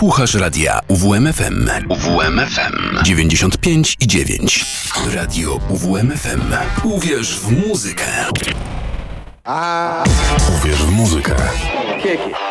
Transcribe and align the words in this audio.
Słuchasz 0.00 0.34
radia 0.34 0.80
UWMFM. 0.88 1.70
UWMFM 1.88 3.04
95 3.04 3.96
i 4.00 4.06
9. 4.06 4.66
Radio 5.14 5.60
UWMFM. 5.68 6.40
Uwierz 6.84 7.40
w 7.40 7.68
muzykę. 7.68 8.04
A... 9.44 10.04
Uwierz 10.58 10.82
w 10.82 10.90
muzykę. 10.90 11.34
Kieki. 12.02 12.49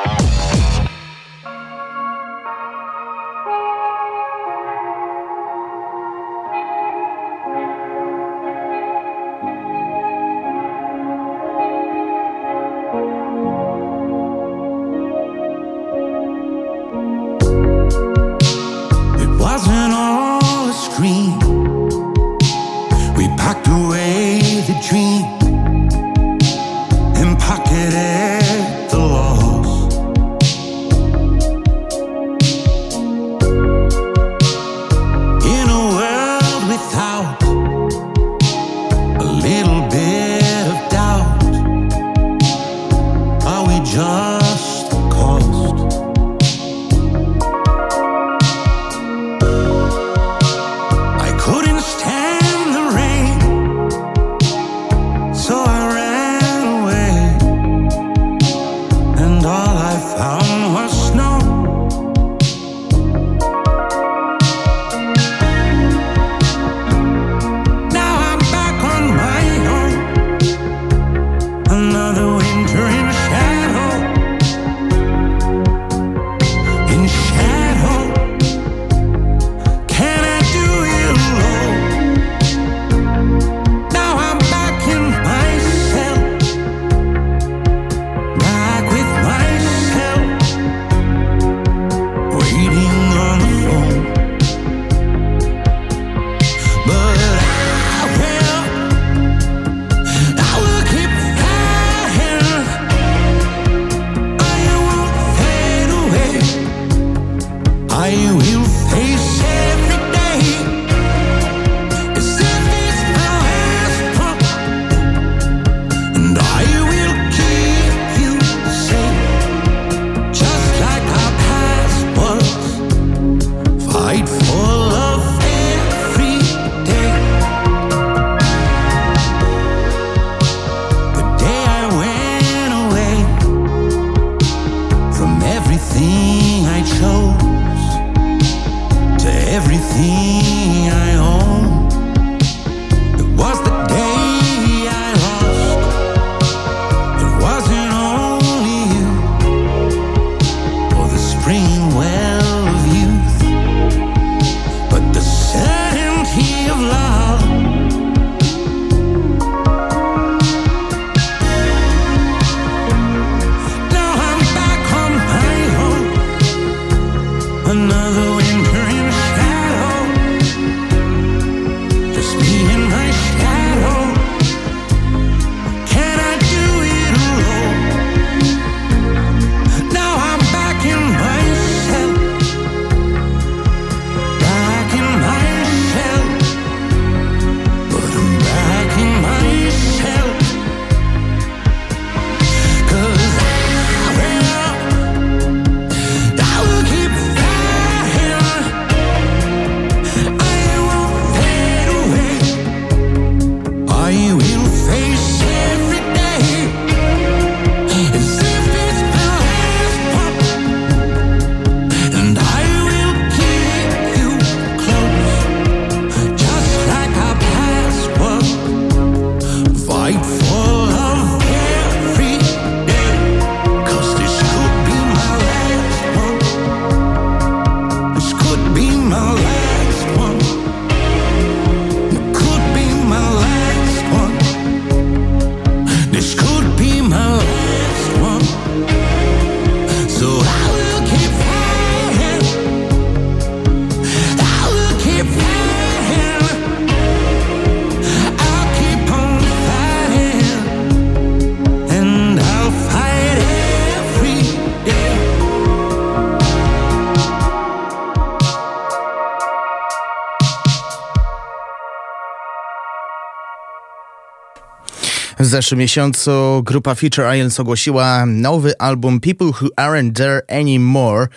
Zeszłym 265.60 265.80
miesiącu 265.80 266.62
grupa 266.64 266.96
Future 266.96 267.36
Islands 267.36 267.60
ogłosiła 267.60 268.26
nowy 268.26 268.78
album 268.78 269.20
People 269.20 269.48
Who 269.48 269.68
Aren't 269.78 270.14
There 270.14 270.42
Anymore. 270.50 271.28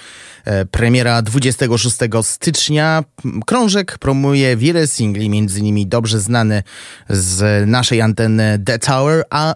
E, 0.45 0.65
premiera 0.65 1.23
26 1.23 1.97
stycznia. 2.23 3.05
Krążek 3.47 3.99
promuje 3.99 4.57
wiele 4.57 4.87
singli, 4.87 5.31
między 5.31 5.61
innymi 5.61 5.87
dobrze 5.87 6.21
znany 6.21 6.63
z 7.09 7.69
naszej 7.69 8.01
anteny 8.01 8.59
The 8.65 8.79
Tower, 8.79 9.25
a 9.31 9.55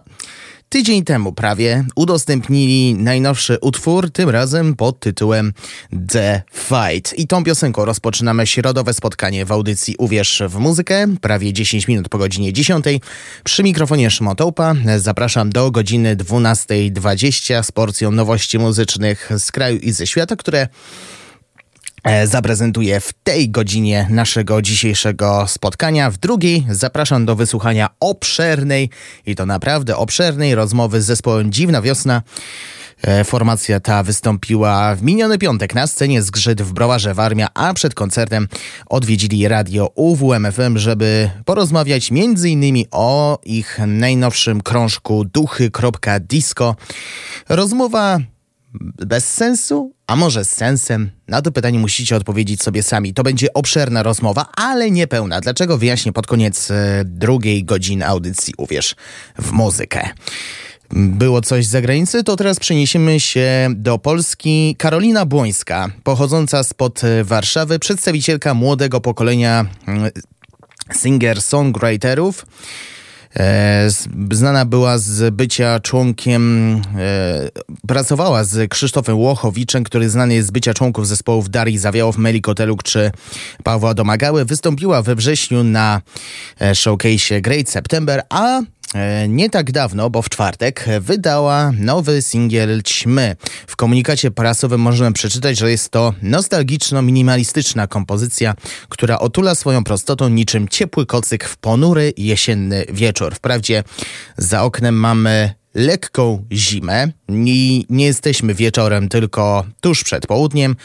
tydzień 0.69 1.03
temu 1.03 1.33
prawie 1.33 1.85
udostępnili 1.95 2.95
najnowszy 2.95 3.57
utwór, 3.61 4.11
tym 4.11 4.29
razem 4.29 4.75
pod 4.75 4.99
tytułem 4.99 5.53
The 6.09 6.41
Fight. 6.53 7.19
I 7.19 7.27
tą 7.27 7.43
piosenką 7.43 7.85
rozpoczynamy 7.85 8.47
środowe 8.47 8.93
spotkanie 8.93 9.45
w 9.45 9.51
audycji 9.51 9.95
Uwierz 9.97 10.43
w 10.47 10.57
muzykę, 10.59 11.07
prawie 11.21 11.53
10 11.53 11.87
minut 11.87 12.09
po 12.09 12.17
godzinie 12.17 12.53
10. 12.53 12.85
Przy 13.43 13.63
mikrofonie 13.63 14.11
Szmotołpa 14.11 14.75
zapraszam 14.97 15.49
do 15.49 15.71
godziny 15.71 16.15
12.20 16.15 17.63
z 17.63 17.71
porcją 17.71 18.11
nowości 18.11 18.59
muzycznych 18.59 19.29
z 19.37 19.51
kraju 19.51 19.77
i 19.77 19.91
ze 19.91 20.07
świata, 20.07 20.35
które 20.35 20.67
zaprezentuję 22.25 22.99
w 22.99 23.13
tej 23.23 23.49
godzinie 23.49 24.07
naszego 24.09 24.61
dzisiejszego 24.61 25.45
spotkania. 25.47 26.11
W 26.11 26.17
drugiej 26.17 26.65
zapraszam 26.69 27.25
do 27.25 27.35
wysłuchania 27.35 27.89
obszernej 27.99 28.89
i 29.25 29.35
to 29.35 29.45
naprawdę 29.45 29.97
obszernej 29.97 30.55
rozmowy 30.55 31.01
z 31.01 31.05
zespołem 31.05 31.51
Dziwna 31.51 31.81
Wiosna. 31.81 32.21
E, 33.01 33.23
formacja 33.23 33.79
ta 33.79 34.03
wystąpiła 34.03 34.95
w 34.95 35.03
miniony 35.03 35.37
piątek 35.37 35.75
na 35.75 35.87
scenie 35.87 36.21
Zgrzyt 36.21 36.61
w 36.61 36.73
Browarze 36.73 37.13
Warmia, 37.13 37.47
a 37.53 37.73
przed 37.73 37.93
koncertem 37.93 38.47
odwiedzili 38.85 39.47
radio 39.47 39.91
UWMFM, 39.95 40.77
żeby 40.77 41.29
porozmawiać 41.45 42.11
m.in. 42.11 42.85
o 42.91 43.39
ich 43.43 43.79
najnowszym 43.87 44.61
krążku 44.61 45.25
duchy.disco. 45.25 46.75
Rozmowa 47.49 48.19
bez 49.05 49.33
sensu, 49.33 49.93
a 50.07 50.15
może 50.15 50.45
z 50.45 50.51
sensem? 50.51 51.09
Na 51.27 51.41
to 51.41 51.51
pytanie 51.51 51.79
musicie 51.79 52.15
odpowiedzieć 52.15 52.63
sobie 52.63 52.83
sami. 52.83 53.13
To 53.13 53.23
będzie 53.23 53.53
obszerna 53.53 54.03
rozmowa, 54.03 54.45
ale 54.55 54.91
niepełna. 54.91 55.41
Dlaczego 55.41 55.77
wyjaśnię 55.77 56.13
pod 56.13 56.27
koniec 56.27 56.71
e, 56.71 57.03
drugiej 57.05 57.63
godziny 57.63 58.07
audycji 58.07 58.53
Uwierz 58.57 58.95
w 59.41 59.51
muzykę. 59.51 60.09
Było 60.91 61.41
coś 61.41 61.65
z 61.65 61.69
zagranicy, 61.69 62.23
to 62.23 62.35
teraz 62.35 62.59
przeniesiemy 62.59 63.19
się 63.19 63.69
do 63.75 63.97
Polski. 63.97 64.75
Karolina 64.77 65.25
Błońska, 65.25 65.89
pochodząca 66.03 66.63
spod 66.63 67.01
Warszawy, 67.23 67.79
przedstawicielka 67.79 68.53
młodego 68.53 69.01
pokolenia 69.01 69.65
mm, 69.87 70.11
singer-songwriterów. 70.93 72.45
E, 73.39 73.87
znana 74.31 74.65
była 74.65 74.97
z 74.97 75.35
bycia 75.35 75.79
członkiem, 75.79 76.73
e, 76.97 77.49
pracowała 77.87 78.43
z 78.43 78.69
Krzysztofem 78.69 79.17
Łochowiczem, 79.17 79.83
który 79.83 80.09
znany 80.09 80.33
jest 80.33 80.47
z 80.47 80.51
bycia 80.51 80.73
członków 80.73 81.07
zespołów 81.07 81.49
Darii 81.49 81.77
Zawiałow, 81.77 82.17
Melikoteluk 82.17 82.83
czy 82.83 83.11
Pawła 83.63 83.93
Domagały. 83.93 84.45
Wystąpiła 84.45 85.01
we 85.01 85.15
wrześniu 85.15 85.63
na 85.63 86.01
e, 86.61 86.75
showcase 86.75 87.41
Great 87.41 87.69
September, 87.69 88.23
a 88.29 88.61
nie 89.27 89.49
tak 89.49 89.71
dawno, 89.71 90.09
bo 90.09 90.21
w 90.21 90.29
czwartek, 90.29 90.85
wydała 90.99 91.71
nowy 91.79 92.21
singiel 92.21 92.83
Ćmy. 92.83 93.35
W 93.67 93.75
komunikacie 93.75 94.31
prasowym 94.31 94.81
możemy 94.81 95.13
przeczytać, 95.13 95.57
że 95.57 95.71
jest 95.71 95.89
to 95.89 96.13
nostalgiczno-minimalistyczna 96.23 97.87
kompozycja, 97.87 98.53
która 98.89 99.19
otula 99.19 99.55
swoją 99.55 99.83
prostotą 99.83 100.29
niczym 100.29 100.67
ciepły 100.67 101.05
kocyk 101.05 101.45
w 101.45 101.57
ponury 101.57 102.13
jesienny 102.17 102.85
wieczór. 102.93 103.35
Wprawdzie 103.35 103.83
za 104.37 104.63
oknem 104.63 104.95
mamy 104.95 105.53
lekką 105.75 106.45
zimę 106.51 107.07
i 107.29 107.85
nie 107.89 108.05
jesteśmy 108.05 108.53
wieczorem, 108.53 109.09
tylko 109.09 109.65
tuż 109.81 110.03
przed 110.03 110.27
południem, 110.27 110.75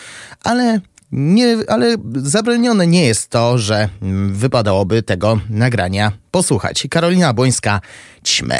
ale 0.44 0.80
nie, 1.12 1.56
ale 1.68 1.96
zabronione 2.16 2.86
nie 2.86 3.04
jest 3.04 3.28
to, 3.28 3.58
że 3.58 3.88
wypadałoby 4.30 5.02
tego 5.02 5.40
nagrania 5.50 6.12
posłuchać. 6.30 6.86
Karolina 6.90 7.32
Błońska, 7.34 7.80
ćmy. 8.24 8.58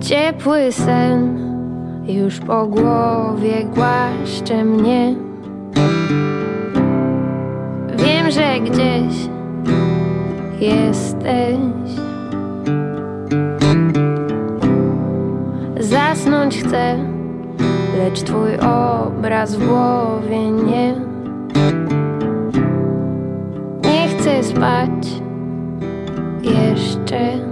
Ciepły 0.00 0.72
sen 0.72 1.47
już 2.08 2.40
po 2.40 2.66
głowie 2.66 3.64
głaszcze 3.74 4.64
mnie. 4.64 5.14
Wiem, 7.96 8.30
że 8.30 8.60
gdzieś 8.60 9.28
jesteś. 10.60 11.58
Zasnąć 15.80 16.58
chcę, 16.58 16.98
lecz 17.98 18.22
twój 18.22 18.56
obraz 18.56 19.56
w 19.56 19.66
głowie 19.66 20.50
nie. 20.50 20.94
Nie 23.82 24.08
chcę 24.08 24.42
spać 24.42 25.06
jeszcze. 26.42 27.47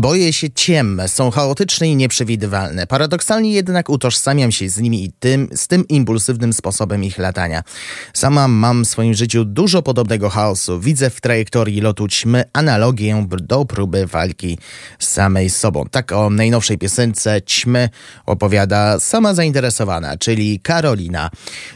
Boję 0.00 0.32
się 0.32 0.50
ciem, 0.50 1.02
są 1.06 1.30
chaotyczne 1.30 1.88
i 1.88 1.96
nieprzewidywalne. 1.96 2.86
Paradoksalnie 2.86 3.52
jednak 3.52 3.88
utożsamiam 3.90 4.52
się 4.52 4.68
z 4.68 4.78
nimi 4.78 5.04
i 5.04 5.12
tym, 5.12 5.48
z 5.54 5.68
tym 5.68 5.88
impulsywnym 5.88 6.52
sposobem 6.52 7.04
ich 7.04 7.18
latania. 7.18 7.62
Sama 8.14 8.48
mam 8.48 8.84
w 8.84 8.88
swoim 8.88 9.14
życiu 9.14 9.44
dużo 9.44 9.82
podobnego 9.82 10.28
chaosu. 10.28 10.80
Widzę 10.80 11.10
w 11.10 11.20
trajektorii 11.20 11.80
lotu 11.80 12.08
ćmy 12.08 12.44
analogię 12.52 13.26
do 13.28 13.64
próby 13.64 14.06
walki 14.06 14.58
z 14.98 15.08
samej 15.08 15.50
sobą. 15.50 15.84
Tak 15.90 16.12
o 16.12 16.30
najnowszej 16.30 16.78
piosence 16.78 17.42
ćmy 17.42 17.88
opowiada 18.26 19.00
sama 19.00 19.34
zainteresowana, 19.34 20.16
czyli 20.18 20.60
Karolina 20.60 21.30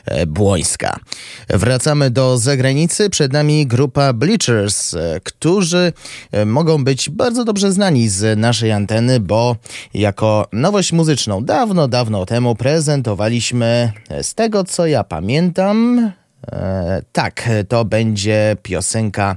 e, 0.04 0.26
Błońska. 0.26 1.00
Wracamy 1.48 2.10
do 2.10 2.38
zagranicy. 2.38 3.10
Przed 3.10 3.32
nami 3.32 3.66
grupa 3.66 4.12
Bleachers, 4.12 4.94
e, 4.94 5.20
którzy 5.24 5.92
e, 6.32 6.44
mogą 6.44 6.84
być 6.84 7.10
bardzo 7.10 7.44
dobrze 7.44 7.72
znani 7.72 8.11
z 8.12 8.38
naszej 8.38 8.72
anteny, 8.72 9.20
bo 9.20 9.56
jako 9.94 10.48
nowość 10.52 10.92
muzyczną 10.92 11.44
dawno, 11.44 11.88
dawno 11.88 12.26
temu 12.26 12.54
prezentowaliśmy 12.54 13.92
z 14.22 14.34
tego, 14.34 14.64
co 14.64 14.86
ja 14.86 15.04
pamiętam. 15.04 16.12
E, 16.52 17.02
tak, 17.12 17.48
to 17.68 17.84
będzie 17.84 18.56
piosenka 18.62 19.36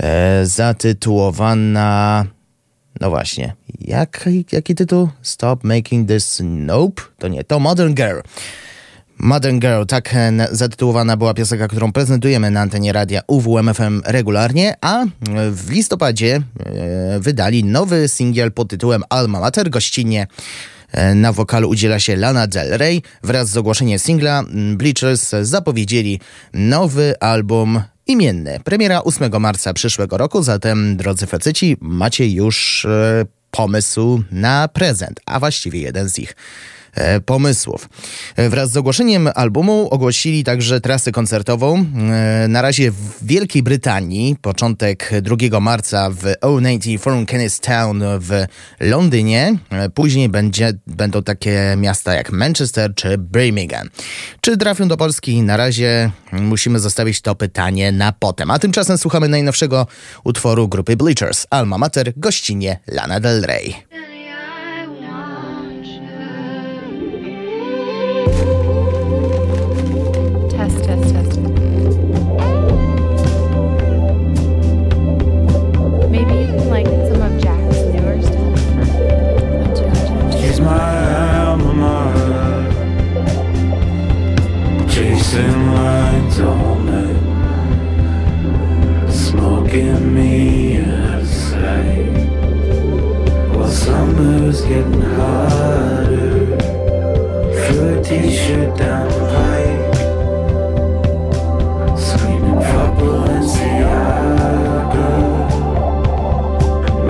e, 0.00 0.46
zatytułowana. 0.46 2.24
No 3.00 3.10
właśnie, 3.10 3.52
jak, 3.80 4.28
jaki 4.52 4.74
tytuł? 4.74 5.08
Stop 5.22 5.64
Making 5.64 6.08
This 6.08 6.42
Nope? 6.44 7.02
To 7.18 7.28
nie, 7.28 7.44
to 7.44 7.58
Modern 7.60 7.94
Girl. 7.94 8.20
Modern 9.18 9.58
Girl, 9.58 9.84
tak 9.84 10.14
e, 10.14 10.48
zatytułowana 10.52 11.16
była 11.16 11.34
piosenka, 11.34 11.68
którą 11.68 11.92
prezentujemy 11.92 12.50
na 12.50 12.60
antenie 12.60 12.92
radia 12.92 13.20
UWMFM 13.26 14.02
regularnie, 14.04 14.74
a 14.80 15.04
w 15.50 15.70
listopadzie 15.70 16.42
e, 16.66 17.20
wydali 17.20 17.64
nowy 17.64 18.08
singiel 18.08 18.52
pod 18.52 18.68
tytułem 18.68 19.02
Alma 19.08 19.40
Mater, 19.40 19.70
gościnnie 19.70 20.26
e, 20.92 21.14
na 21.14 21.32
wokalu 21.32 21.68
udziela 21.68 21.98
się 21.98 22.16
Lana 22.16 22.46
Del 22.46 22.78
Rey. 22.78 23.02
Wraz 23.22 23.48
z 23.48 23.56
ogłoszeniem 23.56 23.98
singla 23.98 24.42
Bleachers 24.76 25.30
zapowiedzieli 25.42 26.20
nowy 26.52 27.14
album 27.20 27.82
imienny. 28.06 28.60
Premiera 28.64 29.02
8 29.02 29.40
marca 29.40 29.72
przyszłego 29.72 30.18
roku, 30.18 30.42
zatem 30.42 30.96
drodzy 30.96 31.26
faceci, 31.26 31.76
macie 31.80 32.28
już 32.28 32.86
pomysł 33.50 34.22
na 34.30 34.68
prezent, 34.68 35.20
a 35.26 35.40
właściwie 35.40 35.80
jeden 35.80 36.08
z 36.08 36.18
ich. 36.18 36.34
E, 36.98 37.20
pomysłów. 37.20 37.88
E, 38.36 38.48
wraz 38.48 38.70
z 38.70 38.76
ogłoszeniem 38.76 39.28
albumu 39.34 39.88
ogłosili 39.90 40.44
także 40.44 40.80
trasę 40.80 41.12
koncertową. 41.12 41.84
E, 42.12 42.48
na 42.48 42.62
razie 42.62 42.90
w 42.90 42.96
Wielkiej 43.22 43.62
Brytanii, 43.62 44.36
początek 44.42 45.10
2 45.22 45.60
marca 45.60 46.10
w 46.10 46.22
O90 46.42 46.98
Forum 46.98 47.26
Kenneth 47.26 47.58
Town 47.58 48.02
w 48.18 48.44
Londynie. 48.80 49.58
Później 49.94 50.28
będzie, 50.28 50.72
będą 50.86 51.22
takie 51.22 51.74
miasta 51.76 52.14
jak 52.14 52.32
Manchester 52.32 52.94
czy 52.94 53.18
Birmingham. 53.18 53.88
Czy 54.40 54.56
trafią 54.56 54.88
do 54.88 54.96
Polski? 54.96 55.42
Na 55.42 55.56
razie 55.56 56.10
musimy 56.32 56.78
zostawić 56.78 57.20
to 57.20 57.34
pytanie 57.34 57.92
na 57.92 58.12
potem. 58.12 58.50
A 58.50 58.58
tymczasem 58.58 58.98
słuchamy 58.98 59.28
najnowszego 59.28 59.86
utworu 60.24 60.68
grupy 60.68 60.96
Bleachers, 60.96 61.46
Alma 61.50 61.78
Mater, 61.78 62.12
gościnie 62.16 62.78
Lana 62.86 63.20
Del 63.20 63.42
Rey. 63.42 63.74
is 94.58 94.64
getting 94.66 95.00
hotter. 95.00 96.56
Threw 97.64 97.98
a 97.98 98.02
t-shirt 98.02 98.76
down 98.78 99.08
the 99.08 99.20
pipe. 99.34 99.94
Screaming 101.98 102.60
for 102.68 102.86
Balenciaga. 102.98 104.28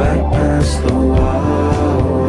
Right 0.01 0.25
past 0.33 0.75
the 0.83 0.95
wall. 0.95 2.29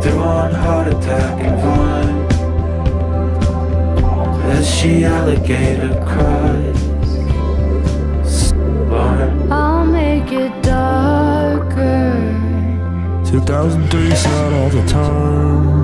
Threw 0.00 0.20
on 0.20 0.50
heart 0.52 0.88
attack 0.88 1.34
and 1.48 1.58
Vine. 1.62 2.20
As 4.56 4.64
she 4.74 4.90
alligator 5.04 5.94
cries. 6.10 6.80
I'll 9.50 9.84
make 9.84 10.32
it 10.32 10.62
dark. 10.62 11.21
2003 13.32 14.08
not 14.10 14.52
all 14.52 14.68
the 14.68 14.86
time 14.86 15.81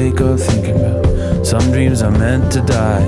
wake 0.00 0.20
up 0.22 0.40
thinking 0.40 0.76
about 0.80 1.46
some 1.46 1.60
dreams 1.72 2.00
are 2.00 2.10
meant 2.10 2.50
to 2.50 2.60
die. 2.62 3.04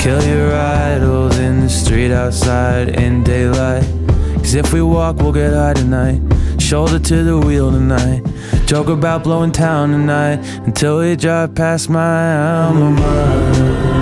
Kill 0.00 0.22
your 0.22 0.54
idols 0.54 1.36
in 1.38 1.60
the 1.60 1.68
street 1.68 2.12
outside 2.12 2.90
in 2.90 3.24
daylight. 3.24 3.84
Cause 4.36 4.54
if 4.54 4.72
we 4.72 4.80
walk, 4.80 5.16
we'll 5.16 5.32
get 5.32 5.52
high 5.52 5.74
tonight. 5.74 6.20
Shoulder 6.60 7.00
to 7.00 7.24
the 7.24 7.38
wheel 7.38 7.72
tonight. 7.72 8.22
Joke 8.66 8.88
about 8.88 9.24
blowing 9.24 9.50
town 9.52 9.90
tonight 9.90 10.38
until 10.66 11.00
we 11.00 11.16
drive 11.16 11.56
past 11.56 11.90
my 11.90 12.36
alma 12.62 12.90
mater. 12.90 13.97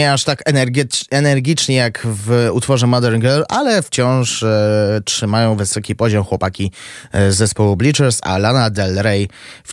Nie 0.00 0.12
aż 0.12 0.24
tak 0.24 0.42
energicz, 0.46 1.04
energicznie 1.10 1.76
jak 1.76 2.00
w 2.04 2.48
utworze 2.52 2.86
Modern 2.86 3.20
Girl, 3.20 3.42
ale 3.48 3.82
wciąż 3.82 4.42
e, 4.42 5.00
trzymają 5.04 5.56
wysoki 5.56 5.94
poziom 5.94 6.24
chłopaki 6.24 6.72
e, 7.12 7.32
z 7.32 7.36
zespołu 7.36 7.76
Bleachers, 7.76 8.18
a 8.22 8.38
Lana 8.38 8.70
Del 8.70 9.02
Rey 9.02 9.28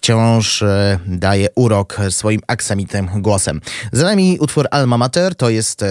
wciąż 0.08 0.62
e, 0.62 1.00
daje 1.08 1.48
urok 1.56 1.98
swoim 2.10 2.42
aksamitnym 2.48 3.10
głosem. 3.16 3.62
Za 3.92 4.06
nami 4.06 4.38
utwór 4.40 4.68
Alma 4.72 4.98
Mater, 4.98 5.36
to 5.36 5.50
jest 5.50 5.84
e, 5.84 5.90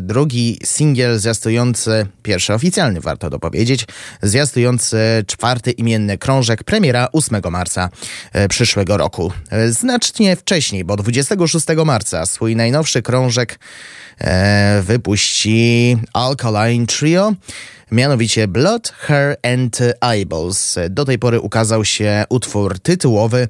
drugi 0.00 0.58
singiel 0.64 1.18
zwiastujący, 1.18 2.06
pierwszy 2.22 2.54
oficjalny 2.54 3.00
warto 3.00 3.30
dopowiedzieć, 3.30 3.86
zwiastujący 4.22 4.96
czwarty 5.26 5.70
imienny 5.70 6.18
krążek, 6.18 6.64
premiera 6.64 7.08
8 7.12 7.40
marca 7.50 7.88
e, 8.32 8.48
przyszłego 8.48 8.96
roku. 8.96 9.32
Znacznie 9.68 10.36
wcześniej, 10.36 10.84
bo 10.84 10.96
26 10.96 11.66
marca 11.84 12.26
swój 12.26 12.56
najnowszy 12.56 13.02
krążek 13.02 13.58
wypuści 14.82 15.96
Alkaline 16.12 16.86
Trio, 16.86 17.32
mianowicie 17.92 18.48
Blood, 18.48 18.88
Hair 18.88 19.36
and 19.42 19.78
Eyeballs. 20.00 20.76
Do 20.90 21.04
tej 21.04 21.18
pory 21.18 21.40
ukazał 21.40 21.84
się 21.84 22.24
utwór 22.28 22.78
tytułowy, 22.78 23.48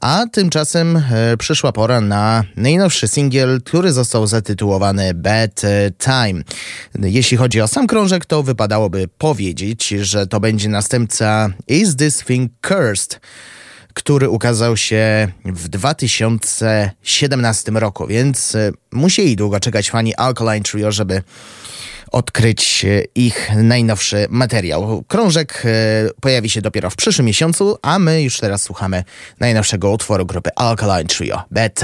a 0.00 0.24
tymczasem 0.32 0.96
e, 0.96 1.36
przyszła 1.36 1.72
pora 1.72 2.00
na 2.00 2.44
najnowszy 2.56 3.08
singiel, 3.08 3.62
który 3.62 3.92
został 3.92 4.26
zatytułowany 4.26 5.14
Bad 5.14 5.62
Time. 5.98 6.42
Jeśli 6.94 7.36
chodzi 7.36 7.60
o 7.60 7.68
sam 7.68 7.86
krążek, 7.86 8.26
to 8.26 8.42
wypadałoby 8.42 9.08
powiedzieć, 9.18 9.88
że 9.88 10.26
to 10.26 10.40
będzie 10.40 10.68
następca 10.68 11.48
Is 11.68 11.96
This 11.96 12.18
Thing 12.18 12.52
Cursed? 12.68 13.20
który 13.96 14.28
ukazał 14.28 14.76
się 14.76 15.28
w 15.44 15.68
2017 15.68 17.72
roku, 17.72 18.06
więc 18.06 18.54
e, 18.54 18.72
musieli 18.92 19.36
długo 19.36 19.60
czekać 19.60 19.90
fani 19.90 20.14
Alkaline 20.14 20.62
Trio, 20.62 20.92
żeby 20.92 21.22
odkryć 22.12 22.84
e, 22.84 23.02
ich 23.14 23.50
najnowszy 23.56 24.26
materiał. 24.30 25.04
Krążek 25.08 25.62
e, 25.64 25.70
pojawi 26.20 26.50
się 26.50 26.60
dopiero 26.60 26.90
w 26.90 26.96
przyszłym 26.96 27.26
miesiącu, 27.26 27.78
a 27.82 27.98
my 27.98 28.22
już 28.22 28.40
teraz 28.40 28.62
słuchamy 28.62 29.04
najnowszego 29.40 29.90
utworu 29.90 30.26
grupy 30.26 30.50
Alkaline 30.56 31.08
Trio, 31.08 31.42
Bad 31.50 31.74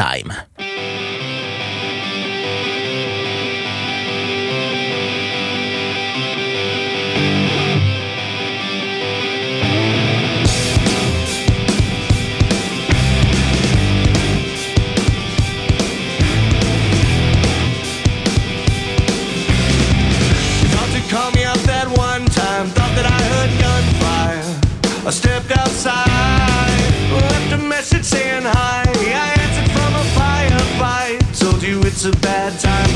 it's 32.05 32.17
a 32.17 32.21
bad 32.21 32.59
time, 32.59 32.92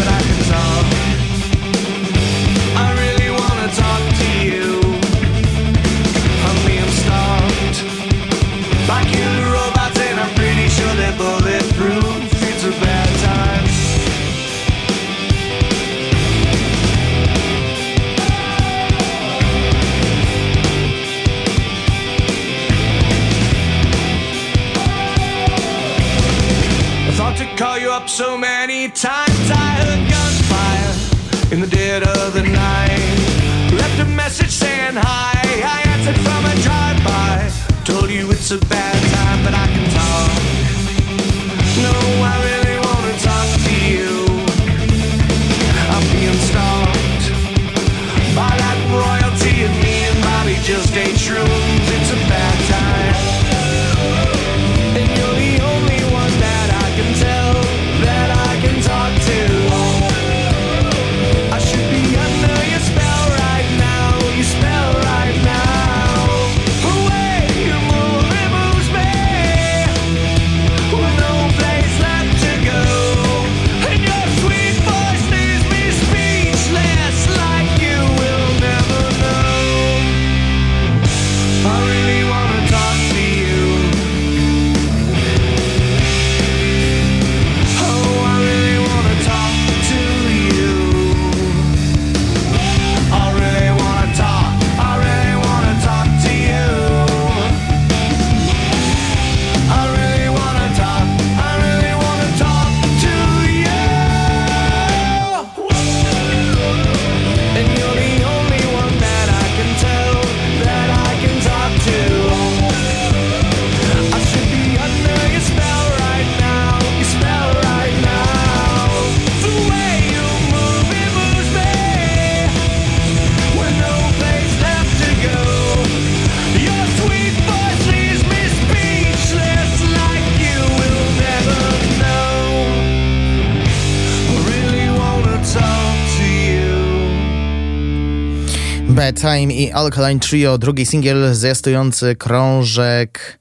Time 139.26 139.52
i 139.52 139.72
Alkaline 139.72 140.20
Trio, 140.20 140.58
drugi 140.58 140.86
singiel 140.86 141.34
zwiastujący 141.34 142.16
krążek 142.16 143.38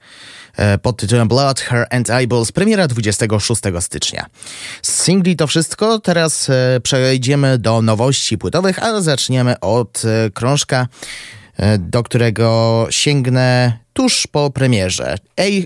e, 0.57 0.77
pod 0.77 0.97
tytułem 0.97 1.27
Blood, 1.27 1.59
Hair 1.59 1.87
and 1.89 2.09
Eyeballs, 2.09 2.51
premiera 2.51 2.87
26 2.87 3.61
stycznia. 3.79 4.25
Z 4.81 5.03
singli 5.03 5.35
to 5.35 5.47
wszystko, 5.47 5.99
teraz 5.99 6.49
e, 6.49 6.79
przejdziemy 6.83 7.57
do 7.57 7.81
nowości 7.81 8.37
płytowych, 8.37 8.83
ale 8.83 9.01
zaczniemy 9.01 9.59
od 9.59 10.01
e, 10.05 10.29
krążka, 10.29 10.87
do 11.79 12.03
którego 12.03 12.87
sięgnę 12.89 13.79
tuż 13.93 14.27
po 14.27 14.49
premierze. 14.49 15.17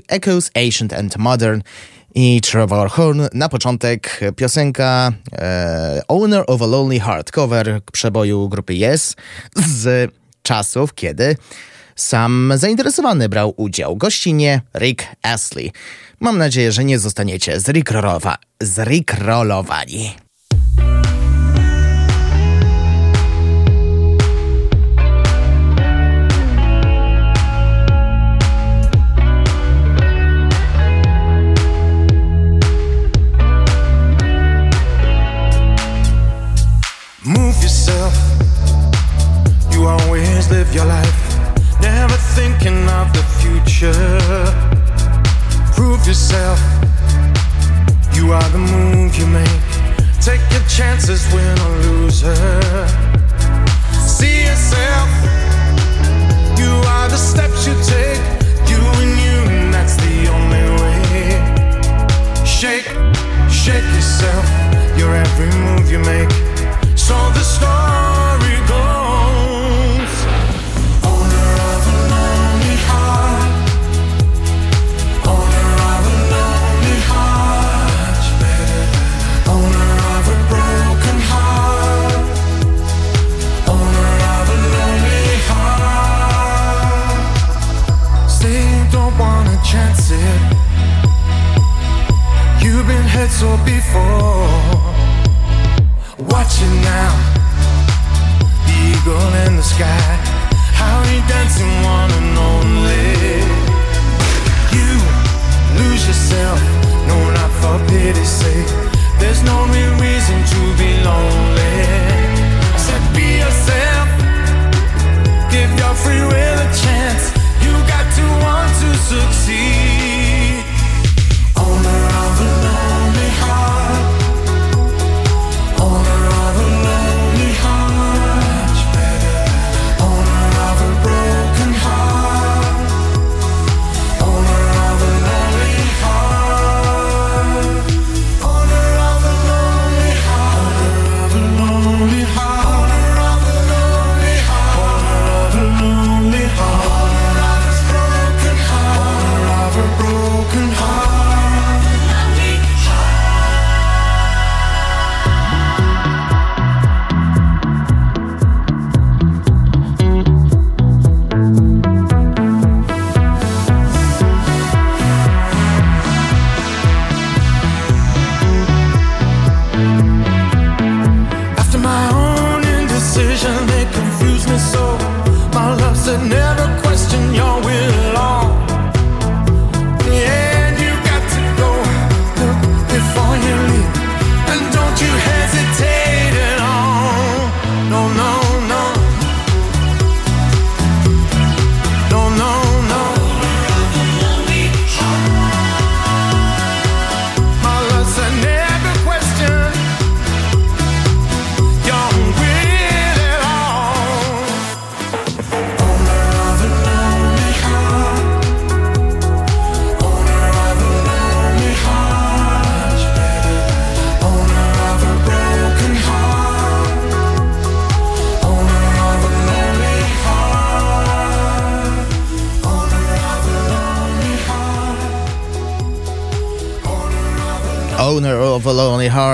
Echoes 0.07 0.51
Ancient 0.55 0.93
and 0.93 1.17
Modern 1.17 1.61
i 2.15 2.41
Trevor 2.41 2.89
Horn. 2.89 3.21
Na 3.33 3.49
początek 3.49 4.19
piosenka 4.35 5.11
e, 5.31 6.01
Owner 6.07 6.43
of 6.47 6.61
a 6.61 6.65
Lonely 6.65 6.99
Heart, 6.99 7.31
cover 7.31 7.81
przeboju 7.91 8.49
grupy 8.49 8.73
Yes 8.73 9.15
z 9.55 10.11
czasów, 10.43 10.93
kiedy 10.93 11.35
Sam 11.95 12.53
zainteresowany 12.55 13.29
brał 13.29 13.53
udział. 13.57 13.95
Gościnie 13.95 14.61
Rick 14.77 15.05
Astley. 15.23 15.71
Mam 16.19 16.37
nadzieję, 16.37 16.71
że 16.71 16.83
nie 16.83 16.99
zostaniecie 16.99 17.59
zrikrolowani. 18.61 20.15
Live 40.49 40.73
your 40.73 40.85
life, 40.85 41.79
never 41.79 42.17
thinking 42.35 42.87
of 42.99 43.13
the 43.13 43.23
future. 43.39 43.93
Prove 45.75 46.05
yourself, 46.07 46.59
you 48.13 48.31
are 48.31 48.49
the 48.49 48.57
move 48.57 49.15
you 49.15 49.27
make. 49.27 49.38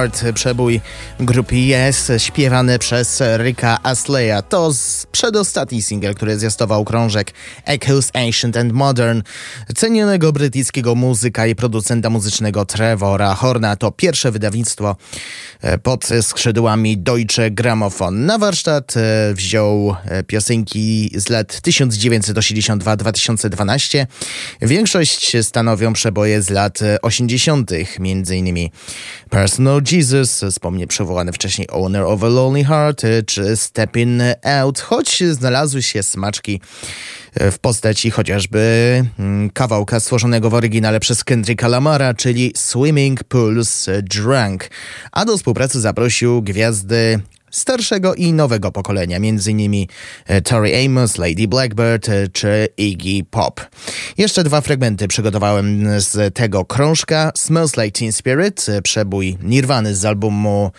Heart, 0.06 0.34
przebój 0.34 0.82
grupy 1.20 1.56
Yes, 1.56 2.12
śpiewany 2.18 2.80
przez 2.80 3.22
Ricka 3.38 3.78
Asleya. 3.84 4.44
To 4.50 4.72
przedostatni 5.12 5.82
singiel, 5.82 6.16
który 6.16 6.40
zwiastował 6.40 6.86
krążek 6.86 7.34
Echoes 7.66 8.12
Ancient 8.14 8.58
and 8.58 8.74
Modern, 8.74 9.22
cenionego 9.76 10.32
brytyjskiego 10.32 10.96
muzyka 10.96 11.48
i 11.48 11.56
producenta 11.56 12.10
muzycznego 12.10 12.66
Trevora 12.66 13.36
Horna. 13.36 13.76
To 13.76 13.92
pierwsze 13.92 14.32
wydawnictwo 14.32 14.96
e, 15.62 15.78
pod 15.78 16.10
skrzydłami 16.22 16.98
Deutsche 16.98 17.52
Grammophon. 17.52 18.26
Na 18.26 18.38
warsztat 18.38 18.98
e, 18.98 19.34
wziął 19.34 19.96
e, 20.06 20.24
piosenki 20.24 21.12
z 21.16 21.30
lat 21.30 21.54
1982-2012. 21.54 24.06
Większość 24.62 25.38
stanowią 25.42 25.94
przeboje 25.94 26.42
z 26.42 26.50
lat 26.50 26.82
e, 26.82 27.02
80., 27.02 27.72
między 28.00 28.38
innymi 28.38 28.72
Personal 29.30 29.82
Jesus, 29.92 30.46
wspomnienie 30.52 30.88
przywołane 30.88 31.34
wcześniej 31.34 31.68
Owner 31.72 32.04
of 32.04 32.24
a 32.24 32.28
Lonely 32.28 32.66
Heart, 32.66 33.02
czy 33.26 33.58
Stepping 33.58 34.22
Out, 34.44 34.80
choć 34.80 35.24
znalazły 35.24 35.82
się 35.82 36.04
smaczki 36.04 36.62
e, 37.34 37.52
w 37.52 37.60
postaci 37.60 38.12
chociażby 38.12 39.04
mm, 39.20 39.50
kawałka 39.50 40.00
stworzonego 40.00 40.50
w 40.50 40.54
oryginale 40.54 41.00
przez 41.00 41.24
Kendricka 41.24 41.68
Lamara, 41.68 42.14
czyli 42.14 42.54
Swimming 42.56 43.24
Pools 43.24 43.88
Drunk. 44.04 44.70
A 45.12 45.26
do 45.26 45.38
współpracy 45.38 45.82
zaprosił 45.82 46.42
gwiazdy 46.42 47.20
starszego 47.56 48.16
i 48.16 48.34
nowego 48.34 48.72
pokolenia, 48.72 49.18
m.in. 49.18 49.86
Tori 50.44 50.86
Amos, 50.86 51.18
Lady 51.18 51.48
Blackbird 51.48 52.10
e, 52.10 52.28
czy 52.28 52.68
Iggy 52.78 53.24
Pop. 53.32 53.62
Jeszcze 54.18 54.44
dwa 54.44 54.62
fragmenty 54.62 55.08
przygotowałem 55.08 55.86
z 56.02 56.36
tego 56.36 56.66
krążka. 56.66 57.32
Smells 57.38 57.78
Like 57.78 58.00
Teen 58.00 58.12
Spirit, 58.12 58.66
e, 58.70 58.82
przebój 58.82 59.38
Nirwany 59.44 59.96
z 59.96 60.06
albumu 60.06 60.72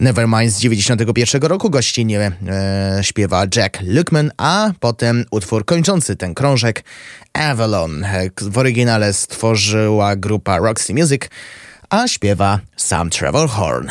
Nevermind 0.00 0.52
z 0.52 0.60
91 0.60 1.42
roku. 1.42 1.70
Gościnnie 1.70 2.32
e, 2.48 2.98
śpiewa 3.02 3.44
Jack 3.56 3.78
Luckman, 3.82 4.30
a 4.36 4.70
potem 4.80 5.24
utwór 5.30 5.64
kończący 5.64 6.16
ten 6.16 6.34
krążek 6.34 6.84
Avalon. 7.32 8.04
E, 8.04 8.30
W 8.40 8.58
oryginale 8.58 9.12
stworzyła 9.12 10.16
grupa 10.16 10.58
Roxy 10.58 10.94
Music, 10.94 11.22
a 11.90 12.08
śpiewa 12.08 12.60
sam 12.76 13.10
Trevor 13.10 13.48
Horn. 13.48 13.88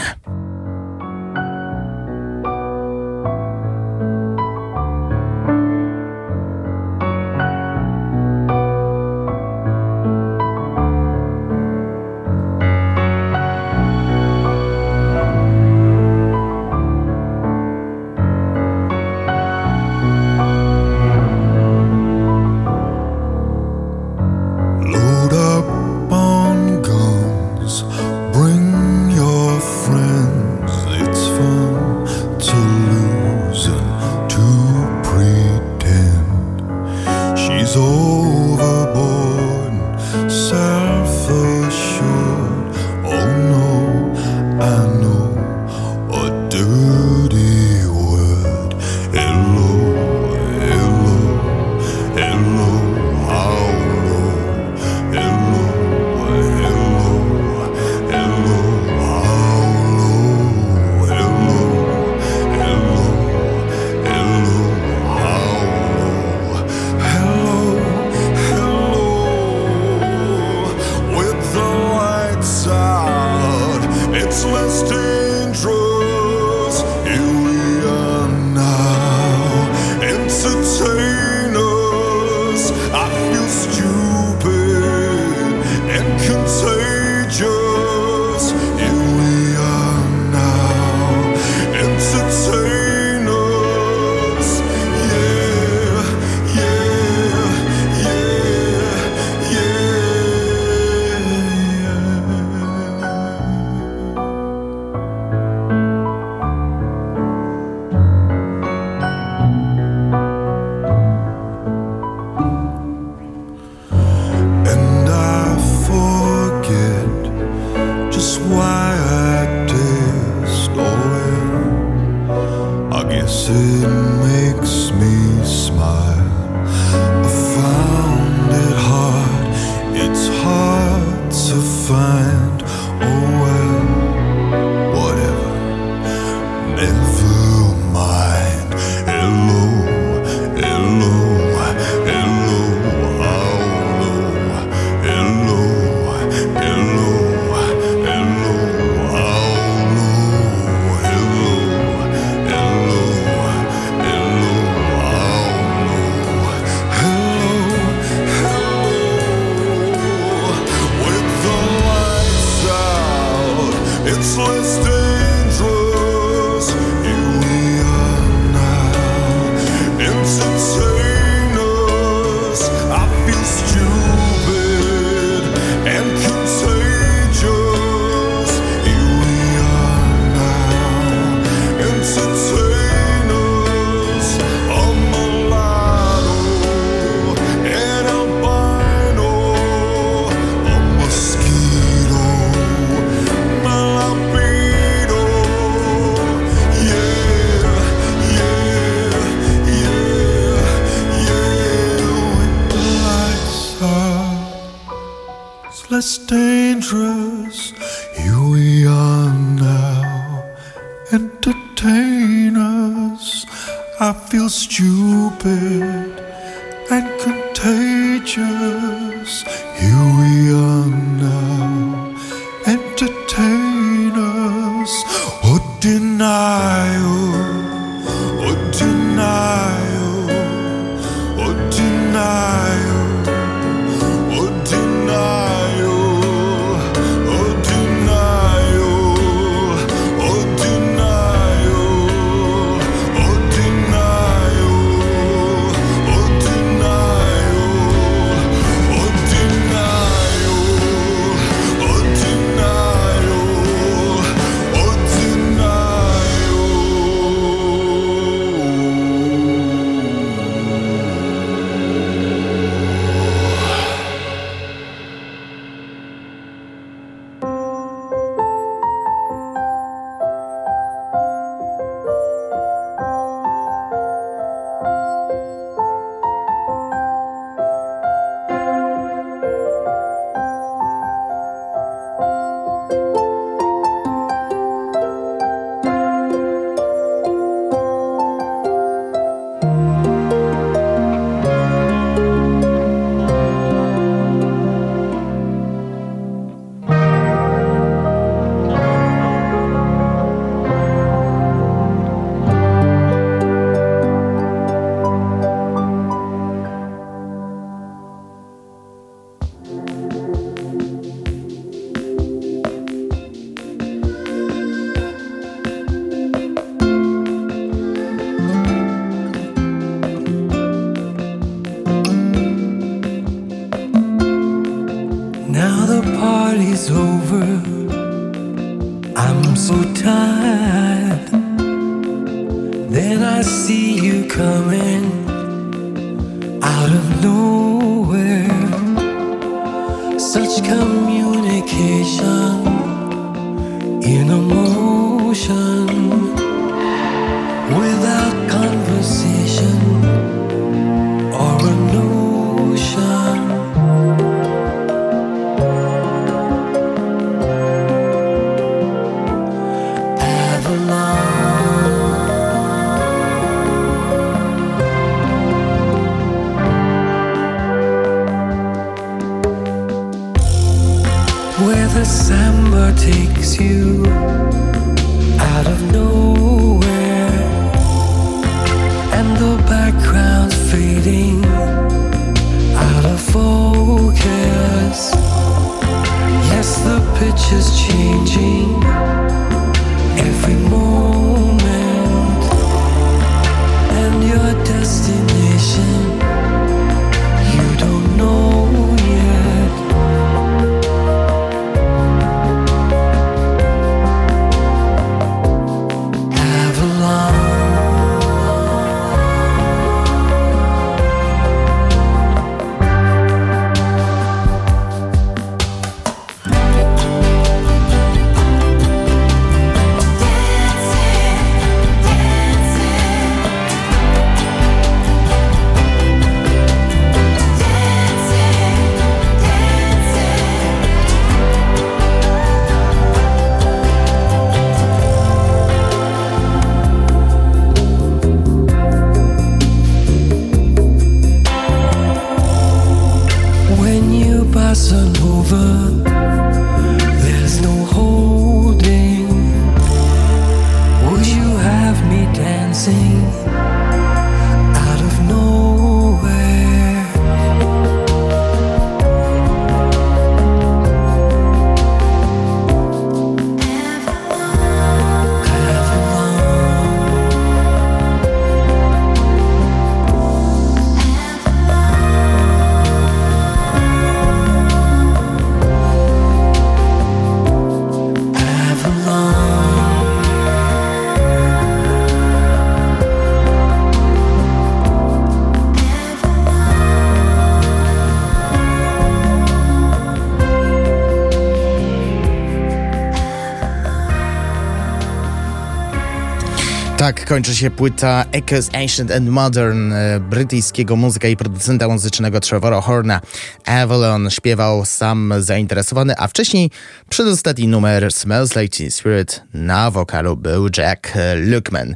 Kończy 497.27 497.55
się 497.55 497.71
płyta 497.71 498.25
Echoes 498.31 498.69
Ancient 498.73 499.11
and 499.11 499.29
Modern 499.29 499.93
e, 499.93 500.19
brytyjskiego 500.19 500.95
muzyka 500.95 501.27
i 501.27 501.37
producenta 501.37 501.87
muzycznego 501.87 502.39
Trevora 502.39 502.81
Horna. 502.81 503.21
Avalon 503.65 504.29
śpiewał 504.29 504.85
sam 504.85 505.33
zainteresowany, 505.39 506.13
a 506.17 506.27
wcześniej 506.27 506.71
przedostatni 507.09 507.67
numer 507.67 508.11
Smells 508.11 508.55
Like 508.55 508.77
Teen 508.77 508.91
Spirit 508.91 509.43
na 509.53 509.91
wokalu 509.91 510.37
był 510.37 510.69
Jack 510.77 511.13
Luckman. 511.35 511.95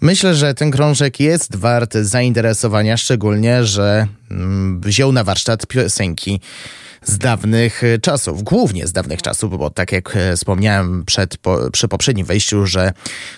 Myślę, 0.00 0.34
że 0.34 0.54
ten 0.54 0.70
krążek 0.70 1.20
jest 1.20 1.56
wart 1.56 1.94
zainteresowania, 1.94 2.96
szczególnie, 2.96 3.64
że 3.64 4.06
mm, 4.30 4.80
wziął 4.80 5.12
na 5.12 5.24
warsztat 5.24 5.66
piosenki 5.66 6.40
z 7.06 7.18
dawnych 7.18 7.84
e, 7.84 7.98
czasów, 7.98 8.42
głównie 8.42 8.86
z 8.86 8.92
dawnych 8.92 9.22
czasów, 9.22 9.58
bo 9.58 9.70
tak 9.70 9.92
jak 9.92 10.16
e, 10.16 10.36
wspomniałem 10.36 11.04
przed, 11.04 11.38
po, 11.38 11.70
przy 11.70 11.88
poprzednim 11.88 12.26
wejściu, 12.26 12.66
że 12.66 12.92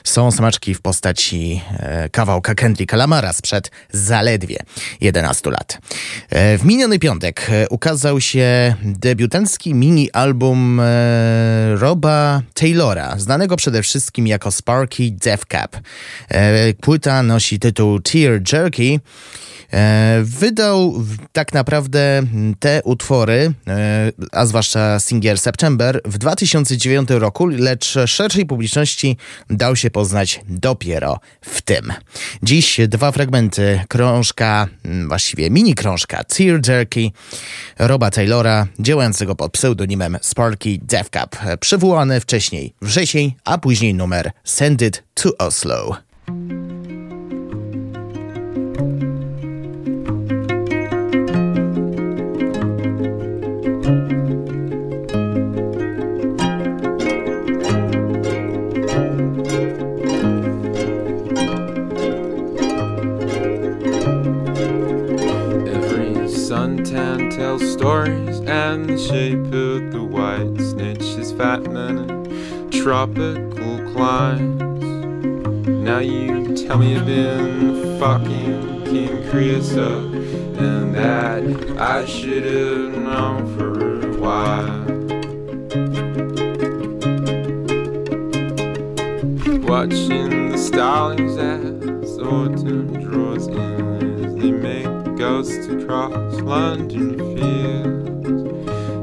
są 0.05 0.31
smaczki 0.31 0.75
w 0.75 0.81
postaci 0.81 1.61
e, 1.71 2.09
kawałka 2.09 2.55
Kendricka 2.55 2.97
Lamara 2.97 3.33
sprzed 3.33 3.71
zaledwie 3.91 4.57
11 5.01 5.51
lat. 5.51 5.79
E, 6.29 6.59
w 6.59 6.65
miniony 6.65 6.99
piątek 6.99 7.47
e, 7.51 7.69
ukazał 7.69 8.21
się 8.21 8.75
debiutancki 8.83 9.75
mini-album 9.75 10.81
e, 10.81 11.77
Roba 11.77 12.43
Taylora, 12.55 13.19
znanego 13.19 13.57
przede 13.57 13.83
wszystkim 13.83 14.27
jako 14.27 14.51
Sparky 14.51 15.13
Death 15.13 15.45
Cap. 15.47 15.77
E, 16.29 16.75
płyta 16.75 17.23
nosi 17.23 17.59
tytuł 17.59 18.01
Tear 18.01 18.41
Jerky. 18.53 19.01
Wydał 20.23 21.05
tak 21.33 21.53
naprawdę 21.53 22.23
te 22.61 22.83
utwory, 22.85 23.53
a 24.33 24.47
zwłaszcza 24.47 25.01
singiel 25.01 25.39
September, 25.39 26.01
w 26.05 26.19
2009 26.19 27.09
roku, 27.11 27.47
lecz 27.47 27.95
szerszej 28.07 28.47
publiczności 28.47 29.17
dał 29.51 29.77
się 29.77 29.91
poznać 29.91 30.41
dopiero 30.49 31.21
w 31.41 31.63
tym. 31.63 31.93
Dziś 32.43 32.81
dwa 32.89 33.13
fragmenty 33.13 33.81
krążka, 33.89 34.67
m, 34.85 35.09
właściwie 35.09 35.51
mini 35.51 35.75
krążka 35.75 36.25
Tear 36.25 36.61
Jerky 36.69 37.13
Roba 37.79 38.11
Taylora, 38.11 38.67
działającego 38.79 39.35
pod 39.35 39.53
pseudonimem 39.53 40.19
Sparky 40.23 40.79
Death 40.83 41.11
Cup, 41.11 41.37
przywołany 41.61 42.21
wcześniej 42.21 42.75
wrzesień, 42.83 43.35
a 43.45 43.59
później 43.59 43.95
numer 43.95 44.31
Send 44.45 44.83
It 44.83 45.03
to 45.15 45.31
Oslo. 45.39 45.97
Suntan 66.79 67.35
tells 67.35 67.73
stories, 67.73 68.39
and 68.41 68.89
the 68.89 68.99
shape 68.99 69.53
of 69.53 69.93
the 69.93 70.03
white 70.03 70.57
snitch 70.61 71.03
is 71.19 71.33
fattening 71.33 72.09
in 72.09 72.71
tropical 72.71 73.79
climes. 73.93 74.63
Now 75.67 75.99
you 75.99 76.55
tell 76.57 76.79
me 76.79 76.93
you've 76.93 77.07
been 77.07 77.99
fucking 77.99 78.85
King 78.85 79.29
Creosote, 79.31 80.15
and 80.59 80.95
that 80.95 81.43
I 81.81 82.05
should 82.05 82.45
have 82.45 83.03
known 83.03 83.57
for 83.57 84.07
a 84.07 84.17
while. 84.17 84.85
Watching 89.67 90.51
the 90.51 90.59
starlings 90.59 91.28
ghosts 95.19 95.67
across 95.67 96.41
London 96.43 97.19
fields. 97.19 98.43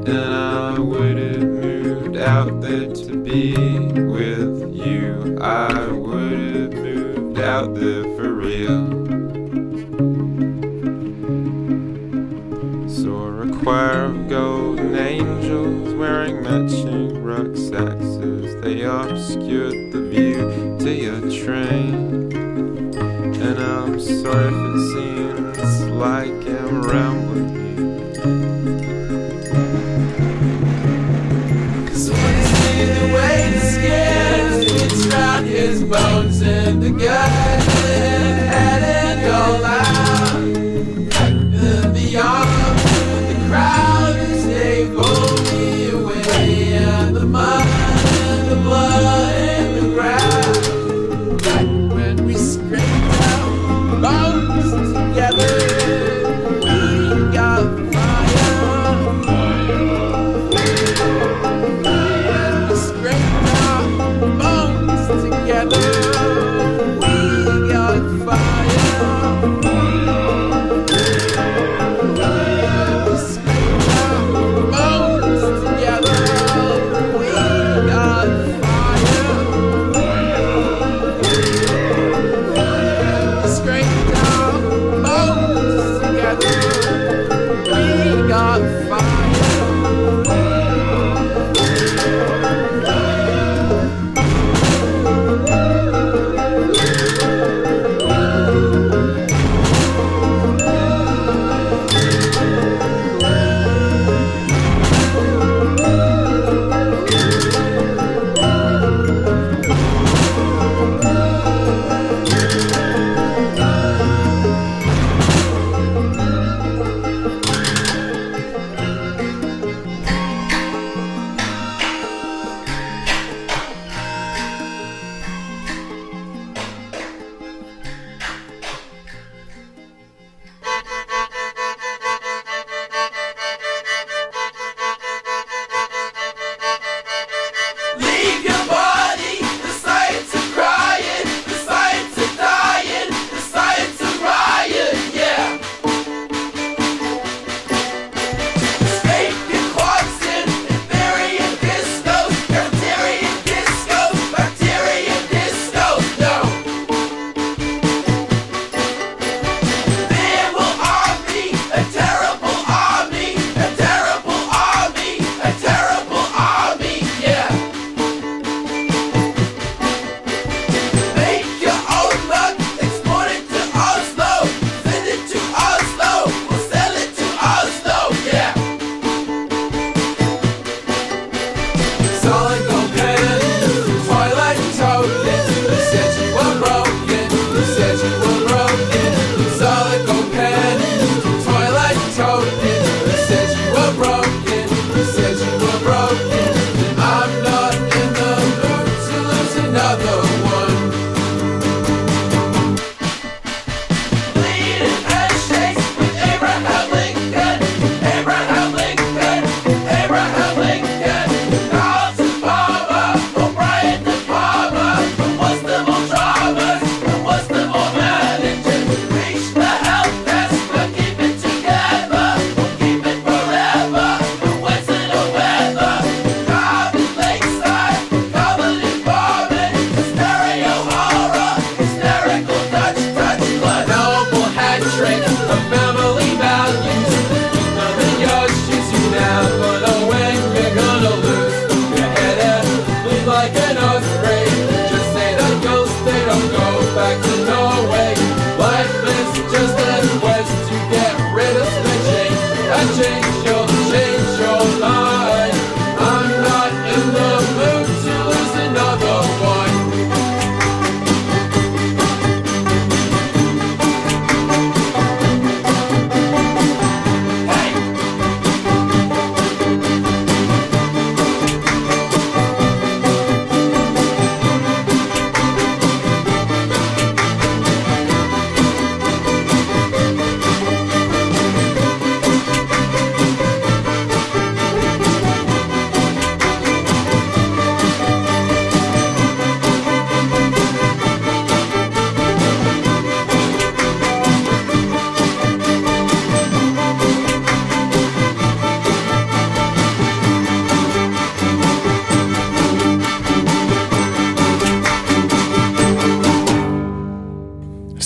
And 0.07 0.17
I 0.17 0.79
would 0.79 1.17
have 1.17 1.41
moved 1.43 2.15
out 2.15 2.61
there 2.61 2.87
to 2.87 3.17
be 3.17 3.53
with 3.57 4.73
you. 4.73 5.37
I 5.41 5.87
would 5.91 6.55
have 6.55 6.73
moved 6.73 7.39
out 7.39 7.75
there 7.75 8.03
for 8.15 8.31
real. 8.31 8.95
Saw 12.87 13.41
a 13.41 13.59
choir 13.59 14.05
of 14.05 14.29
golden 14.29 14.95
angels 14.95 15.93
wearing 15.95 16.41
matching 16.41 17.25
rucksacks 17.25 18.05
as 18.23 18.55
they 18.61 18.83
obscured 18.83 19.64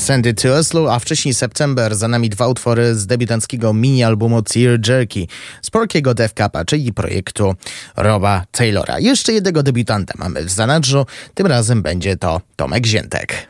Send 0.10 0.26
It 0.26 0.42
to 0.42 0.56
Oslo, 0.56 0.94
a 0.94 1.00
wcześniej 1.00 1.34
September. 1.34 1.96
Za 1.96 2.08
nami 2.08 2.30
dwa 2.30 2.48
utwory 2.48 2.96
z 2.96 3.06
debiutanckiego 3.06 3.74
mini-albumu 3.74 4.42
Tear 4.42 4.80
Jerky 4.88 5.28
z 5.62 5.70
Porkiego 5.70 6.14
Death 6.14 6.34
Cupa, 6.34 6.66
czyli 6.66 6.94
projektu 6.94 7.56
Roba 7.98 8.46
Taylora. 8.52 9.00
Jeszcze 9.00 9.34
jednego 9.34 9.64
debiutanta 9.64 10.14
mamy 10.18 10.46
w 10.46 10.50
zanadrzu, 10.50 11.06
tym 11.34 11.48
razem 11.48 11.82
będzie 11.82 12.18
to 12.18 12.42
Tomek 12.56 12.86
Ziętek. 12.86 13.49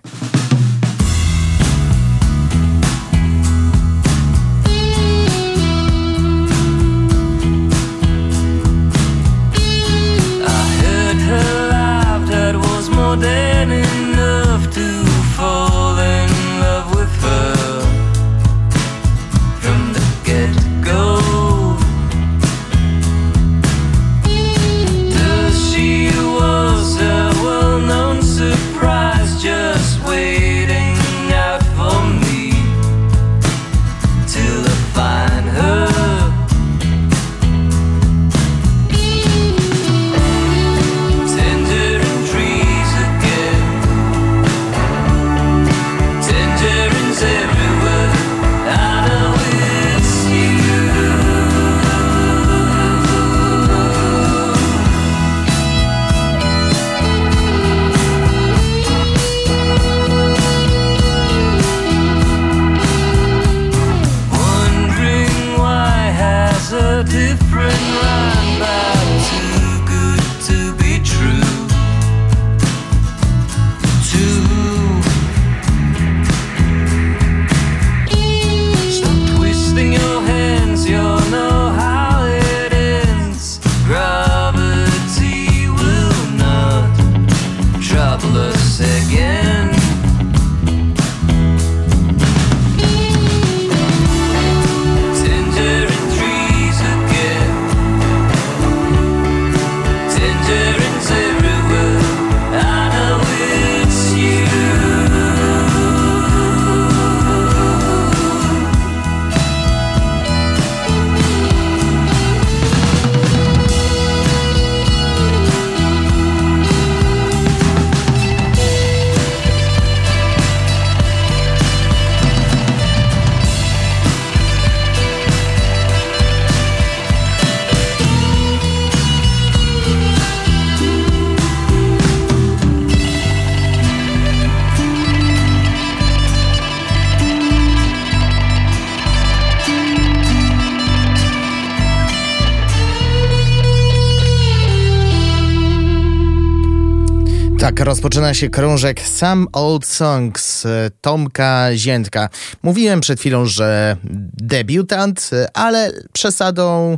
Rozpoczyna 147.90 148.34
się 148.34 148.50
krążek 148.50 149.02
Some 149.02 149.46
Old 149.54 149.86
Songs 149.86 150.66
e, 150.66 150.92
Tomka 151.02 151.68
Ziętka. 151.76 152.30
Mówiłem 152.64 153.02
przed 153.02 153.20
chwilą, 153.20 153.46
że 153.46 153.98
debiutant, 154.34 155.30
e, 155.34 155.58
ale 155.58 155.92
przesadą 156.14 156.98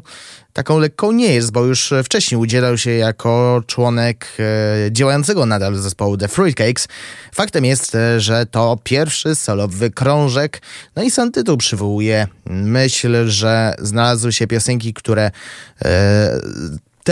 taką 0.53 0.79
lekką 0.79 1.11
nie 1.11 1.33
jest, 1.33 1.51
bo 1.51 1.65
już 1.65 1.93
wcześniej 2.03 2.41
udzielał 2.41 2.77
się 2.77 2.91
jako 2.91 3.61
członek 3.67 4.27
e, 4.39 4.91
działającego 4.91 5.45
nadal 5.45 5.75
zespołu 5.75 6.17
The 6.17 6.27
Fruitcakes. 6.27 6.87
Faktem 7.35 7.65
jest, 7.65 7.97
że 8.17 8.45
to 8.45 8.77
pierwszy 8.83 9.35
solowy 9.35 9.91
krążek, 9.91 10.61
no 10.95 11.03
i 11.03 11.11
sam 11.11 11.31
tytuł 11.31 11.57
przywołuje 11.57 12.27
myśl, 12.45 13.27
że 13.27 13.75
znalazły 13.79 14.33
się 14.33 14.47
piosenki, 14.47 14.93
które 14.93 15.31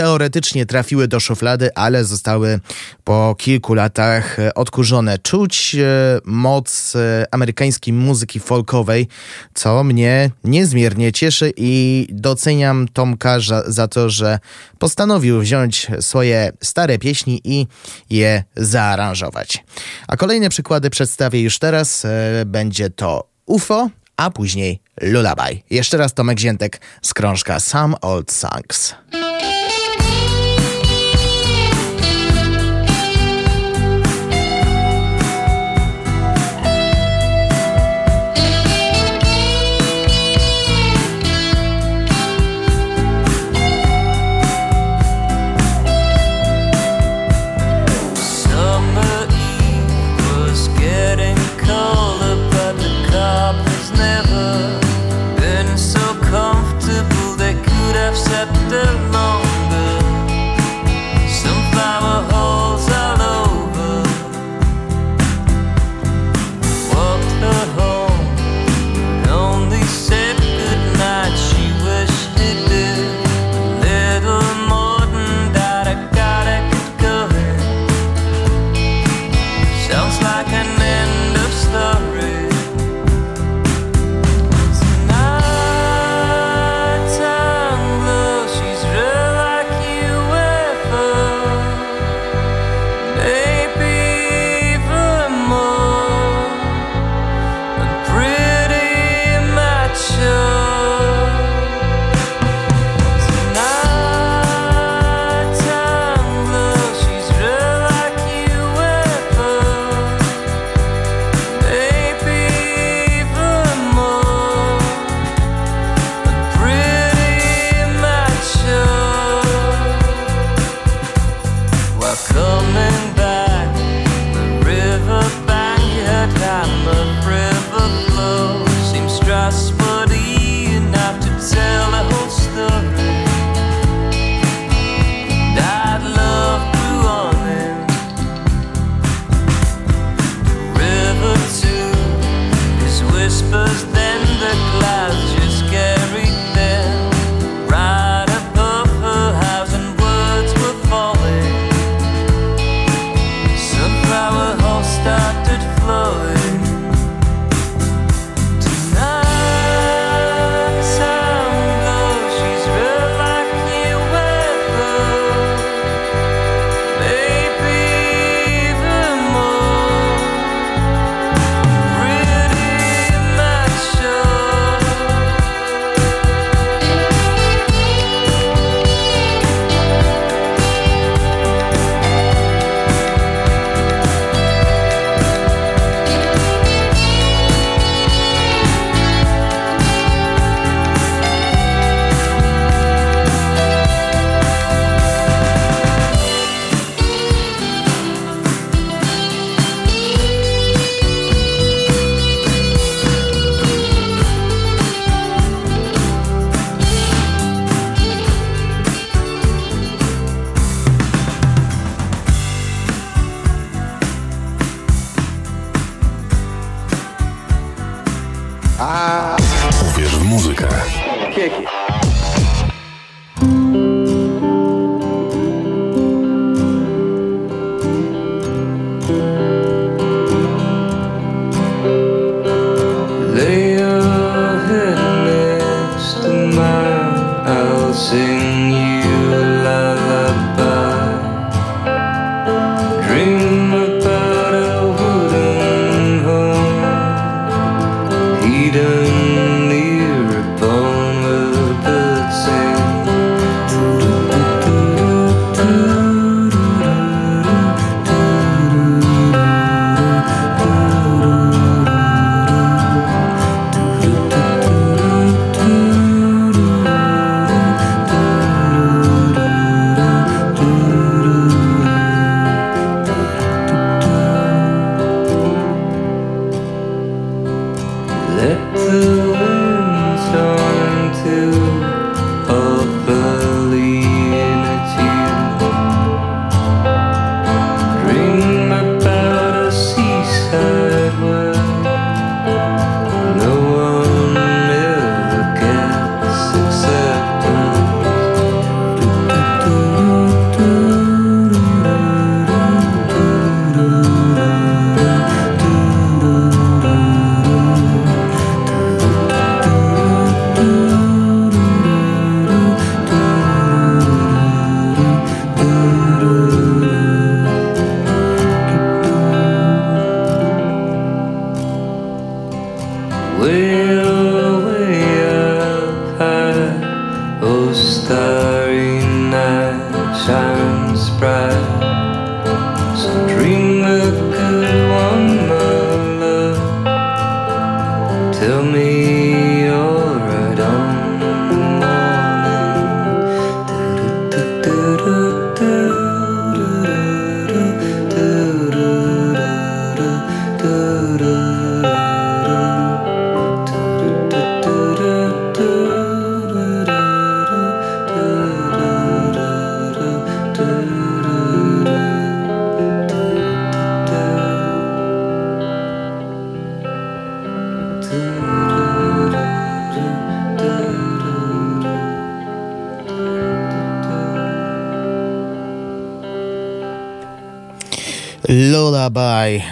teoretycznie 0.00 0.66
trafiły 0.66 1.08
do 1.08 1.20
szuflady, 1.20 1.74
ale 1.74 2.04
zostały 2.04 2.60
po 3.04 3.34
kilku 3.38 3.74
latach 3.74 4.38
e, 4.38 4.54
odkurzone. 4.54 5.18
Czuć 5.18 5.74
e, 5.74 6.18
moc 6.24 6.96
e, 6.96 7.26
amerykańskiej 7.30 7.94
muzyki 7.94 8.40
folkowej, 8.40 9.08
co 9.54 9.84
mnie 9.84 10.30
niezmiernie 10.44 11.12
cieszy 11.12 11.52
i 11.56 12.06
doceniam 12.10 12.88
Tomka 12.88 13.38
za 13.66 13.88
to, 13.88 14.10
że 14.10 14.38
postanowił 14.78 15.40
wziąć 15.40 15.86
swoje 16.00 16.52
stare 16.62 16.98
pieśni 16.98 17.40
i 17.44 17.66
je 18.10 18.44
zaaranżować. 18.56 19.64
A 20.08 20.16
kolejne 20.16 20.48
przykłady 20.48 20.90
przedstawię 20.90 21.40
już 21.40 21.58
teraz. 21.58 22.06
Będzie 22.46 22.90
to 22.90 23.28
UFO, 23.46 23.90
a 24.16 24.30
później 24.30 24.80
Lullaby. 25.00 25.60
Jeszcze 25.70 25.96
raz 25.96 26.14
Tomek 26.14 26.38
Ziętek 26.38 26.80
z 27.02 27.14
krążka 27.14 27.60
Some 27.60 28.00
Old 28.00 28.32
Songs. 28.32 28.94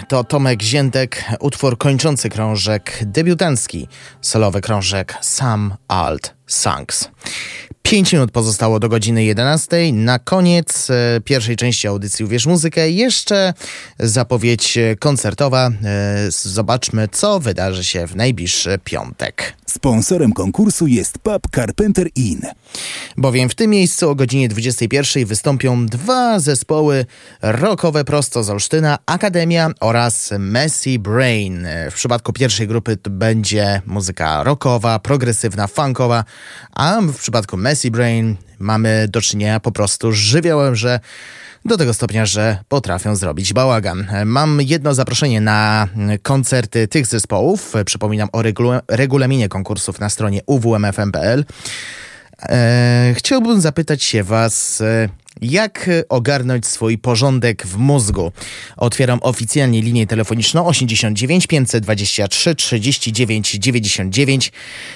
To 0.09 0.23
Tomek 0.23 0.61
Ziętek, 0.61 1.23
utwór 1.39 1.77
kończący 1.77 2.29
krążek 2.29 2.99
debiutancki, 3.05 3.87
solowy 4.21 4.61
krążek 4.61 5.17
Sam 5.21 5.73
Alt 5.87 6.33
Songs. 6.47 7.09
5 7.81 8.13
minut 8.13 8.31
pozostało 8.31 8.79
do 8.79 8.89
godziny 8.89 9.23
11. 9.23 9.93
Na 9.93 10.19
koniec 10.19 10.89
e, 10.89 11.21
pierwszej 11.21 11.55
części 11.55 11.87
audycji 11.87 12.25
Uwierz 12.25 12.45
Muzykę 12.45 12.89
jeszcze 12.89 13.53
zapowiedź 13.99 14.77
koncertowa. 14.99 15.67
E, 15.67 15.71
zobaczmy, 16.29 17.07
co 17.07 17.39
wydarzy 17.39 17.83
się 17.83 18.07
w 18.07 18.15
najbliższy 18.15 18.79
piątek. 18.83 19.53
Sponsorem 19.65 20.33
konkursu 20.33 20.87
jest 20.87 21.17
pub 21.17 21.41
Carpenter 21.55 22.07
Inn. 22.15 22.41
Bowiem 23.19 23.49
w 23.49 23.55
tym 23.55 23.71
miejscu 23.71 24.09
o 24.09 24.15
godzinie 24.15 24.49
21 24.49 25.25
wystąpią 25.25 25.85
dwa 25.85 26.39
zespoły 26.39 27.05
rockowe 27.41 28.03
prosto 28.03 28.43
z 28.43 28.49
Olsztyna, 28.49 28.99
Akademia 29.05 29.71
oraz 29.79 30.33
Messy 30.39 30.99
Brain. 30.99 31.67
W 31.91 31.93
przypadku 31.93 32.33
pierwszej 32.33 32.67
grupy 32.67 32.97
będzie 33.09 33.81
muzyka 33.85 34.43
rockowa, 34.43 34.99
progresywna, 34.99 35.67
funkowa, 35.67 36.23
a 36.73 37.01
w 37.01 37.17
przypadku 37.17 37.57
Messy 37.57 37.91
Brain 37.91 38.35
mamy 38.59 39.07
do 39.07 39.21
czynienia 39.21 39.59
po 39.59 39.71
prostu 39.71 40.11
z 40.11 40.15
żywiołem, 40.15 40.75
że 40.75 40.99
do 41.65 41.77
tego 41.77 41.93
stopnia, 41.93 42.25
że 42.25 42.57
potrafią 42.67 43.15
zrobić 43.15 43.53
bałagan. 43.53 44.07
Mam 44.25 44.61
jedno 44.61 44.93
zaproszenie 44.93 45.41
na 45.41 45.87
koncerty 46.21 46.87
tych 46.87 47.07
zespołów. 47.07 47.73
Przypominam 47.85 48.29
o 48.31 48.41
regula- 48.41 48.81
regulaminie 48.87 49.49
konkursów 49.49 49.99
na 49.99 50.09
stronie 50.09 50.41
uwmfm.pl. 50.45 51.45
E, 52.43 53.13
chciałbym 53.17 53.61
zapytać 53.61 54.03
się 54.03 54.23
Was, 54.23 54.81
e, 54.81 55.09
jak 55.41 55.89
ogarnąć 56.09 56.67
swój 56.67 56.97
porządek 56.97 57.65
w 57.65 57.77
mózgu? 57.77 58.31
Otwieram 58.77 59.19
oficjalnie 59.21 59.81
linię 59.81 60.07
telefoniczną 60.07 60.67
89 60.67 61.47
523 61.47 62.55
39 62.55 63.51
99. 63.51 64.51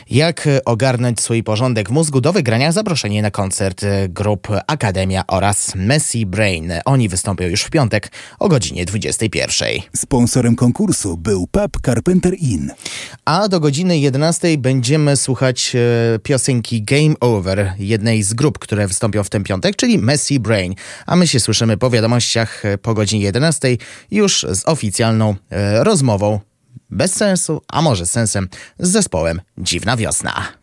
Jak 0.10 0.50
ogarnąć 0.66 1.22
swój 1.22 1.44
porządek 1.44 1.90
w 1.90 1.92
mózgu? 1.92 2.22
Do 2.22 2.34
wygrania 2.34 2.72
zaproszenie 2.72 3.22
na 3.22 3.32
koncert 3.32 3.84
e, 3.84 4.10
grup 4.10 4.48
Akademia 4.68 5.24
oraz 5.28 5.76
Messy 5.76 6.26
Brain. 6.26 6.74
Oni 6.86 7.10
wystąpią 7.10 7.46
już 7.46 7.62
w 7.62 7.70
piątek 7.70 8.12
o 8.40 8.50
godzinie 8.50 8.86
21. 8.86 9.68
Sponsorem 9.96 10.56
konkursu 10.56 11.18
był 11.18 11.48
pub 11.48 11.78
Carpenter 11.86 12.36
Inn. 12.40 12.72
A 13.26 13.48
do 13.48 13.60
godziny 13.60 14.00
11 14.00 14.58
będziemy 14.58 15.18
słuchać 15.18 15.76
e, 15.76 16.20
piosenki 16.20 16.84
Game 16.84 17.14
Over, 17.20 17.74
jednej 17.80 18.24
z 18.24 18.34
grup, 18.34 18.60
które 18.60 18.88
wystąpią 18.88 19.24
w 19.24 19.30
ten 19.30 19.44
piątek, 19.44 19.76
czyli 19.76 20.00
Brain. 20.40 20.76
A 21.06 21.16
my 21.16 21.28
się 21.28 21.40
słyszymy 21.40 21.78
po 21.78 21.90
wiadomościach 21.90 22.66
e, 22.66 22.78
po 22.78 22.94
godzinie 22.94 23.24
11 23.24 23.78
już 24.12 24.46
z 24.50 24.66
oficjalną 24.66 25.36
e, 25.50 25.84
rozmową, 25.84 26.40
bez 26.90 27.16
sensu, 27.16 27.62
a 27.68 27.82
może 27.82 28.06
sensem, 28.06 28.50
z 28.80 28.90
zespołem 28.90 29.42
Dziwna 29.58 29.98
Wiosna. 29.98 30.63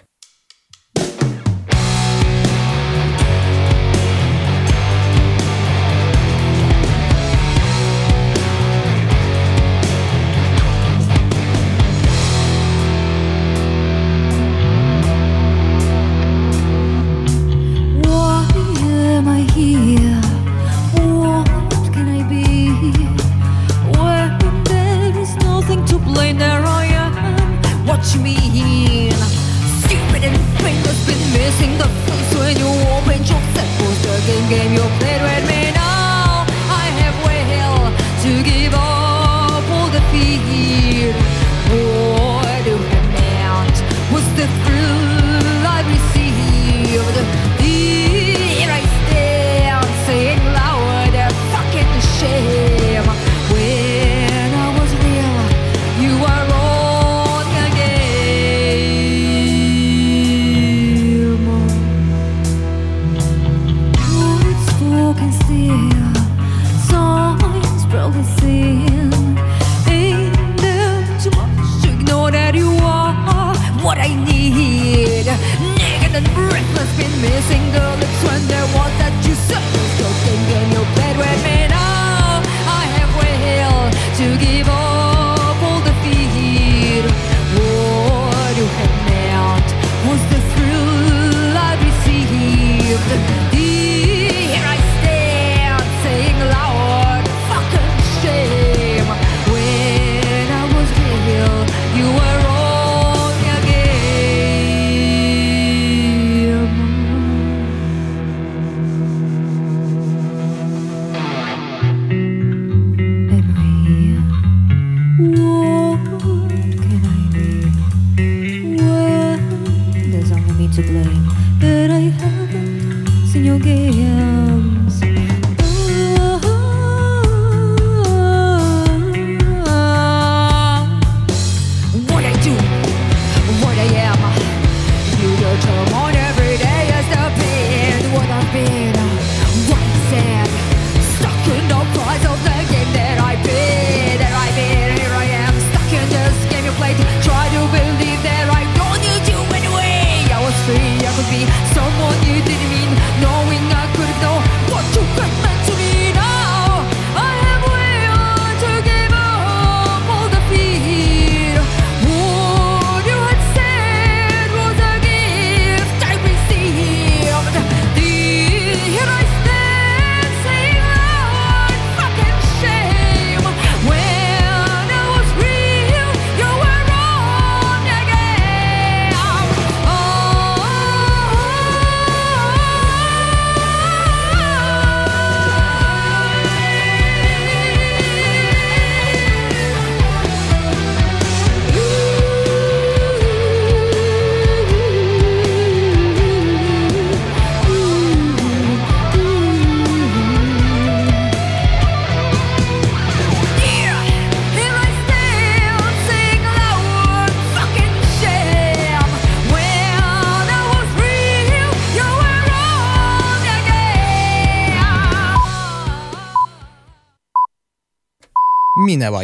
blue 44.80 45.62
light 45.64 45.86
we 45.86 45.98
see 46.12 46.98
over 46.98 47.12
the 47.12 47.49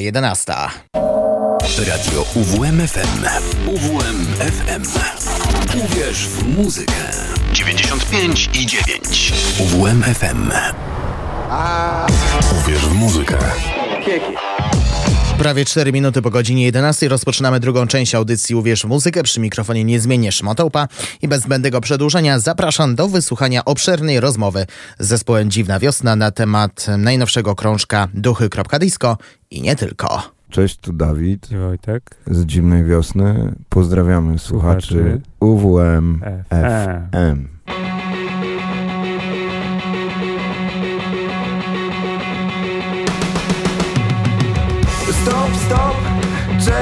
11. 0.07 0.47
Radio 1.79 2.27
UWMFM. 2.35 3.25
UWMFM. 3.67 4.83
Uwierz 5.85 6.29
w 6.29 6.57
muzykę. 6.57 6.93
95 7.53 8.51
i 8.55 8.67
9. 8.67 9.33
UWMFM. 9.61 10.51
Uwierz 12.61 12.87
w 12.87 12.95
muzykę. 12.95 13.39
Prawie 15.47 15.65
4 15.65 15.93
minuty 15.93 16.23
po 16.23 16.31
godzinie 16.31 16.65
11 16.65 17.09
rozpoczynamy 17.09 17.61
drugą 17.61 17.87
część 17.87 18.15
audycji 18.15 18.55
Uwierz 18.55 18.83
w 18.83 18.85
muzykę. 18.85 19.23
Przy 19.23 19.41
mikrofonie 19.41 19.85
niezmiennie 19.85 20.33
Szmotołpa 20.33 20.89
i 21.23 21.29
bez 21.29 21.43
zbędnego 21.43 21.81
przedłużenia 21.81 22.39
zapraszam 22.39 22.95
do 22.95 23.09
wysłuchania 23.09 23.65
obszernej 23.65 24.21
rozmowy 24.21 24.67
z 24.99 25.07
zespołem 25.07 25.51
Dziwna 25.51 25.79
Wiosna 25.79 26.17
na 26.17 26.31
temat 26.31 26.87
najnowszego 26.99 27.55
krążka 27.55 28.09
Duchy.disco 28.15 29.19
i 29.51 29.63
nie 29.63 29.77
tylko. 29.77 30.23
Cześć, 30.51 30.77
tu 30.77 30.93
Dawid 30.93 31.51
I 31.51 31.57
Wojtek. 31.57 32.17
z 32.31 32.45
Dziwnej 32.45 32.85
Wiosny. 32.85 33.55
Pozdrawiamy 33.69 34.39
słuchaczy 34.39 34.87
Słuchaczy. 34.89 35.21
UWM 35.41 36.21
FM. 36.51 37.56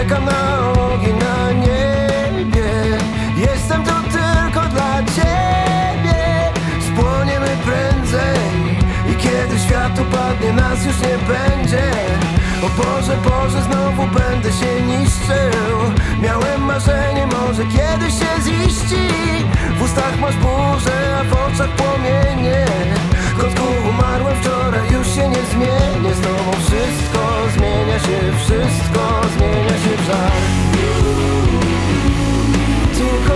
Czekam 0.09 0.25
na 0.25 0.73
ogień 0.73 1.17
na 1.17 1.53
niebie. 1.53 2.99
Jestem 3.37 3.85
tu 3.85 3.93
tylko 4.03 4.69
dla 4.69 5.03
ciebie. 5.03 6.53
Spłoniemy 6.81 7.49
prędzej 7.65 8.39
I 9.13 9.15
kiedy 9.17 9.59
świat 9.59 10.01
upadnie, 10.01 10.53
nas 10.53 10.87
już 10.87 11.01
nie 11.01 11.19
będzie 11.29 11.83
O 12.65 12.69
Boże, 12.69 13.17
Boże, 13.25 13.63
znowu 13.63 14.03
będę 14.19 14.53
się 14.53 14.83
niszczył. 14.83 15.77
Miałem 16.23 16.63
marzenie, 16.63 17.27
może 17.27 17.63
kiedyś 17.65 18.15
się 18.15 18.33
ziści. 18.45 19.07
W 19.79 19.83
ustach 19.83 20.21
masz 20.21 20.37
burzę, 20.37 21.19
a 21.21 21.25
w 21.25 21.33
oczach 21.33 21.71
płomienie. 21.71 22.67
Kotku, 23.39 23.65
umarłem 23.89 24.37
wczoraj, 24.37 24.93
już 24.93 25.07
się 25.15 25.29
nie 25.29 25.43
zmienię. 25.53 26.15
Z 26.15 26.21
tobą 26.21 26.53
wszystko 26.53 27.23
zmienia 27.55 27.99
się, 27.99 28.19
wszystko 28.39 29.21
zmienia 29.37 29.69
się 29.69 29.97
w 30.03 30.07
żar 30.07 30.33
Tylko 32.95 33.35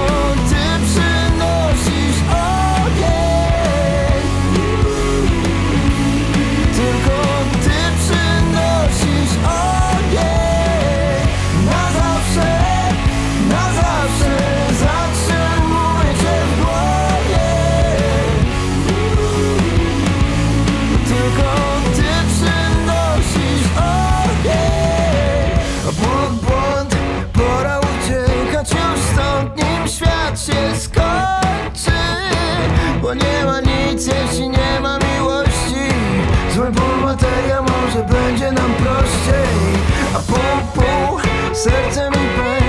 będzie 38.29 38.53
nam 38.53 38.75
prościej. 38.75 39.49
A 40.15 40.19
pół, 40.19 40.83
pół, 40.85 41.21
serce 41.55 42.11
mi 42.11 42.17
pęka 42.17 42.68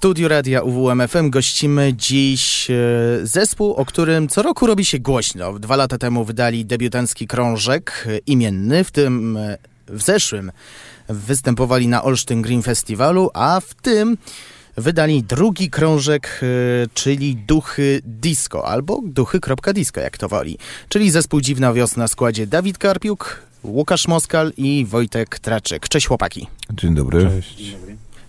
studiu 0.00 0.28
radia 0.28 0.62
UWMFM 0.62 1.30
gościmy 1.30 1.92
dziś 1.96 2.70
e, 2.70 2.74
zespół, 3.22 3.74
o 3.74 3.84
którym 3.84 4.28
co 4.28 4.42
roku 4.42 4.66
robi 4.66 4.84
się 4.84 4.98
głośno. 4.98 5.58
Dwa 5.58 5.76
lata 5.76 5.98
temu 5.98 6.24
wydali 6.24 6.64
debiutancki 6.64 7.26
krążek 7.26 8.06
e, 8.06 8.18
imienny, 8.26 8.84
w 8.84 8.90
tym 8.90 9.36
e, 9.36 9.58
w 9.88 10.02
zeszłym 10.02 10.52
występowali 11.08 11.88
na 11.88 12.04
Olsztyn 12.04 12.42
Green 12.42 12.62
Festiwalu, 12.62 13.30
a 13.34 13.60
w 13.60 13.74
tym 13.74 14.16
wydali 14.76 15.22
drugi 15.22 15.70
krążek, 15.70 16.40
czyli 16.94 17.36
Duchy 17.36 18.00
Disco, 18.04 18.68
albo 18.68 19.00
duchy.disco, 19.04 20.00
jak 20.00 20.18
to 20.18 20.28
woli. 20.28 20.58
Czyli 20.88 21.10
zespół 21.10 21.40
Dziwna 21.40 21.72
Wiosna 21.72 22.06
w 22.06 22.10
składzie 22.10 22.46
Dawid 22.46 22.78
Karpiuk, 22.78 23.42
Łukasz 23.64 24.08
Moskal 24.08 24.52
i 24.56 24.86
Wojtek 24.86 25.38
Traczyk. 25.38 25.88
Cześć 25.88 26.06
chłopaki. 26.06 26.46
Dzień 26.70 26.94
dobry. 26.94 27.22
Cześć. 27.22 27.76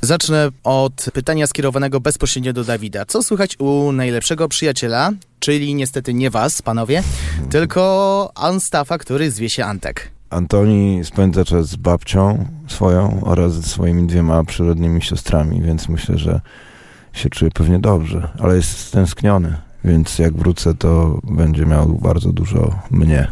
Zacznę 0.03 0.49
od 0.63 1.05
pytania 1.13 1.47
skierowanego 1.47 1.99
bezpośrednio 1.99 2.53
do 2.53 2.63
Dawida. 2.63 3.05
Co 3.05 3.23
słychać 3.23 3.59
u 3.59 3.91
najlepszego 3.91 4.47
przyjaciela, 4.47 5.11
czyli 5.39 5.75
niestety 5.75 6.13
nie 6.13 6.29
was, 6.29 6.61
panowie, 6.61 7.03
tylko 7.49 8.31
Anstafa, 8.35 8.97
który 8.97 9.31
zwie 9.31 9.49
się 9.49 9.65
Antek. 9.65 10.11
Antoni 10.29 11.01
spędza 11.03 11.45
czas 11.45 11.67
z 11.67 11.75
babcią 11.75 12.45
swoją 12.67 13.21
oraz 13.23 13.53
ze 13.53 13.63
swoimi 13.63 14.07
dwiema 14.07 14.43
przyrodnimi 14.43 15.01
siostrami, 15.01 15.61
więc 15.61 15.89
myślę, 15.89 16.17
że 16.17 16.41
się 17.13 17.29
czuje 17.29 17.51
pewnie 17.51 17.79
dobrze, 17.79 18.29
ale 18.39 18.55
jest 18.55 18.77
stęskniony, 18.77 19.57
więc 19.83 20.19
jak 20.19 20.33
wrócę, 20.33 20.75
to 20.75 21.19
będzie 21.23 21.65
miał 21.65 21.87
bardzo 21.87 22.31
dużo 22.31 22.79
mnie. 22.91 23.31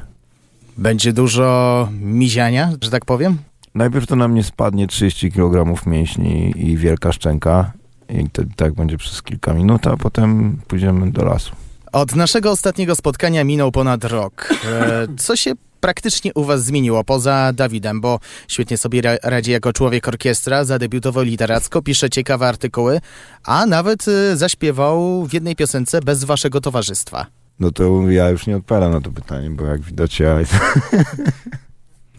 Będzie 0.77 1.13
dużo 1.13 1.87
miziania, 2.01 2.71
że 2.81 2.91
tak 2.91 3.05
powiem? 3.05 3.37
Najpierw 3.75 4.07
to 4.07 4.15
na 4.15 4.27
mnie 4.27 4.43
spadnie 4.43 4.87
30 4.87 5.31
kg 5.31 5.85
mięśni 5.85 6.53
i 6.57 6.77
wielka 6.77 7.11
szczęka 7.11 7.71
i 8.09 8.29
to, 8.29 8.41
tak 8.55 8.73
będzie 8.73 8.97
przez 8.97 9.23
kilka 9.23 9.53
minut, 9.53 9.87
a 9.87 9.97
potem 9.97 10.59
pójdziemy 10.67 11.11
do 11.11 11.25
lasu. 11.25 11.51
Od 11.91 12.15
naszego 12.15 12.51
ostatniego 12.51 12.95
spotkania 12.95 13.43
minął 13.43 13.71
ponad 13.71 14.03
rok. 14.03 14.53
E, 14.65 15.07
co 15.17 15.35
się 15.35 15.53
praktycznie 15.79 16.33
u 16.33 16.43
was 16.43 16.63
zmieniło, 16.65 17.03
poza 17.03 17.53
Dawidem, 17.53 18.01
bo 18.01 18.19
świetnie 18.47 18.77
sobie 18.77 19.01
ra- 19.01 19.17
radzi 19.23 19.51
jako 19.51 19.73
człowiek 19.73 20.07
orkiestra, 20.07 20.63
zadebiutował 20.63 21.23
literacko, 21.23 21.81
pisze 21.81 22.09
ciekawe 22.09 22.47
artykuły, 22.47 23.01
a 23.43 23.65
nawet 23.65 24.07
y, 24.07 24.37
zaśpiewał 24.37 25.25
w 25.25 25.33
jednej 25.33 25.55
piosence 25.55 26.01
bez 26.01 26.23
waszego 26.23 26.61
towarzystwa. 26.61 27.25
No 27.59 27.71
to 27.71 28.09
ja 28.09 28.29
już 28.29 28.47
nie 28.47 28.57
odpowiadam 28.57 28.91
na 28.91 29.01
to 29.01 29.11
pytanie, 29.11 29.49
bo 29.49 29.65
jak 29.65 29.81
widać 29.81 30.19
ja... 30.19 30.37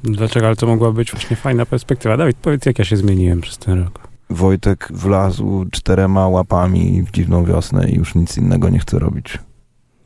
Dlaczego? 0.02 0.46
Ale 0.46 0.56
to 0.56 0.66
mogła 0.66 0.92
być 0.92 1.12
właśnie 1.12 1.36
fajna 1.36 1.66
perspektywa. 1.66 2.16
Dawid, 2.16 2.36
powiedz, 2.36 2.66
jak 2.66 2.78
ja 2.78 2.84
się 2.84 2.96
zmieniłem 2.96 3.40
przez 3.40 3.58
ten 3.58 3.84
rok. 3.84 4.08
Wojtek 4.30 4.88
wlazł 4.90 5.64
czterema 5.70 6.28
łapami 6.28 7.02
w 7.02 7.10
dziwną 7.10 7.44
wiosnę 7.44 7.90
i 7.90 7.94
już 7.94 8.14
nic 8.14 8.38
innego 8.38 8.68
nie 8.68 8.78
chce 8.78 8.98
robić. 8.98 9.38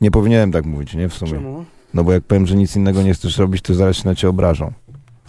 Nie 0.01 0.11
powinienem 0.11 0.51
tak 0.51 0.65
mówić, 0.65 0.93
nie? 0.93 1.09
W 1.09 1.13
sumie. 1.13 1.31
Czemu? 1.31 1.65
No 1.93 2.03
bo 2.03 2.11
jak 2.11 2.23
powiem, 2.23 2.47
że 2.47 2.55
nic 2.55 2.75
innego 2.75 3.01
nie 3.01 3.13
chcesz 3.13 3.37
robić, 3.37 3.61
to 3.61 3.73
zaraz 3.73 3.97
się 3.97 4.09
na 4.09 4.15
cię 4.15 4.29
obrażą. 4.29 4.73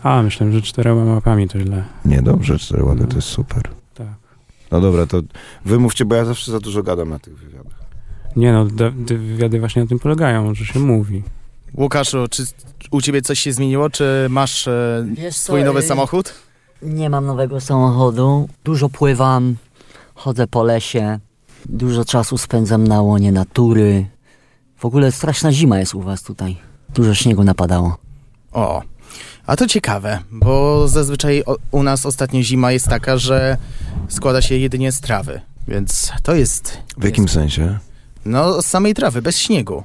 A, 0.03 0.23
myślałem, 0.23 0.55
że 0.55 0.63
czterema 0.63 1.05
mapami 1.05 1.49
to 1.49 1.61
źle. 1.61 1.85
Nie, 2.05 2.23
dobrze, 2.23 2.59
cztery 2.59 2.85
łapy 2.85 3.07
to 3.07 3.17
jest 3.17 3.29
super. 3.29 3.63
Tak. 3.95 4.07
No 4.71 4.81
dobra, 4.81 5.07
to 5.07 5.21
wymówcie, 5.65 6.05
bo 6.05 6.15
ja 6.15 6.25
zawsze 6.25 6.53
za 6.53 6.61
dużo 6.61 6.83
gadam 6.83 7.09
na 7.09 7.19
tych 7.19 7.39
wywiadach. 7.39 7.87
Nie 8.37 8.53
no, 8.53 8.67
wywiady 9.07 9.61
właśnie 9.61 9.83
na 9.83 9.89
tym 9.89 9.99
polegają, 9.99 10.55
że 10.55 10.65
się 10.65 10.81
mówi. 10.81 11.23
Łukaszu, 11.75 12.29
czy 12.31 12.45
u 12.91 13.01
ciebie 13.01 13.23
coś 13.23 13.41
się 13.41 13.53
zmieniło? 13.53 13.91
Czy 13.91 14.27
masz 14.31 14.69
e, 14.69 15.07
Wiesz 15.13 15.35
co, 15.37 15.41
swój 15.43 15.65
nowy 15.65 15.79
y- 15.81 15.83
samochód? 15.83 16.35
Nie 16.83 17.11
mam 17.11 17.27
nowego 17.27 17.61
samochodu. 17.61 18.49
Dużo 18.65 18.89
pływam, 18.89 19.57
chodzę 20.15 20.47
po 20.47 20.63
lesie. 20.63 21.19
Dużo 21.67 22.05
czasu 22.05 22.39
spędzam 22.39 22.87
na 22.89 23.03
łonie 23.03 23.33
natury. 23.33 24.07
W 24.77 24.85
ogóle 24.85 25.13
straszna 25.13 25.53
zima 25.53 25.79
jest 25.79 25.95
u 25.95 26.01
was 26.01 26.23
tutaj. 26.23 26.57
Dużo 26.95 27.15
śniegu 27.15 27.45
napadało. 27.45 27.97
O, 28.53 28.83
a 29.47 29.57
to 29.57 29.67
ciekawe, 29.67 30.19
bo 30.31 30.89
zazwyczaj 30.89 31.43
o, 31.47 31.57
u 31.71 31.83
nas 31.83 32.07
ostatnio 32.07 32.43
zima 32.43 32.73
jest 32.73 32.89
taka, 32.89 33.17
że 33.19 33.57
składa 34.09 34.43
się 34.43 34.57
jedynie 34.57 34.93
z 34.93 35.01
trawy, 35.01 35.41
więc 35.69 36.13
to 36.23 36.35
jest... 36.35 36.79
W 36.97 37.05
jakim 37.05 37.29
sensie? 37.29 37.79
No, 38.25 38.63
z 38.63 38.67
samej 38.67 38.95
trawy, 38.95 39.23
bez 39.23 39.39
śniegu. 39.39 39.85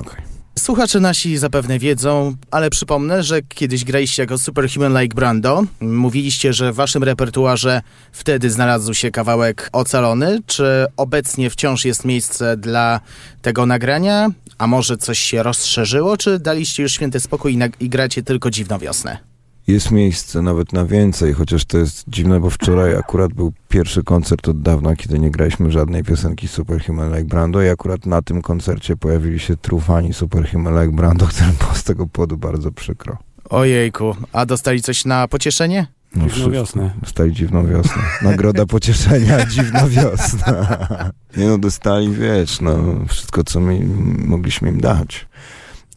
Okej. 0.00 0.33
Słuchacze 0.58 1.00
nasi 1.00 1.36
zapewne 1.36 1.78
wiedzą, 1.78 2.34
ale 2.50 2.70
przypomnę, 2.70 3.22
że 3.22 3.42
kiedyś 3.42 3.84
graliście 3.84 4.22
jako 4.22 4.38
Superhuman 4.38 5.02
Like 5.02 5.14
Brando. 5.14 5.64
Mówiliście, 5.80 6.52
że 6.52 6.72
w 6.72 6.76
waszym 6.76 7.02
repertuarze 7.02 7.82
wtedy 8.12 8.50
znalazł 8.50 8.94
się 8.94 9.10
kawałek 9.10 9.68
ocalony. 9.72 10.40
Czy 10.46 10.86
obecnie 10.96 11.50
wciąż 11.50 11.84
jest 11.84 12.04
miejsce 12.04 12.56
dla 12.56 13.00
tego 13.42 13.66
nagrania? 13.66 14.28
A 14.58 14.66
może 14.66 14.96
coś 14.96 15.18
się 15.18 15.42
rozszerzyło? 15.42 16.16
Czy 16.16 16.38
daliście 16.38 16.82
już 16.82 16.92
święty 16.92 17.20
spokój 17.20 17.54
i, 17.54 17.84
i 17.84 17.88
gracie 17.88 18.22
tylko 18.22 18.50
dziwną 18.50 18.78
wiosnę? 18.78 19.33
Jest 19.66 19.90
miejsce 19.90 20.42
nawet 20.42 20.72
na 20.72 20.84
więcej, 20.84 21.32
chociaż 21.32 21.64
to 21.64 21.78
jest 21.78 22.04
dziwne, 22.08 22.40
bo 22.40 22.50
wczoraj 22.50 22.96
akurat 22.96 23.32
był 23.32 23.52
pierwszy 23.68 24.02
koncert 24.02 24.48
od 24.48 24.62
dawna, 24.62 24.96
kiedy 24.96 25.18
nie 25.18 25.30
graliśmy 25.30 25.70
żadnej 25.72 26.02
piosenki 26.02 26.48
Superhuman 26.48 27.12
Like 27.12 27.24
Brando 27.24 27.62
i 27.62 27.68
akurat 27.68 28.06
na 28.06 28.22
tym 28.22 28.42
koncercie 28.42 28.96
pojawili 28.96 29.38
się 29.38 29.56
trufani 29.56 30.12
Superhuman 30.12 30.82
Like 30.82 30.96
Brando, 30.96 31.26
którym 31.26 31.52
było 31.52 31.74
z 31.74 31.84
tego 31.84 32.06
powodu 32.06 32.36
bardzo 32.36 32.72
przykro. 32.72 33.18
Ojejku, 33.50 34.16
a 34.32 34.46
dostali 34.46 34.82
coś 34.82 35.04
na 35.04 35.28
pocieszenie? 35.28 35.86
No, 36.16 36.26
Dziwną 36.26 36.50
wiosnę. 36.50 36.90
Dostali 37.02 37.32
dziwną 37.32 37.66
wiosnę. 37.66 38.02
Nagroda 38.22 38.66
pocieszenia, 38.76 39.46
dziwna 39.46 39.88
wiosna. 39.88 40.66
Nie 41.36 41.46
no, 41.46 41.58
dostali, 41.58 42.10
wiesz, 42.10 42.60
no, 42.60 42.76
wszystko, 43.08 43.44
co 43.44 43.60
my 43.60 43.80
mogliśmy 44.26 44.68
im 44.68 44.80
dać. 44.80 45.26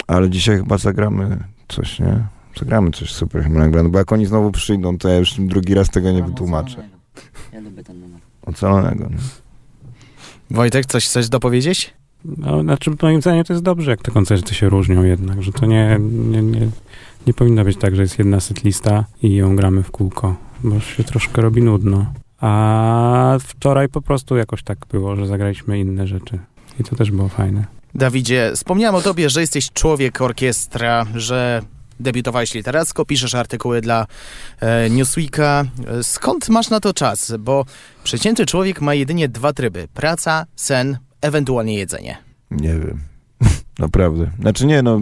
Ale 0.08 0.30
dzisiaj 0.30 0.58
chyba 0.58 0.78
zagramy 0.78 1.38
coś, 1.68 2.00
nie? 2.00 2.37
Zagramy 2.60 2.92
coś 2.92 3.14
super 3.14 3.44
chyba 3.44 3.60
nagrane, 3.60 3.90
bo 3.90 4.00
jak 4.00 4.12
oni 4.12 4.26
znowu 4.26 4.52
przyjdą, 4.52 4.98
to 4.98 5.10
ja 5.10 5.16
już 5.16 5.34
drugi 5.40 5.74
raz 5.74 5.90
tego 5.90 6.12
nie 6.12 6.24
wytłumaczę. 6.24 6.84
Ja 7.54 7.60
lubię 7.60 7.84
ten 7.84 8.00
numer. 8.00 8.20
Ocalonego, 8.46 9.04
nie? 9.04 9.18
Wojtek, 10.52 10.86
coś 10.86 11.06
chcesz 11.06 11.30
dopowiedzieć? 11.30 11.94
No, 12.26 12.62
znaczy 12.62 12.92
moim 13.02 13.22
zdaniem 13.22 13.44
to 13.44 13.54
jest 13.54 13.64
dobrze, 13.64 13.92
jak 13.92 14.02
te 14.02 14.12
koncerty 14.12 14.56
się 14.56 14.70
różnią 14.70 15.04
jednak, 15.04 15.44
że 15.44 15.52
to 15.52 15.66
nie, 15.66 15.98
nie, 16.00 16.42
nie, 16.42 16.70
nie 17.28 17.34
powinno 17.34 17.64
być 17.64 17.78
tak, 17.78 17.96
że 17.96 18.02
jest 18.02 18.20
jedna 18.20 18.40
setlista 18.40 19.06
i 19.24 19.36
ją 19.36 19.56
gramy 19.56 19.84
w 19.84 19.92
kółko, 19.92 20.36
bo 20.64 20.80
się 20.80 21.04
troszkę 21.04 21.42
robi 21.42 21.62
nudno. 21.62 22.06
A 22.40 23.38
wczoraj 23.40 23.90
po 23.90 24.02
prostu 24.02 24.36
jakoś 24.36 24.64
tak 24.64 24.78
było, 24.92 25.16
że 25.16 25.28
zagraliśmy 25.28 25.80
inne 25.80 26.08
rzeczy 26.08 26.40
i 26.80 26.84
to 26.84 26.96
też 26.96 27.12
było 27.12 27.28
fajne. 27.30 27.66
Dawidzie, 27.96 28.52
wspomniałem 28.56 28.96
o 28.96 29.02
tobie, 29.02 29.30
że 29.30 29.42
jesteś 29.42 29.72
człowiek 29.72 30.22
orkiestra, 30.22 31.06
że 31.16 31.62
debiutowałeś 32.00 32.54
literacko, 32.54 33.06
piszesz 33.06 33.36
artykuły 33.36 33.82
dla 33.82 34.08
e, 34.60 34.90
Newsweeka. 34.90 35.66
E, 35.88 36.04
Skąd 36.04 36.50
masz 36.50 36.70
na 36.70 36.80
to 36.80 36.94
czas? 36.94 37.34
Bo 37.40 37.66
przeciętny 38.04 38.46
człowiek 38.46 38.82
ma 38.82 38.94
jedynie 38.94 39.30
dwa 39.30 39.54
tryby. 39.54 39.88
Praca, 39.94 40.46
sen, 40.56 40.98
ewentualnie 41.22 41.78
jedzenie. 41.78 42.18
Nie 42.52 42.74
wiem. 42.74 43.00
Naprawdę. 43.80 44.30
Znaczy 44.40 44.66
nie, 44.66 44.82
no, 44.82 45.02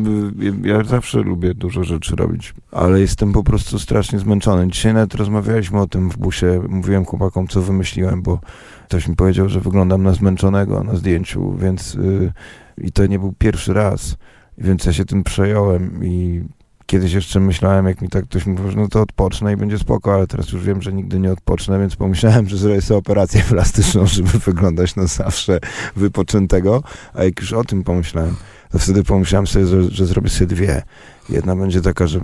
ja 0.64 0.84
zawsze 0.84 1.20
lubię 1.20 1.54
dużo 1.54 1.84
rzeczy 1.84 2.16
robić, 2.16 2.54
ale 2.72 3.00
jestem 3.00 3.34
po 3.34 3.44
prostu 3.44 3.80
strasznie 3.80 4.20
zmęczony. 4.20 4.68
Dzisiaj 4.68 4.94
nawet 4.94 5.16
rozmawialiśmy 5.16 5.82
o 5.82 5.88
tym 5.88 6.10
w 6.10 6.18
busie, 6.18 6.62
mówiłem 6.70 7.06
chłopakom, 7.06 7.48
co 7.48 7.62
wymyśliłem, 7.62 8.22
bo 8.22 8.40
ktoś 8.86 9.08
mi 9.08 9.16
powiedział, 9.16 9.50
że 9.50 9.60
wyglądam 9.60 10.04
na 10.04 10.14
zmęczonego 10.14 10.84
na 10.84 10.96
zdjęciu, 10.96 11.56
więc 11.58 11.96
y, 11.96 12.34
i 12.78 12.92
to 12.92 13.08
nie 13.08 13.20
był 13.20 13.34
pierwszy 13.38 13.74
raz, 13.74 14.18
więc 14.58 14.86
ja 14.86 14.94
się 14.94 15.06
tym 15.06 15.24
przejąłem 15.24 16.06
i 16.06 16.44
kiedyś 16.86 17.14
jeszcze 17.14 17.40
myślałem, 17.40 17.86
jak 17.86 18.02
mi 18.02 18.10
tak 18.10 18.26
ktoś 18.26 18.46
mówił, 18.46 18.72
że 18.72 18.78
no 18.78 18.88
to 18.88 19.02
odpocznę 19.02 19.54
i 19.54 19.58
będzie 19.58 19.80
spoko, 19.80 20.14
ale 20.14 20.28
teraz 20.28 20.52
już 20.52 20.64
wiem, 20.64 20.82
że 20.82 20.94
nigdy 20.94 21.20
nie 21.20 21.32
odpocznę, 21.32 21.80
więc 21.80 21.96
pomyślałem, 21.96 22.50
że 22.50 22.58
zrobię 22.58 22.82
sobie 22.82 22.98
operację 22.98 23.42
plastyczną, 23.50 24.06
żeby 24.16 24.40
wyglądać 24.40 24.96
na 24.96 25.08
zawsze 25.08 25.60
wypoczętego, 25.96 26.84
a 27.14 27.24
jak 27.24 27.40
już 27.40 27.54
o 27.54 27.64
tym 27.64 27.84
pomyślałem, 27.84 28.36
to 28.72 28.80
wtedy 28.80 29.04
pomyślałem 29.04 29.48
sobie, 29.48 29.66
że, 29.66 29.92
że 29.92 30.06
zrobię 30.06 30.30
sobie 30.30 30.48
dwie. 30.48 30.84
Jedna 31.30 31.56
będzie 31.56 31.82
taka, 31.82 32.08
że 32.08 32.20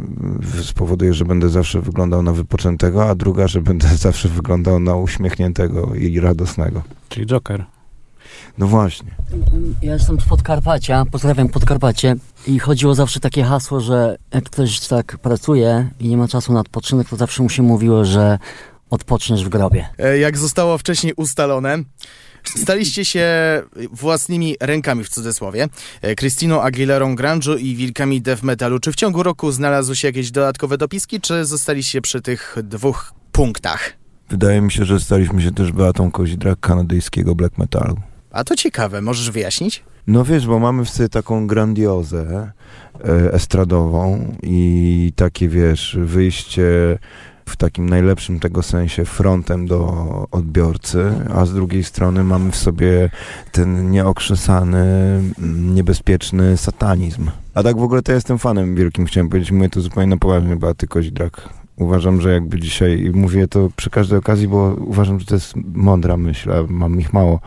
spowoduje, 0.63 1.13
że 1.13 1.25
będę 1.25 1.49
zawsze 1.49 1.81
wyglądał 1.81 2.23
na 2.23 2.33
wypoczętego, 2.33 3.09
a 3.09 3.15
druga, 3.15 3.47
że 3.47 3.61
będę 3.61 3.87
zawsze 4.07 4.29
wyglądał 4.29 4.79
na 4.79 4.95
uśmiechniętego 4.95 5.95
i 5.95 6.19
radosnego. 6.19 6.81
Czyli 7.09 7.25
Joker. 7.25 7.65
No 8.57 8.67
właśnie. 8.67 9.11
Ja 9.81 9.93
jestem 9.93 10.21
z 10.21 10.25
Podkarpacia, 10.25 11.03
pozdrawiam 11.11 11.49
Podkarpacie 11.49 12.15
i 12.47 12.59
chodziło 12.59 12.95
zawsze 12.95 13.19
takie 13.19 13.43
hasło, 13.43 13.81
że 13.81 14.17
jak 14.33 14.43
ktoś 14.43 14.79
tak 14.79 15.17
pracuje 15.17 15.89
i 15.99 16.07
nie 16.07 16.17
ma 16.17 16.27
czasu 16.27 16.53
na 16.53 16.59
odpoczynek, 16.59 17.09
to 17.09 17.15
zawsze 17.15 17.43
mu 17.43 17.49
się 17.49 17.63
mówiło, 17.63 18.05
że 18.05 18.39
odpoczniesz 18.89 19.45
w 19.45 19.49
grobie. 19.49 19.85
E, 19.97 20.17
Jak 20.17 20.37
zostało 20.37 20.77
wcześniej 20.77 21.13
ustalone, 21.17 21.77
staliście 22.43 23.05
się 23.05 23.27
własnymi 23.91 24.55
rękami 24.61 25.03
w 25.03 25.09
cudzysłowie. 25.09 25.67
e, 26.01 26.15
Christiną 26.15 26.61
Aguilerą 26.61 27.15
grunge'u 27.15 27.59
i 27.59 27.75
wilkami 27.75 28.21
death 28.21 28.43
metalu. 28.43 28.79
Czy 28.79 28.91
w 28.91 28.95
ciągu 28.95 29.23
roku 29.23 29.51
znalazły 29.51 29.95
się 29.95 30.07
jakieś 30.07 30.31
dodatkowe 30.31 30.77
dopiski, 30.77 31.21
czy 31.21 31.45
zostaliście 31.45 32.01
przy 32.01 32.21
tych 32.21 32.55
dwóch 32.63 33.13
punktach? 33.31 33.93
Wydaje 34.29 34.61
mi 34.61 34.71
się, 34.71 34.85
że 34.85 34.99
staliśmy 34.99 35.41
się 35.41 35.51
też 35.51 35.71
Beatą 35.71 36.11
Kozidrak 36.11 36.59
kanadyjskiego 36.59 37.35
black 37.35 37.57
metalu. 37.57 37.95
A 38.31 38.43
to 38.43 38.55
ciekawe, 38.55 39.01
możesz 39.01 39.31
wyjaśnić? 39.31 39.83
No 40.07 40.23
wiesz, 40.23 40.47
bo 40.47 40.59
mamy 40.59 40.85
w 40.85 40.89
sobie 40.89 41.09
taką 41.09 41.47
grandiozę 41.47 42.51
e, 43.03 43.33
estradową 43.33 44.33
i 44.43 45.13
takie, 45.15 45.49
wiesz, 45.49 45.97
wyjście 46.01 46.97
w 47.45 47.55
takim 47.55 47.89
najlepszym 47.89 48.39
tego 48.39 48.63
sensie 48.63 49.05
frontem 49.05 49.67
do 49.67 50.27
odbiorcy, 50.31 51.13
a 51.33 51.45
z 51.45 51.53
drugiej 51.53 51.83
strony 51.83 52.23
mamy 52.23 52.51
w 52.51 52.55
sobie 52.55 53.09
ten 53.51 53.91
nieokrzesany, 53.91 54.85
niebezpieczny 55.73 56.57
satanizm. 56.57 57.29
A 57.53 57.63
tak 57.63 57.77
w 57.77 57.83
ogóle 57.83 58.01
to 58.01 58.11
ja 58.11 58.15
jestem 58.15 58.37
fanem 58.37 58.75
wielkim, 58.75 59.05
chciałem 59.05 59.29
powiedzieć, 59.29 59.51
mówię 59.51 59.69
to 59.69 59.81
zupełnie 59.81 60.09
na 60.09 60.17
poważnie, 60.17 60.55
Beaty 60.55 60.87
Kozidrak. 60.87 61.49
Uważam, 61.77 62.21
że 62.21 62.33
jakby 62.33 62.59
dzisiaj, 62.59 62.99
i 62.99 63.09
mówię 63.09 63.47
to 63.47 63.69
przy 63.75 63.89
każdej 63.89 64.19
okazji, 64.19 64.47
bo 64.47 64.75
uważam, 64.79 65.19
że 65.19 65.25
to 65.25 65.35
jest 65.35 65.53
mądra 65.73 66.17
myśl, 66.17 66.51
a 66.51 66.55
mam 66.69 66.99
ich 66.99 67.13
mało, 67.13 67.39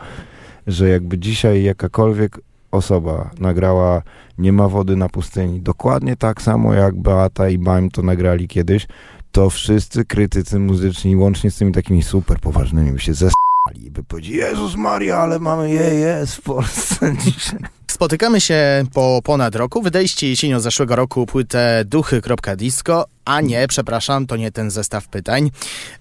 że 0.67 0.89
jakby 0.89 1.17
dzisiaj 1.17 1.63
jakakolwiek 1.63 2.39
osoba 2.71 3.29
nagrała 3.39 4.01
Nie 4.37 4.51
ma 4.53 4.67
wody 4.67 4.95
na 4.95 5.09
pustyni, 5.09 5.61
dokładnie 5.61 6.15
tak 6.15 6.41
samo 6.41 6.73
jak 6.73 6.95
Beata 6.95 7.49
i 7.49 7.57
Baim 7.57 7.91
to 7.91 8.01
nagrali 8.01 8.47
kiedyś, 8.47 8.87
to 9.31 9.49
wszyscy 9.49 10.05
krytycy 10.05 10.59
muzyczni, 10.59 11.15
łącznie 11.15 11.51
z 11.51 11.57
tymi 11.57 11.71
takimi 11.71 12.03
super 12.03 12.39
poważnymi, 12.39 12.91
by 12.91 12.99
się 12.99 13.13
zesrali, 13.13 13.91
by 13.91 14.03
powiedzieli, 14.03 14.37
Jezus 14.37 14.75
Maria, 14.75 15.17
ale 15.17 15.39
mamy 15.39 15.71
jest 15.71 16.35
w 16.35 16.41
Polsce 16.41 17.13
dzisiaj. 17.25 17.59
Spotykamy 17.87 18.41
się 18.41 18.83
po 18.93 19.21
ponad 19.23 19.55
roku. 19.55 19.81
Wydaliście 19.81 20.29
jesienią 20.29 20.59
zeszłego 20.59 20.95
roku 20.95 21.25
płytę 21.25 21.83
duchy.disco, 21.85 23.05
a 23.25 23.41
nie, 23.41 23.67
przepraszam, 23.67 24.27
to 24.27 24.37
nie 24.37 24.51
ten 24.51 24.71
zestaw 24.71 25.07
pytań. 25.07 25.51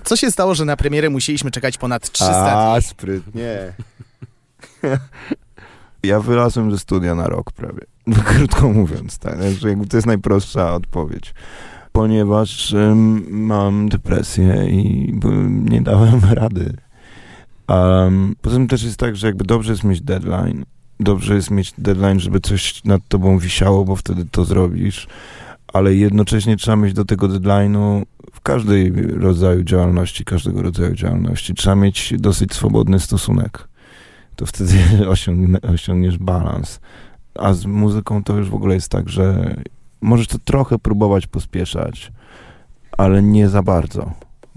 Co 0.05 0.17
się 0.17 0.31
stało, 0.31 0.55
że 0.55 0.65
na 0.65 0.77
premierę 0.77 1.11
musieliśmy 1.11 1.51
czekać 1.51 1.79
ponad 1.79 2.11
300 2.11 2.35
A, 2.35 2.73
dni? 2.75 2.89
sprytnie. 2.89 3.73
Ja 6.05 6.21
wylazłem 6.21 6.71
ze 6.71 6.79
studia 6.79 7.15
na 7.15 7.27
rok 7.29 7.53
prawie. 7.53 7.81
Krótko 8.37 8.69
mówiąc, 8.69 9.19
tak. 9.19 9.39
To 9.89 9.97
jest 9.97 10.07
najprostsza 10.07 10.75
odpowiedź. 10.75 11.35
Ponieważ 11.93 12.73
ym, 12.73 13.27
mam 13.31 13.89
depresję 13.89 14.67
i 14.71 15.13
nie 15.71 15.81
dałem 15.83 16.21
rady. 16.41 16.77
Um, 17.69 18.37
poza 18.43 18.57
tym 18.57 18.69
też 18.69 18.83
jest 18.83 18.97
tak, 18.97 19.17
że 19.17 19.27
jakby 19.27 19.45
dobrze 19.45 19.73
jest 19.73 19.85
mieć 19.85 20.01
deadline. 20.01 20.65
Dobrze 21.01 21.35
jest 21.35 21.51
mieć 21.51 21.75
deadline, 21.79 22.21
żeby 22.21 22.41
coś 22.41 22.85
nad 22.85 23.09
tobą 23.09 23.39
wisiało, 23.39 23.85
bo 23.85 23.97
wtedy 23.97 24.25
to 24.31 24.45
zrobisz. 24.45 25.07
Ale 25.73 25.95
jednocześnie 25.95 26.57
trzeba 26.57 26.77
mieć 26.77 26.93
do 26.93 27.05
tego 27.05 27.29
deadline'u 27.29 28.03
w 28.33 28.41
każdej 28.41 28.93
rodzaju 28.93 29.65
działalności, 29.65 30.25
każdego 30.25 30.63
rodzaju 30.63 30.95
działalności. 30.95 31.55
Trzeba 31.55 31.77
mieć 31.77 32.15
dosyć 32.19 32.55
swobodny 32.55 33.01
stosunek. 33.01 33.69
To 34.37 34.47
wtedy 34.47 34.75
osiągnę, 35.09 35.61
osiągniesz 35.63 36.19
balans. 36.19 36.81
A 37.35 37.53
z 37.55 37.67
muzyką 37.67 38.25
to 38.25 38.37
już 38.37 38.51
w 38.51 38.55
ogóle 38.55 38.75
jest 38.75 38.89
tak, 38.89 39.09
że 39.09 39.57
możesz 40.01 40.27
to 40.27 40.39
trochę 40.39 40.79
próbować 40.79 41.27
pospieszać, 41.27 42.13
ale 42.99 43.23
nie 43.23 43.49
za 43.49 43.63
bardzo, 43.63 44.13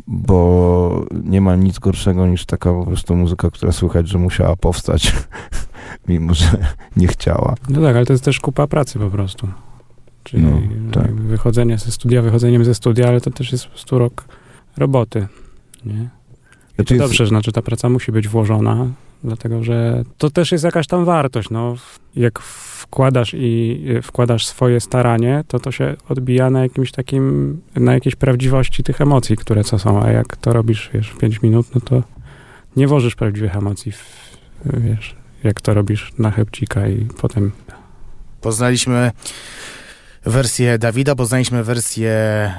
bo 0.08 1.06
nie 1.24 1.42
ma 1.42 1.56
nic 1.56 1.80
gorszego 1.80 2.28
niż 2.28 2.46
taka 2.46 2.74
po 2.74 2.86
prostu 2.86 3.16
muzyka, 3.16 3.52
która 3.52 3.72
słychać, 3.72 4.08
że 4.08 4.18
musiała 4.18 4.56
powstać, 4.56 5.14
mimo 6.08 6.34
że 6.34 6.58
nie 6.98 7.08
chciała. 7.08 7.56
No 7.70 7.82
tak, 7.82 7.96
ale 7.96 8.06
to 8.06 8.14
jest 8.14 8.24
też 8.26 8.40
kupa 8.40 8.68
pracy 8.68 9.00
po 9.00 9.10
prostu. 9.10 9.48
Czyli 10.24 10.44
No, 10.44 10.60
tak. 10.92 11.14
wychodzenie 11.16 11.78
ze 11.78 11.92
studia, 11.92 12.22
wychodzeniem 12.22 12.66
ze 12.66 12.76
studia, 12.76 13.08
ale 13.08 13.22
to 13.22 13.32
też 13.32 13.52
jest 13.52 13.66
po 13.66 13.72
prostu 13.72 14.00
rok 14.00 14.26
roboty. 14.78 15.28
Nie? 15.86 16.10
Znaczy 16.76 16.88
to 16.88 16.94
jest- 16.94 17.06
dobrze, 17.06 17.26
że 17.26 17.30
znaczy 17.30 17.52
ta 17.52 17.62
praca 17.62 17.90
musi 17.90 18.12
być 18.12 18.28
włożona, 18.28 18.88
dlatego 19.24 19.64
że 19.64 20.04
to 20.18 20.30
też 20.30 20.52
jest 20.52 20.64
jakaś 20.64 20.88
tam 20.88 21.06
wartość. 21.06 21.50
No. 21.50 21.76
Jak 22.16 22.40
wkładasz 22.40 23.34
i 23.34 23.84
y, 23.90 24.02
wkładasz 24.02 24.46
swoje 24.46 24.80
staranie, 24.80 25.44
to 25.48 25.60
to 25.60 25.72
się 25.72 25.96
odbija 26.10 26.50
na 26.50 26.64
jakimś 26.64 26.92
takim, 26.92 27.58
na 27.76 27.94
jakiejś 27.94 28.16
prawdziwości 28.16 28.84
tych 28.84 29.02
emocji, 29.02 29.38
które 29.38 29.64
co 29.64 29.80
są, 29.80 30.04
a 30.04 30.12
jak 30.12 30.38
to 30.38 30.54
robisz, 30.54 30.90
wiesz, 30.94 31.10
w 31.10 31.18
5 31.18 31.42
minut, 31.42 31.68
no 31.76 31.82
to 31.82 32.04
nie 32.76 32.88
włożysz 32.88 33.16
prawdziwych 33.16 33.56
emocji, 33.56 33.92
w, 33.92 34.30
wiesz, 34.66 35.16
jak 35.44 35.62
to 35.62 35.74
robisz 35.74 36.12
na 36.18 36.32
chybcika 36.32 36.88
i 36.88 37.08
potem 37.22 37.52
Poznaliśmy 38.42 39.12
wersję 40.26 40.78
Dawida, 40.78 41.16
poznaliśmy 41.16 41.64
wersję 41.64 42.14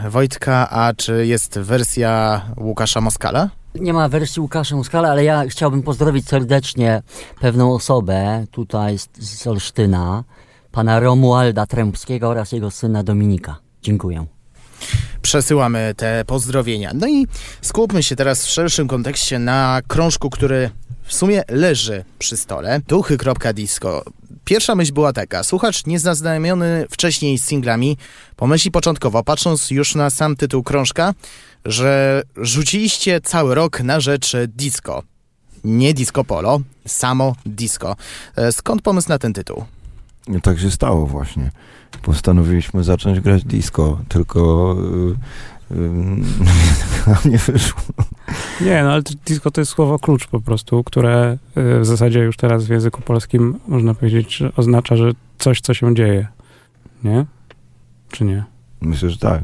Wojtka, 0.09 0.71
a 0.71 0.95
czy 0.95 1.27
jest 1.27 1.59
wersja 1.59 2.43
Łukasza 2.57 3.01
Moskala? 3.01 3.51
Nie 3.81 3.93
ma 3.93 4.09
wersji 4.09 4.43
Łukasza 4.43 4.77
Muskala, 4.77 5.09
ale 5.09 5.25
ja 5.25 5.45
chciałbym 5.49 5.83
pozdrowić 5.83 6.29
serdecznie 6.29 7.03
pewną 7.41 7.75
osobę 7.75 8.47
tutaj 8.51 8.99
z, 8.99 9.09
z 9.19 9.47
Olsztyna, 9.47 10.25
pana 10.73 11.01
Romualda 11.01 11.67
Trębskiego 11.67 12.29
oraz 12.29 12.53
jego 12.53 12.71
syna 12.71 13.03
Dominika. 13.03 13.57
Dziękuję. 13.83 14.27
Przesyłamy 15.23 15.95
te 15.97 16.25
pozdrowienia. 16.27 16.91
No 16.95 17.09
i 17.09 17.27
skupmy 17.63 18.03
się 18.03 18.17
teraz 18.17 18.47
w 18.47 18.51
szerszym 18.51 18.89
kontekście 18.89 19.39
na 19.39 19.81
krążku, 19.87 20.31
który 20.31 20.71
w 21.03 21.15
sumie 21.15 21.43
leży 21.49 22.05
przy 22.19 22.37
stole. 22.37 22.81
Duchy.disco. 22.89 24.03
Pierwsza 24.45 24.75
myśl 24.75 24.93
była 24.93 25.13
taka. 25.13 25.45
Słuchacz 25.45 25.87
niezaznajomiony 25.87 26.87
wcześniej 26.91 27.39
z 27.39 27.45
singlami 27.45 27.97
pomyśli 28.37 28.71
początkowo, 28.71 29.25
patrząc 29.25 29.71
już 29.71 29.95
na 29.95 30.11
sam 30.11 30.37
tytuł 30.37 30.63
krążka, 30.63 31.15
że 31.65 32.23
rzuciliście 32.37 33.21
cały 33.21 33.55
rok 33.55 33.81
na 33.81 34.01
rzecz 34.01 34.37
disco. 34.49 35.03
Nie 35.65 35.95
disco 35.95 36.25
polo, 36.25 36.61
samo 36.87 37.35
disco. 37.47 37.97
E, 38.37 38.53
Skąd 38.53 38.83
pomysł 38.83 39.09
na 39.09 39.19
ten 39.19 39.33
tytuł? 39.33 39.65
No 40.29 40.41
tak 40.41 40.59
się 40.59 40.71
stało 40.71 41.07
właśnie. 41.07 41.51
Postanowiliśmy 42.03 42.85
zacząć 42.85 43.21
grać 43.21 43.45
disco, 43.45 43.99
tylko 44.09 44.77
yy, 45.71 45.77
yy, 47.25 47.31
nie 47.31 47.39
wyszło. 47.39 47.81
Nie, 48.61 48.83
no 48.83 48.93
ale 48.93 49.03
to 49.03 49.13
disco 49.27 49.51
to 49.51 49.61
jest 49.61 49.73
słowo 49.73 49.99
klucz 49.99 50.27
po 50.27 50.41
prostu, 50.41 50.85
które 50.85 51.39
w 51.57 51.81
zasadzie 51.83 52.21
już 52.21 52.37
teraz 52.37 52.65
w 52.65 52.71
języku 52.71 53.03
polskim 53.03 53.59
można 53.69 53.95
powiedzieć, 53.95 54.37
że 54.37 54.53
oznacza, 54.57 54.97
że 54.97 55.11
coś, 55.39 55.61
co 55.61 55.75
się 55.75 55.95
dzieje. 55.95 56.29
Nie? 57.05 57.27
Czy 58.11 58.25
nie? 58.25 58.45
Myślę, 58.81 59.11
że 59.11 59.19
tak. 59.19 59.43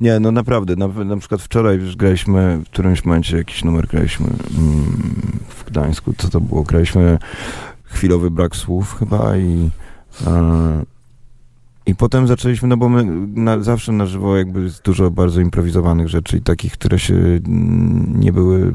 Nie, 0.00 0.20
no 0.20 0.32
naprawdę. 0.32 0.76
Na, 0.76 0.88
na 0.88 1.16
przykład 1.16 1.42
wczoraj 1.42 1.78
graliśmy, 1.96 2.58
w 2.64 2.68
którymś 2.70 3.04
momencie 3.04 3.36
jakiś 3.36 3.64
numer 3.64 3.86
graliśmy 3.86 4.26
mm, 4.26 5.40
w 5.48 5.64
Gdańsku. 5.64 6.12
Co 6.18 6.28
to 6.28 6.40
było? 6.40 6.62
Graliśmy 6.62 7.18
chwilowy 7.84 8.30
brak 8.30 8.56
słów 8.56 8.96
chyba 8.98 9.36
i 9.36 9.70
e, 10.26 10.84
i 11.88 11.94
potem 11.94 12.26
zaczęliśmy, 12.26 12.68
no 12.68 12.76
bo 12.76 12.88
my 12.88 13.04
na, 13.40 13.62
zawsze 13.62 13.92
na 13.92 14.06
żywo 14.06 14.36
jakby 14.36 14.62
jest 14.62 14.82
dużo 14.82 15.10
bardzo 15.10 15.40
improwizowanych 15.40 16.08
rzeczy 16.08 16.36
i 16.36 16.40
takich, 16.40 16.72
które 16.72 16.98
się 16.98 17.14
mm, 17.14 18.20
nie 18.20 18.32
były, 18.32 18.74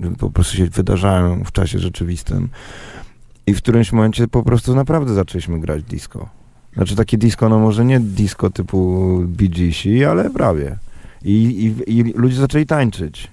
mm, 0.00 0.16
po 0.18 0.30
prostu 0.30 0.56
się 0.56 0.66
wydarzają 0.66 1.44
w 1.44 1.52
czasie 1.52 1.78
rzeczywistym. 1.78 2.48
I 3.46 3.54
w 3.54 3.58
którymś 3.58 3.92
momencie 3.92 4.28
po 4.28 4.42
prostu 4.42 4.74
naprawdę 4.74 5.14
zaczęliśmy 5.14 5.60
grać 5.60 5.82
disco. 5.82 6.28
Znaczy 6.76 6.96
takie 6.96 7.18
disco, 7.18 7.48
no 7.48 7.58
może 7.58 7.84
nie 7.84 8.00
disco 8.00 8.50
typu 8.50 9.20
Geesi, 9.26 10.04
ale 10.04 10.30
prawie. 10.30 10.76
I, 11.24 11.32
i, 11.86 11.98
I 11.98 12.02
ludzie 12.02 12.36
zaczęli 12.36 12.66
tańczyć. 12.66 13.28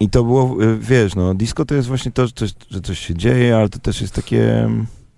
I 0.00 0.10
to 0.10 0.24
było, 0.24 0.62
y, 0.62 0.78
wiesz, 0.78 1.14
no 1.14 1.34
disco 1.34 1.64
to 1.64 1.74
jest 1.74 1.88
właśnie 1.88 2.12
to, 2.12 2.26
że 2.26 2.32
coś, 2.32 2.50
że 2.70 2.80
coś 2.80 2.98
się 2.98 3.14
dzieje, 3.14 3.56
ale 3.56 3.68
to 3.68 3.78
też 3.78 4.00
jest 4.00 4.14
takie, 4.14 4.68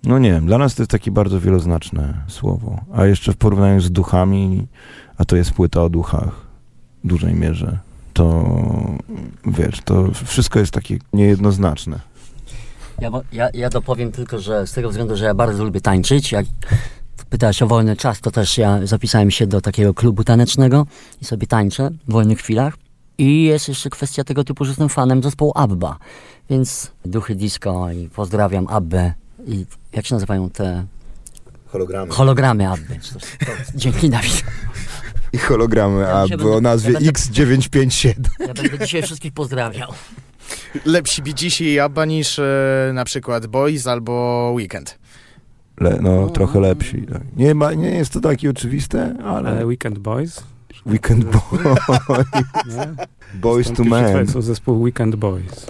no 0.05 0.19
nie 0.19 0.31
wiem, 0.33 0.47
dla 0.47 0.59
nas 0.59 0.75
to 0.75 0.83
jest 0.83 0.91
takie 0.91 1.11
bardzo 1.11 1.41
wieloznaczne 1.41 2.15
słowo. 2.29 2.81
A 2.93 3.07
jeszcze 3.07 3.33
w 3.33 3.37
porównaniu 3.37 3.81
z 3.81 3.91
duchami, 3.91 4.67
a 5.19 5.25
to 5.25 5.37
jest 5.37 5.51
płyta 5.53 5.83
o 5.83 5.89
duchach 5.89 6.47
w 7.05 7.07
dużej 7.07 7.35
mierze, 7.35 7.79
to 8.13 8.55
wiesz, 9.47 9.81
to 9.85 10.11
wszystko 10.25 10.59
jest 10.59 10.73
takie 10.73 10.99
niejednoznaczne. 11.13 12.01
Ja, 13.01 13.11
ja, 13.33 13.49
ja 13.55 13.71
dopowiem 13.71 14.13
tylko, 14.13 14.39
że 14.39 14.67
z 14.67 14.73
tego 14.73 14.89
względu, 14.91 15.17
że 15.17 15.25
ja 15.25 15.35
bardzo 15.35 15.65
lubię 15.65 15.81
tańczyć, 15.81 16.33
jak 16.33 16.47
pytałeś 17.35 17.63
o 17.63 17.67
wolny 17.67 17.97
czas, 17.97 18.21
to 18.21 18.31
też 18.31 18.59
ja 18.59 18.87
zapisałem 18.87 19.31
się 19.31 19.47
do 19.47 19.61
takiego 19.61 19.95
klubu 19.95 20.25
tanecznego 20.25 20.87
i 21.23 21.25
sobie 21.25 21.47
tańczę 21.47 21.91
w 22.09 22.13
wolnych 22.13 22.39
chwilach. 22.39 22.75
I 23.19 23.45
jest 23.45 23.69
jeszcze 23.69 23.91
kwestia 23.91 24.25
tego 24.25 24.45
typu, 24.45 24.65
że 24.65 24.71
jestem 24.71 24.89
fanem 24.89 25.23
zespołu 25.23 25.53
ABBA, 25.55 25.99
więc 26.51 26.91
duchy 27.05 27.35
disco 27.35 27.91
i 27.93 28.09
pozdrawiam 28.09 28.67
Abbę 28.69 29.13
i 29.47 29.67
jak 29.93 30.07
się 30.07 30.15
nazywają 30.15 30.51
te 30.51 30.85
Hologramy. 31.67 32.13
hologramy 32.13 32.69
Abby. 32.71 32.99
To- 33.13 33.19
to- 33.47 33.53
Dzięki 33.75 34.11
Dawid. 34.11 34.45
I 35.33 35.39
hologramy, 35.39 36.01
Ja 36.01 36.25
o 36.57 36.61
nazwie 36.61 36.93
ja 36.93 36.99
będę- 37.01 37.13
X957. 37.13 38.13
Ja 38.41 38.55
będę 38.55 38.79
dzisiaj 38.79 39.03
wszystkich 39.03 39.33
pozdrawiał. 39.33 39.93
Lepsi 40.85 41.23
Bee 41.23 41.35
i 41.61 41.81
Abba 41.81 42.05
niż 42.05 42.39
e, 42.39 42.91
na 42.95 43.05
przykład 43.05 43.47
Boys 43.47 43.87
albo 43.87 44.53
Weekend. 44.57 44.99
Le, 45.81 45.99
no, 46.03 46.29
trochę 46.29 46.61
lepsi. 46.61 47.03
Tak. 47.03 47.23
Nie, 47.37 47.55
ma, 47.55 47.75
nie 47.75 47.91
jest 47.91 48.13
to 48.13 48.21
takie 48.21 48.51
oczywiste, 48.51 49.17
ale... 49.25 49.51
Ale 49.51 49.67
Weekend 49.67 49.99
Boys? 49.99 50.45
Weekend 50.87 51.25
Boy. 51.25 51.75
Nie? 52.67 53.07
Boys 53.35 53.73
to 53.73 53.85
Men. 53.85 54.05
przed 54.05 54.15
Państwu 54.15 54.43
zespół 54.43 54.83
Weekend 54.83 55.17
Boys. 55.17 55.67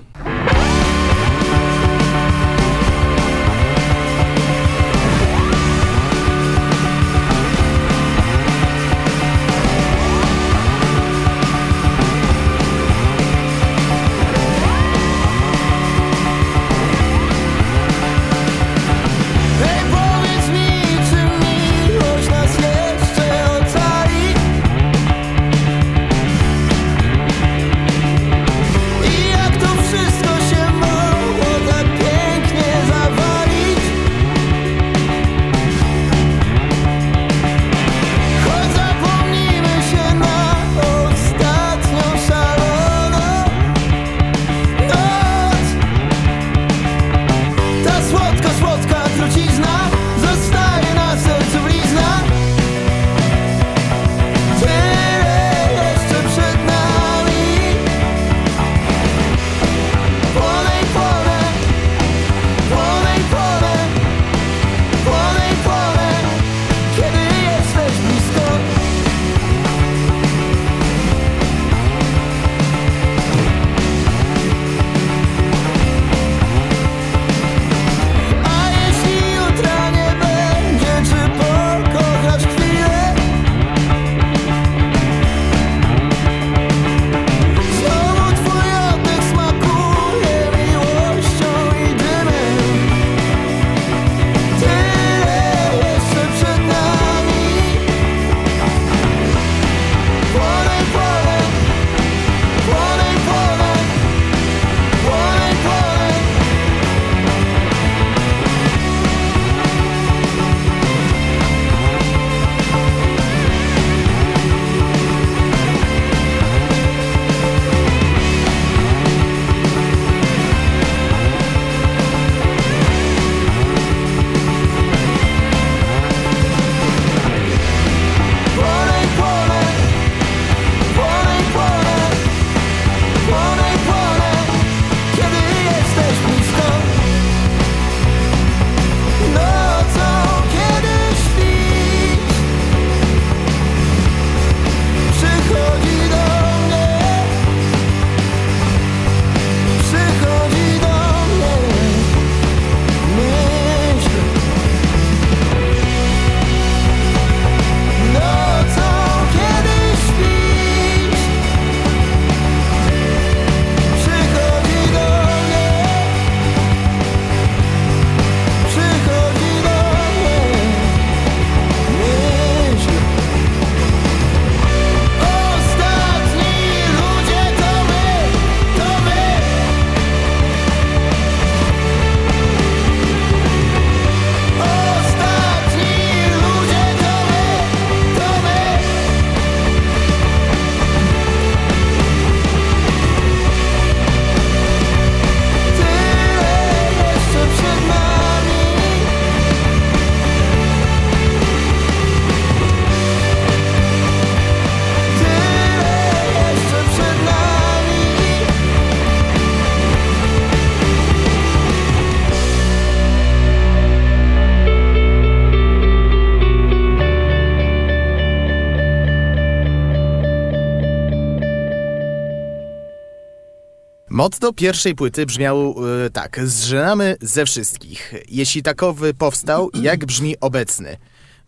Motto 224.24 224.52
pierwszej 224.52 224.94
płyty 224.94 225.26
brzmiał 225.26 225.74
e, 226.06 226.10
tak. 226.10 226.40
Zżynamy 226.44 227.16
ze 227.20 227.44
wszystkich. 227.44 228.14
Jeśli 228.28 228.62
takowy 228.62 229.14
powstał, 229.14 229.70
jak 229.74 230.06
brzmi 230.06 230.40
obecny? 230.40 230.96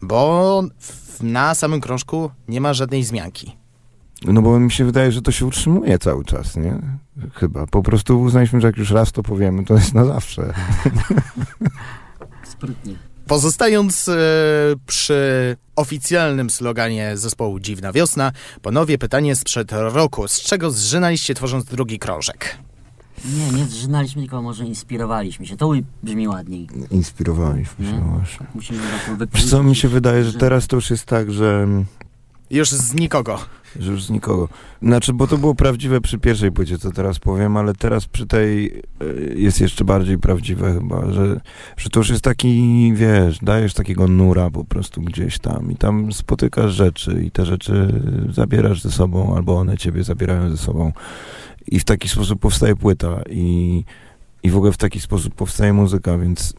Bo 0.02 0.62
w, 0.78 1.22
na 1.22 1.54
samym 1.54 1.80
krążku 1.80 2.30
nie 2.48 2.60
ma 2.60 2.74
żadnej 2.74 3.04
zmianki. 3.04 3.56
No 4.24 4.42
bo 4.42 4.60
mi 4.60 4.72
się 4.72 4.84
wydaje, 4.84 5.12
że 5.12 5.22
to 5.22 5.32
się 5.32 5.46
utrzymuje 5.46 5.98
cały 5.98 6.24
czas, 6.24 6.56
nie? 6.56 6.78
Chyba. 7.34 7.66
Po 7.66 7.82
prostu 7.82 8.20
uznaliśmy, 8.20 8.60
że 8.60 8.66
jak 8.66 8.76
już 8.76 8.90
raz 8.90 9.12
to 9.12 9.22
powiemy, 9.22 9.64
to 9.64 9.74
jest 9.74 9.94
na 9.94 10.04
zawsze. 10.04 10.54
Pozostając 13.26 14.08
e, 14.08 14.14
przy 14.86 15.56
oficjalnym 15.76 16.50
sloganie 16.50 17.16
zespołu 17.16 17.60
Dziwna 17.60 17.92
Wiosna, 17.92 18.32
ponownie 18.62 18.98
pytanie 18.98 19.36
sprzed 19.36 19.72
roku. 19.72 20.28
Z 20.28 20.40
czego 20.40 20.70
zżynaliście 20.70 21.34
tworząc 21.34 21.64
drugi 21.64 21.98
krążek? 21.98 22.58
Nie, 23.24 23.50
nie 23.50 23.64
zżynaliśmy, 23.64 24.22
tylko 24.22 24.42
może 24.42 24.64
inspirowaliśmy 24.64 25.46
się. 25.46 25.56
To 25.56 25.72
brzmi 26.02 26.28
ładniej. 26.28 26.68
Inspirowaliśmy 26.90 27.86
się 27.86 27.92
Nie? 27.92 28.00
właśnie. 28.00 28.46
Musimy 28.54 28.80
Wiesz 29.34 29.50
co, 29.50 29.62
mi 29.62 29.76
się 29.76 29.88
wydaje, 29.88 30.24
że 30.24 30.32
teraz 30.32 30.66
to 30.66 30.76
już 30.76 30.90
jest 30.90 31.04
tak, 31.04 31.32
że... 31.32 31.66
Już 32.50 32.70
z 32.70 32.94
nikogo. 32.94 33.38
Że 33.80 33.92
już 33.92 34.04
z 34.04 34.10
nikogo. 34.10 34.48
Znaczy, 34.82 35.12
bo 35.12 35.26
to 35.26 35.38
było 35.38 35.54
prawdziwe 35.54 36.00
przy 36.00 36.18
pierwszej 36.18 36.52
płycie, 36.52 36.78
co 36.78 36.90
teraz 36.90 37.18
powiem, 37.18 37.56
ale 37.56 37.74
teraz 37.74 38.06
przy 38.06 38.26
tej 38.26 38.66
y, 39.02 39.34
jest 39.36 39.60
jeszcze 39.60 39.84
bardziej 39.84 40.18
prawdziwe 40.18 40.74
chyba, 40.74 41.12
że, 41.12 41.40
że 41.76 41.90
to 41.90 42.00
już 42.00 42.10
jest 42.10 42.24
taki, 42.24 42.92
wiesz, 42.94 43.38
dajesz 43.42 43.74
takiego 43.74 44.08
nura 44.08 44.50
po 44.50 44.64
prostu 44.64 45.02
gdzieś 45.02 45.38
tam 45.38 45.70
i 45.72 45.76
tam 45.76 46.12
spotykasz 46.12 46.72
rzeczy 46.72 47.22
i 47.22 47.30
te 47.30 47.46
rzeczy 47.46 48.02
zabierasz 48.32 48.82
ze 48.82 48.90
sobą, 48.90 49.36
albo 49.36 49.58
one 49.58 49.78
ciebie 49.78 50.04
zabierają 50.04 50.50
ze 50.50 50.56
sobą 50.56 50.92
i 51.66 51.78
w 51.78 51.84
taki 51.84 52.08
sposób 52.08 52.40
powstaje 52.40 52.76
płyta 52.76 53.22
i, 53.30 53.84
i 54.42 54.50
w 54.50 54.56
ogóle 54.56 54.72
w 54.72 54.76
taki 54.76 55.00
sposób 55.00 55.34
powstaje 55.34 55.72
muzyka, 55.72 56.18
więc 56.18 56.54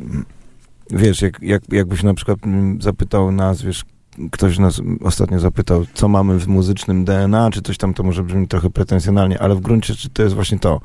wiesz, 0.91 1.21
jak, 1.21 1.41
jak, 1.41 1.63
jakbyś 1.71 2.03
na 2.03 2.13
przykład 2.13 2.39
mm, 2.43 2.81
zapytał 2.81 3.31
nas, 3.31 3.61
wiesz, 3.61 3.85
ktoś 4.31 4.59
nas 4.59 4.81
ostatnio 5.01 5.39
zapytał, 5.39 5.85
co 5.93 6.07
mamy 6.07 6.39
w 6.39 6.47
muzycznym 6.47 7.05
DNA, 7.05 7.51
czy 7.51 7.61
coś 7.61 7.77
tam, 7.77 7.93
to 7.93 8.03
może 8.03 8.23
brzmi 8.23 8.47
trochę 8.47 8.69
pretensjonalnie, 8.69 9.39
ale 9.39 9.55
w 9.55 9.59
gruncie 9.59 9.93
rzeczy 9.93 10.09
to 10.09 10.23
jest 10.23 10.35
właśnie 10.35 10.59
to. 10.59 10.81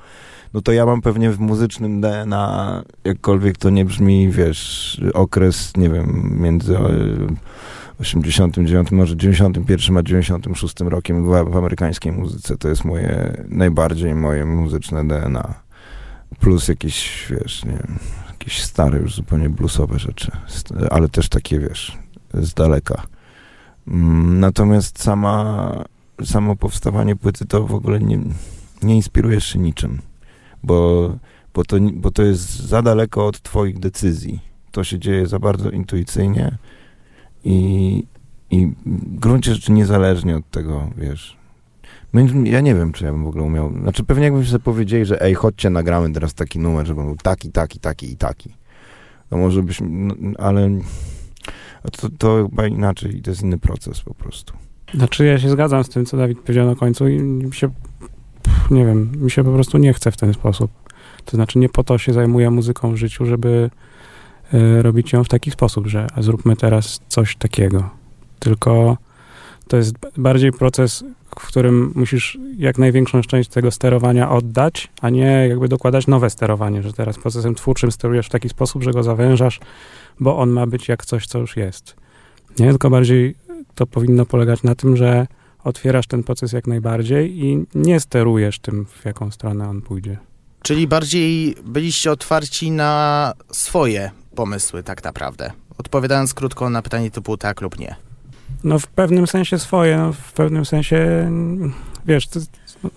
No 0.55 0.63
to 0.63 0.73
ja 0.73 0.87
mam 0.87 1.03
pewnie 1.03 1.31
w 1.31 1.41
muzycznym 1.41 2.01
DNA, 2.01 2.83
jakkolwiek 3.05 3.59
to 3.59 3.71
nie 3.71 3.85
brzmi, 3.85 4.31
wiesz, 4.31 5.01
okres, 5.15 5.77
nie 5.77 5.91
wiem, 5.91 6.37
między 6.41 6.79
e, 6.79 6.83
89, 8.01 8.91
może 8.91 9.17
91 9.17 9.97
a 9.97 10.03
96 10.03 10.81
rokiem 10.81 11.25
w, 11.25 11.51
w 11.51 11.57
amerykańskiej 11.57 12.13
muzyce. 12.13 12.57
To 12.57 12.69
jest 12.69 12.85
moje, 12.85 13.45
najbardziej 13.49 14.15
moje 14.15 14.45
muzyczne 14.45 15.09
DNA. 15.09 15.55
Plus 16.41 16.69
jakieś, 16.69 17.27
wiesz, 17.31 17.65
nie 17.65 17.73
wiem, 17.73 17.99
jakieś 18.31 18.63
stare 18.63 18.99
już 18.99 19.15
zupełnie 19.15 19.51
bluesowe 19.51 19.99
rzeczy, 19.99 20.31
ale 20.91 21.09
też 21.09 21.29
takie, 21.29 21.59
wiesz, 21.59 21.99
z 22.35 22.55
daleka. 22.55 23.03
Mm, 23.89 24.41
Natomiast 24.41 25.03
sama, 25.03 25.85
samo 26.25 26.57
powstawanie 26.57 27.17
płyty 27.17 27.47
to 27.47 27.67
w 27.67 27.75
ogóle 27.75 28.01
nie, 28.01 28.19
nie 28.83 28.97
inspirujesz 28.97 29.47
się 29.47 29.59
niczym, 29.59 29.99
bo, 30.63 31.11
bo, 31.55 31.65
to, 31.65 31.77
bo 31.93 32.11
to 32.11 32.23
jest 32.23 32.57
za 32.57 32.83
daleko 32.83 33.27
od 33.27 33.43
twoich 33.43 33.79
decyzji. 33.79 34.41
To 34.71 34.85
się 34.85 34.99
dzieje 34.99 35.27
za 35.27 35.39
bardzo 35.39 35.71
intuicyjnie 35.71 36.59
i, 37.45 38.07
i 38.51 38.67
w 38.87 39.19
gruncie 39.19 39.55
rzeczy 39.55 39.73
niezależnie 39.73 40.37
od 40.37 40.51
tego, 40.51 40.91
wiesz. 40.97 41.37
Ja 42.45 42.61
nie 42.61 42.75
wiem, 42.75 42.93
czy 42.93 43.05
ja 43.05 43.13
bym 43.13 43.25
w 43.25 43.29
ogóle 43.29 43.45
umiał. 43.45 43.73
Znaczy, 43.83 44.05
pewnie 44.05 44.25
jakbyśmy 44.25 44.51
sobie 44.51 44.65
powiedzieli, 44.65 45.05
że 45.07 45.23
ej, 45.23 45.35
chodźcie, 45.35 45.71
nagramy 45.71 46.13
teraz 46.13 46.35
taki 46.35 46.59
numer, 46.59 46.87
żeby 46.87 47.03
był 47.03 47.17
taki, 47.17 47.53
taki, 47.53 47.81
taki 47.81 48.13
i 48.13 48.17
taki. 48.17 48.55
To 49.31 49.37
może 49.37 49.63
byśmy, 49.63 49.89
no, 49.89 50.15
ale 50.39 50.71
to, 51.91 52.09
to 52.19 52.49
chyba 52.49 52.67
inaczej, 52.67 53.23
to 53.23 53.31
jest 53.31 53.43
inny 53.43 53.59
proces 53.59 54.01
po 54.01 54.15
prostu. 54.15 54.55
Znaczy 54.95 55.25
ja 55.25 55.39
się 55.39 55.51
zgadzam 55.51 55.85
z 55.85 55.89
tym, 55.89 56.07
co 56.07 56.17
Dawid 56.17 56.41
powiedział 56.41 56.67
na 56.67 56.75
końcu 56.75 57.09
i 57.09 57.19
mi 57.19 57.55
się, 57.55 57.71
nie 58.71 58.87
wiem, 58.87 59.13
mi 59.17 59.31
się 59.31 59.45
po 59.45 59.53
prostu 59.53 59.79
nie 59.79 59.93
chce 59.93 60.11
w 60.11 60.17
ten 60.17 60.35
sposób. 60.35 60.71
To 61.25 61.37
znaczy 61.37 61.59
nie 61.59 61.69
po 61.69 61.85
to 61.85 61.99
się 61.99 62.13
zajmuję 62.13 62.51
muzyką 62.51 62.93
w 62.93 62.97
życiu, 62.97 63.27
żeby 63.27 63.71
e, 64.53 64.83
robić 64.83 65.13
ją 65.13 65.25
w 65.25 65.29
taki 65.29 65.51
sposób, 65.51 65.87
że 65.87 66.07
zróbmy 66.19 66.57
teraz 66.57 67.01
coś 67.09 67.37
takiego. 67.37 67.91
Tylko 68.39 68.97
to 69.69 69.77
jest 69.77 69.95
bardziej 70.17 70.53
proces, 70.53 71.05
w 71.41 71.47
którym 71.47 71.93
musisz 71.95 72.39
jak 72.59 72.79
największą 72.79 73.23
część 73.23 73.51
tego 73.51 73.71
sterowania 73.71 74.31
oddać, 74.31 74.89
a 75.01 75.11
nie 75.11 75.49
jakby 75.49 75.69
dokładać 75.69 76.07
nowe 76.07 76.31
sterowanie, 76.31 76.83
że 76.83 76.93
teraz 76.93 77.19
procesem 77.19 77.55
twórczym 77.55 77.93
sterujesz 77.93 78.27
w 78.27 78.31
taki 78.31 78.49
sposób, 78.49 78.83
że 78.83 78.93
go 78.93 79.03
zawężasz, 79.03 79.61
bo 80.21 80.39
on 80.39 80.51
ma 80.51 80.67
być 80.67 80.89
jak 80.89 81.05
coś, 81.05 81.27
co 81.27 81.39
już 81.39 81.57
jest. 81.57 81.97
Nie, 82.59 82.71
tylko 82.71 82.91
bardziej 82.91 83.35
to 83.75 83.87
powinno 83.87 84.27
polegać 84.27 84.63
na 84.63 84.75
tym, 84.75 84.97
że 84.97 85.27
otwierasz 85.65 86.07
ten 86.07 86.23
proces 86.23 86.53
jak 86.53 86.67
najbardziej 86.67 87.45
i 87.45 87.67
nie 87.75 88.01
sterujesz 88.01 88.59
tym, 88.59 88.87
w 88.87 89.05
jaką 89.05 89.31
stronę 89.31 89.69
on 89.69 89.83
pójdzie. 89.83 90.19
Czyli 90.63 90.89
bardziej 90.89 91.57
byliście 91.65 92.13
otwarci 92.13 92.71
na 92.71 93.33
swoje 93.53 94.11
pomysły, 94.35 94.83
tak 94.83 95.05
naprawdę. 95.05 95.53
Odpowiadając 95.79 96.35
krótko 96.35 96.71
na 96.71 96.83
pytanie 96.83 97.11
typu 97.11 97.37
tak 97.37 97.61
lub 97.61 97.79
nie. 97.79 97.97
No 98.65 98.79
w 98.79 98.87
pewnym 98.87 99.27
sensie 99.27 99.59
swoje, 99.59 99.97
no 99.97 100.13
w 100.13 100.33
pewnym 100.33 100.65
sensie, 100.65 101.31
wiesz, 102.07 102.27
to, 102.29 102.41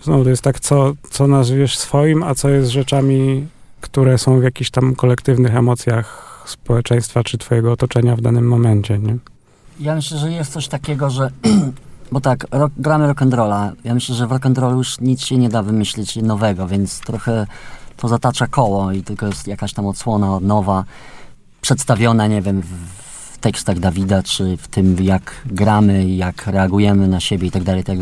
znowu 0.04 0.24
to 0.24 0.30
jest 0.30 0.42
tak, 0.42 0.60
co, 0.60 0.94
co 1.10 1.28
nazwiesz 1.28 1.78
swoim, 1.78 2.24
a 2.24 2.36
co 2.36 2.50
jest 2.50 2.70
rzeczami, 2.70 3.48
które 3.82 4.18
są 4.18 4.40
w 4.40 4.44
jakichś 4.44 4.70
tam 4.70 4.96
kolektywnych 4.96 5.56
emocjach 5.56 6.26
społeczeństwa 6.46 7.24
czy 7.24 7.38
twojego 7.38 7.72
otoczenia 7.72 8.16
w 8.16 8.22
danym 8.22 8.48
momencie, 8.48 9.00
nie? 9.00 9.18
Ja 9.80 9.96
myślę, 9.96 10.18
że 10.18 10.32
jest 10.32 10.52
coś 10.52 10.68
takiego, 10.68 11.10
że. 11.10 11.32
Bo 12.12 12.22
tak, 12.22 12.48
rock, 12.52 12.74
gramy 12.78 13.14
rock'n'rolla. 13.14 13.72
Ja 13.84 13.94
myślę, 13.94 14.16
że 14.16 14.28
w 14.28 14.30
rock'n'rollu 14.30 14.78
już 14.78 15.00
nic 15.00 15.22
się 15.22 15.38
nie 15.38 15.50
da 15.50 15.64
wymyślić 15.64 16.16
nowego, 16.16 16.68
więc 16.68 17.00
trochę 17.00 17.48
to 17.98 18.08
zatacza 18.08 18.48
koło 18.48 18.92
i 18.92 19.04
tylko 19.04 19.28
jest 19.28 19.48
jakaś 19.48 19.74
tam 19.74 19.86
odsłona 19.86 20.40
nowa, 20.40 20.84
przedstawiona, 21.62 22.28
nie 22.28 22.42
wiem, 22.42 22.62
w 22.62 23.05
tekstach 23.46 23.80
Dawida, 23.80 24.24
czy 24.24 24.58
w 24.58 24.68
tym, 24.68 24.98
jak 25.02 25.42
gramy, 25.46 26.10
jak 26.10 26.48
reagujemy 26.48 27.08
na 27.08 27.20
siebie 27.20 27.48
i 27.48 27.52
tak 27.52 27.64
dalej, 27.64 27.82
i 27.82 27.84
tak. 27.84 27.98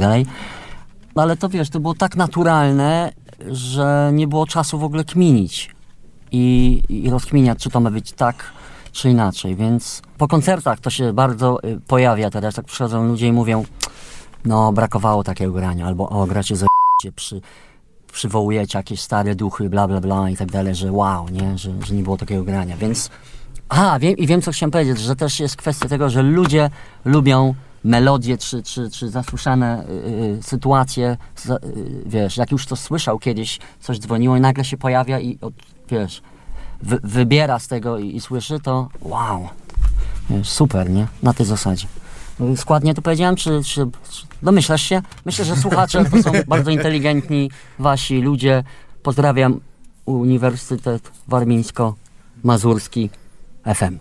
No 1.15 1.22
ale 1.22 1.38
to 1.38 1.49
wiesz, 1.49 1.70
to 1.70 1.80
było 1.80 1.94
tak 1.94 2.15
naturalne, 2.15 3.11
że 3.52 4.11
nie 4.14 4.28
było 4.28 4.48
czasu 4.48 4.80
w 4.80 4.84
ogóle 4.84 5.03
kminić 5.03 5.70
i, 6.32 6.82
i 6.90 7.10
rozkminiać, 7.10 7.60
czy 7.60 7.70
to 7.70 7.80
ma 7.80 7.91
być 7.91 8.11
tak, 8.11 8.36
czy 8.91 9.10
inaczej, 9.10 9.56
więc 9.56 10.02
po 10.18 10.28
koncertach 10.28 10.80
to 10.80 10.90
się 10.90 11.14
bardzo 11.14 11.64
y, 11.64 11.80
pojawia 11.88 12.30
teraz, 12.30 12.56
tak 12.56 12.65
przychodzą 12.65 13.07
ludzie 13.07 13.28
i 13.28 13.32
mówią, 13.32 13.65
no 14.45 14.74
brakowało 14.74 15.24
takiego 15.24 15.52
grania, 15.52 15.86
albo 15.86 16.10
o, 16.10 16.26
gracie 16.26 16.56
za 16.56 16.68
przy, 17.15 17.41
przywołujecie 18.14 18.78
jakieś 18.78 19.02
stare 19.02 19.36
duchy, 19.36 19.70
bla, 19.70 19.88
bla, 19.88 20.02
bla 20.02 20.30
i 20.30 20.38
tak 20.38 20.52
dalej, 20.52 20.76
że 20.76 20.91
wow, 20.91 21.30
nie, 21.30 21.57
że, 21.57 21.72
że 21.86 21.95
nie 21.95 22.03
było 22.03 22.18
takiego 22.18 22.44
grania, 22.44 22.78
więc 22.78 23.10
a, 23.74 24.00
wiem, 24.00 24.18
i 24.18 24.28
wiem, 24.28 24.41
co 24.41 24.52
chciałem 24.52 24.72
powiedzieć, 24.72 25.00
że 25.00 25.16
też 25.16 25.40
jest 25.40 25.56
kwestia 25.56 25.90
tego, 25.90 26.10
że 26.10 26.22
ludzie 26.22 26.70
lubią 27.06 27.56
melodie, 27.84 28.38
czy, 28.38 28.64
czy, 28.64 28.90
czy 28.90 29.10
zasłyszane 29.10 29.84
y, 29.84 29.91
y, 30.40 30.44
sytuacje, 30.44 31.18
y, 31.50 31.60
wiesz, 32.06 32.38
jak 32.38 32.52
już 32.52 32.66
to 32.66 32.76
słyszał 32.76 33.20
kiedyś, 33.20 33.60
coś 33.80 34.00
dzwoniło 34.00 34.38
i 34.38 34.41
nagle 34.41 34.66
się 34.66 34.78
pojawia 34.78 35.20
i, 35.20 35.38
od, 35.41 35.54
wiesz, 35.90 36.22
wy, 36.82 37.00
wybiera 37.04 37.60
z 37.60 37.68
tego 37.68 38.00
i, 38.00 38.16
i 38.16 38.22
słyszy, 38.22 38.60
to 38.60 38.90
wow, 39.02 39.50
wiesz, 40.30 40.50
super, 40.50 40.90
nie? 40.90 41.08
Na 41.24 41.34
tej 41.34 41.45
zasadzie. 41.45 41.88
Y, 42.41 42.58
Składnie 42.58 42.94
to 42.94 43.02
powiedziałem, 43.02 43.36
czy, 43.36 43.64
czy, 43.64 43.88
czy 44.10 44.26
domyślasz 44.44 44.82
się? 44.82 45.02
Myślę, 45.26 45.45
że 45.45 45.56
słuchacze 45.56 46.06
to 46.06 46.24
są 46.24 46.32
bardzo 46.48 46.72
inteligentni 46.72 47.52
wasi 47.80 48.22
ludzie. 48.22 48.64
Pozdrawiam 49.04 49.60
Uniwersytet 50.06 51.12
Warmińsko-Mazurski 51.28 53.10
FM. 53.65 53.98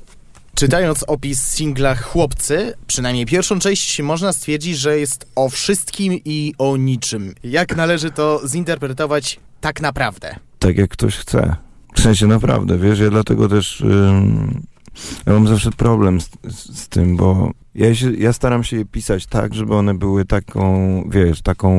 Czytając 0.54 1.02
opis 1.02 1.42
singla 1.42 1.94
Chłopcy, 1.94 2.74
przynajmniej 2.86 3.26
pierwszą 3.26 3.58
część, 3.58 4.02
można 4.02 4.32
stwierdzić, 4.32 4.78
że 4.78 4.98
jest 4.98 5.26
o 5.34 5.48
wszystkim 5.48 6.20
i 6.24 6.54
o 6.58 6.76
niczym. 6.76 7.34
Jak 7.44 7.76
należy 7.76 8.10
to 8.10 8.40
zinterpretować 8.48 9.40
tak 9.60 9.80
naprawdę? 9.80 10.36
Tak 10.58 10.76
jak 10.76 10.90
ktoś 10.90 11.16
chce. 11.16 11.56
W 11.94 12.00
sensie 12.00 12.26
naprawdę, 12.26 12.78
wiesz, 12.78 12.98
ja 12.98 13.10
dlatego 13.10 13.48
też 13.48 13.80
ym, 13.80 14.62
ja 15.26 15.32
mam 15.32 15.48
zawsze 15.48 15.70
problem 15.70 16.20
z, 16.20 16.30
z, 16.48 16.78
z 16.78 16.88
tym, 16.88 17.16
bo 17.16 17.50
ja, 17.74 17.94
się, 17.94 18.12
ja 18.12 18.32
staram 18.32 18.64
się 18.64 18.76
je 18.76 18.84
pisać 18.84 19.26
tak, 19.26 19.54
żeby 19.54 19.74
one 19.74 19.94
były 19.94 20.24
taką, 20.24 21.02
wiesz, 21.10 21.42
taką, 21.42 21.70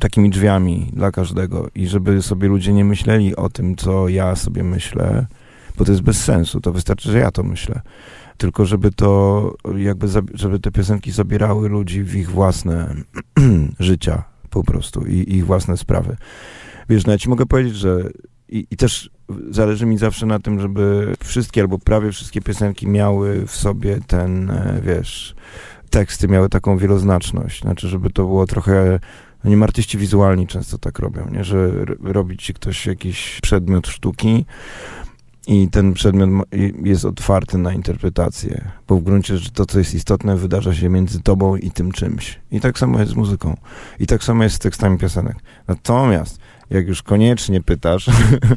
takimi 0.00 0.30
drzwiami 0.30 0.90
dla 0.92 1.10
każdego 1.10 1.68
i 1.74 1.86
żeby 1.86 2.22
sobie 2.22 2.48
ludzie 2.48 2.72
nie 2.72 2.84
myśleli 2.84 3.36
o 3.36 3.48
tym, 3.48 3.76
co 3.76 4.08
ja 4.08 4.36
sobie 4.36 4.64
myślę, 4.64 5.26
bo 5.78 5.84
to 5.84 5.92
jest 5.92 6.02
bez 6.02 6.24
sensu, 6.24 6.60
to 6.60 6.72
wystarczy, 6.72 7.12
że 7.12 7.18
ja 7.18 7.30
to 7.30 7.42
myślę. 7.42 7.80
Tylko 8.36 8.66
żeby 8.66 8.90
to, 8.90 9.54
jakby, 9.76 10.06
żeby 10.34 10.58
te 10.58 10.70
piosenki 10.70 11.10
zabierały 11.10 11.68
ludzi 11.68 12.02
w 12.02 12.16
ich 12.16 12.30
własne 12.30 12.94
życia, 13.80 14.22
po 14.50 14.64
prostu 14.64 15.06
i 15.06 15.34
ich 15.36 15.46
własne 15.46 15.76
sprawy. 15.76 16.16
Wiesz, 16.88 17.06
no 17.06 17.12
ja 17.12 17.18
ci 17.18 17.28
mogę 17.28 17.46
powiedzieć, 17.46 17.74
że 17.74 18.10
i, 18.48 18.66
i 18.70 18.76
też 18.76 19.10
zależy 19.50 19.86
mi 19.86 19.98
zawsze 19.98 20.26
na 20.26 20.38
tym, 20.38 20.60
żeby 20.60 21.14
wszystkie 21.24 21.60
albo 21.60 21.78
prawie 21.78 22.12
wszystkie 22.12 22.40
piosenki 22.40 22.88
miały 22.88 23.46
w 23.46 23.56
sobie 23.56 23.98
ten, 24.06 24.50
e, 24.50 24.80
wiesz, 24.84 25.34
teksty 25.90 26.28
miały 26.28 26.48
taką 26.48 26.78
wieloznaczność. 26.78 27.62
Znaczy, 27.62 27.88
żeby 27.88 28.10
to 28.10 28.24
było 28.24 28.46
trochę. 28.46 29.00
No 29.44 29.50
nie 29.50 29.64
artyści 29.64 29.98
wizualni 29.98 30.46
często 30.46 30.78
tak 30.78 30.98
robią, 30.98 31.28
nie? 31.32 31.44
że 31.44 31.70
robi 32.02 32.36
ci 32.36 32.54
ktoś 32.54 32.86
jakiś 32.86 33.38
przedmiot 33.42 33.86
sztuki 33.86 34.44
i 35.48 35.68
ten 35.68 35.92
przedmiot 35.92 36.30
jest 36.84 37.04
otwarty 37.04 37.58
na 37.58 37.72
interpretację, 37.72 38.70
bo 38.88 38.96
w 38.96 39.02
gruncie 39.02 39.38
rzeczy 39.38 39.52
to, 39.52 39.66
co 39.66 39.78
jest 39.78 39.94
istotne, 39.94 40.36
wydarza 40.36 40.74
się 40.74 40.88
między 40.88 41.20
tobą 41.20 41.56
i 41.56 41.70
tym 41.70 41.92
czymś. 41.92 42.40
I 42.50 42.60
tak 42.60 42.78
samo 42.78 43.00
jest 43.00 43.12
z 43.12 43.14
muzyką. 43.14 43.56
I 44.00 44.06
tak 44.06 44.24
samo 44.24 44.42
jest 44.42 44.56
z 44.56 44.58
tekstami 44.58 44.98
piosenek. 44.98 45.36
Natomiast, 45.68 46.38
jak 46.70 46.88
już 46.88 47.02
koniecznie 47.02 47.62
pytasz, 47.62 48.10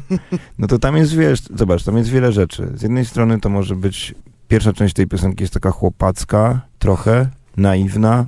no 0.58 0.66
to 0.66 0.78
tam 0.78 0.96
jest, 0.96 1.14
wiesz, 1.14 1.42
zobacz, 1.54 1.84
tam 1.84 1.96
jest 1.96 2.10
wiele 2.10 2.32
rzeczy. 2.32 2.72
Z 2.74 2.82
jednej 2.82 3.04
strony 3.04 3.40
to 3.40 3.48
może 3.48 3.76
być, 3.76 4.14
pierwsza 4.48 4.72
część 4.72 4.94
tej 4.94 5.06
piosenki 5.06 5.42
jest 5.42 5.54
taka 5.54 5.70
chłopacka, 5.70 6.60
trochę, 6.78 7.28
naiwna, 7.56 8.26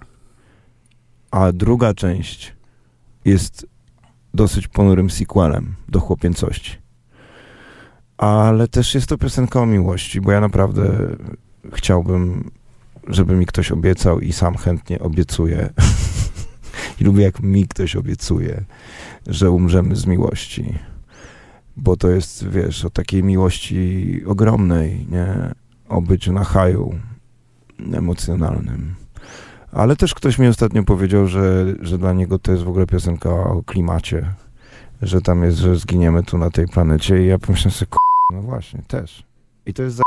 a 1.30 1.52
druga 1.52 1.94
część 1.94 2.54
jest 3.24 3.66
dosyć 4.34 4.68
ponurym 4.68 5.10
sequelem 5.10 5.74
do 5.88 6.00
chłopięcości. 6.00 6.83
Ale 8.18 8.68
też 8.68 8.94
jest 8.94 9.06
to 9.06 9.18
piosenka 9.18 9.60
o 9.60 9.66
miłości, 9.66 10.20
bo 10.20 10.32
ja 10.32 10.40
naprawdę 10.40 11.16
chciałbym, 11.72 12.50
żeby 13.08 13.36
mi 13.36 13.46
ktoś 13.46 13.72
obiecał 13.72 14.20
i 14.20 14.32
sam 14.32 14.56
chętnie 14.56 15.00
obiecuję. 15.00 15.70
I 17.00 17.04
lubię, 17.04 17.22
jak 17.24 17.40
mi 17.40 17.68
ktoś 17.68 17.96
obiecuje, 17.96 18.64
że 19.26 19.50
umrzemy 19.50 19.96
z 19.96 20.06
miłości. 20.06 20.78
Bo 21.76 21.96
to 21.96 22.10
jest, 22.10 22.48
wiesz, 22.48 22.84
o 22.84 22.90
takiej 22.90 23.22
miłości 23.22 24.22
ogromnej, 24.26 25.06
nie? 25.10 25.54
O 25.88 26.02
byciu 26.02 26.32
na 26.32 26.44
haju 26.44 26.94
emocjonalnym. 27.92 28.94
Ale 29.72 29.96
też 29.96 30.14
ktoś 30.14 30.38
mi 30.38 30.48
ostatnio 30.48 30.84
powiedział, 30.84 31.26
że, 31.26 31.74
że 31.80 31.98
dla 31.98 32.12
niego 32.12 32.38
to 32.38 32.52
jest 32.52 32.64
w 32.64 32.68
ogóle 32.68 32.86
piosenka 32.86 33.30
o 33.30 33.62
klimacie. 33.62 34.34
Że 35.04 35.20
tam 35.20 35.44
jest, 35.44 35.58
że 35.58 35.76
zginiemy 35.76 36.22
tu 36.22 36.38
na 36.38 36.50
tej 36.50 36.68
planecie 36.68 37.24
i 37.24 37.26
ja 37.26 37.38
pomyślałem 37.38 37.72
sobie, 37.72 37.90
"K***, 37.90 37.96
no 38.32 38.42
właśnie, 38.42 38.82
też. 38.82 39.26
I 39.66 39.74
to 39.74 39.82
jest 39.82 39.96
za 39.96 40.02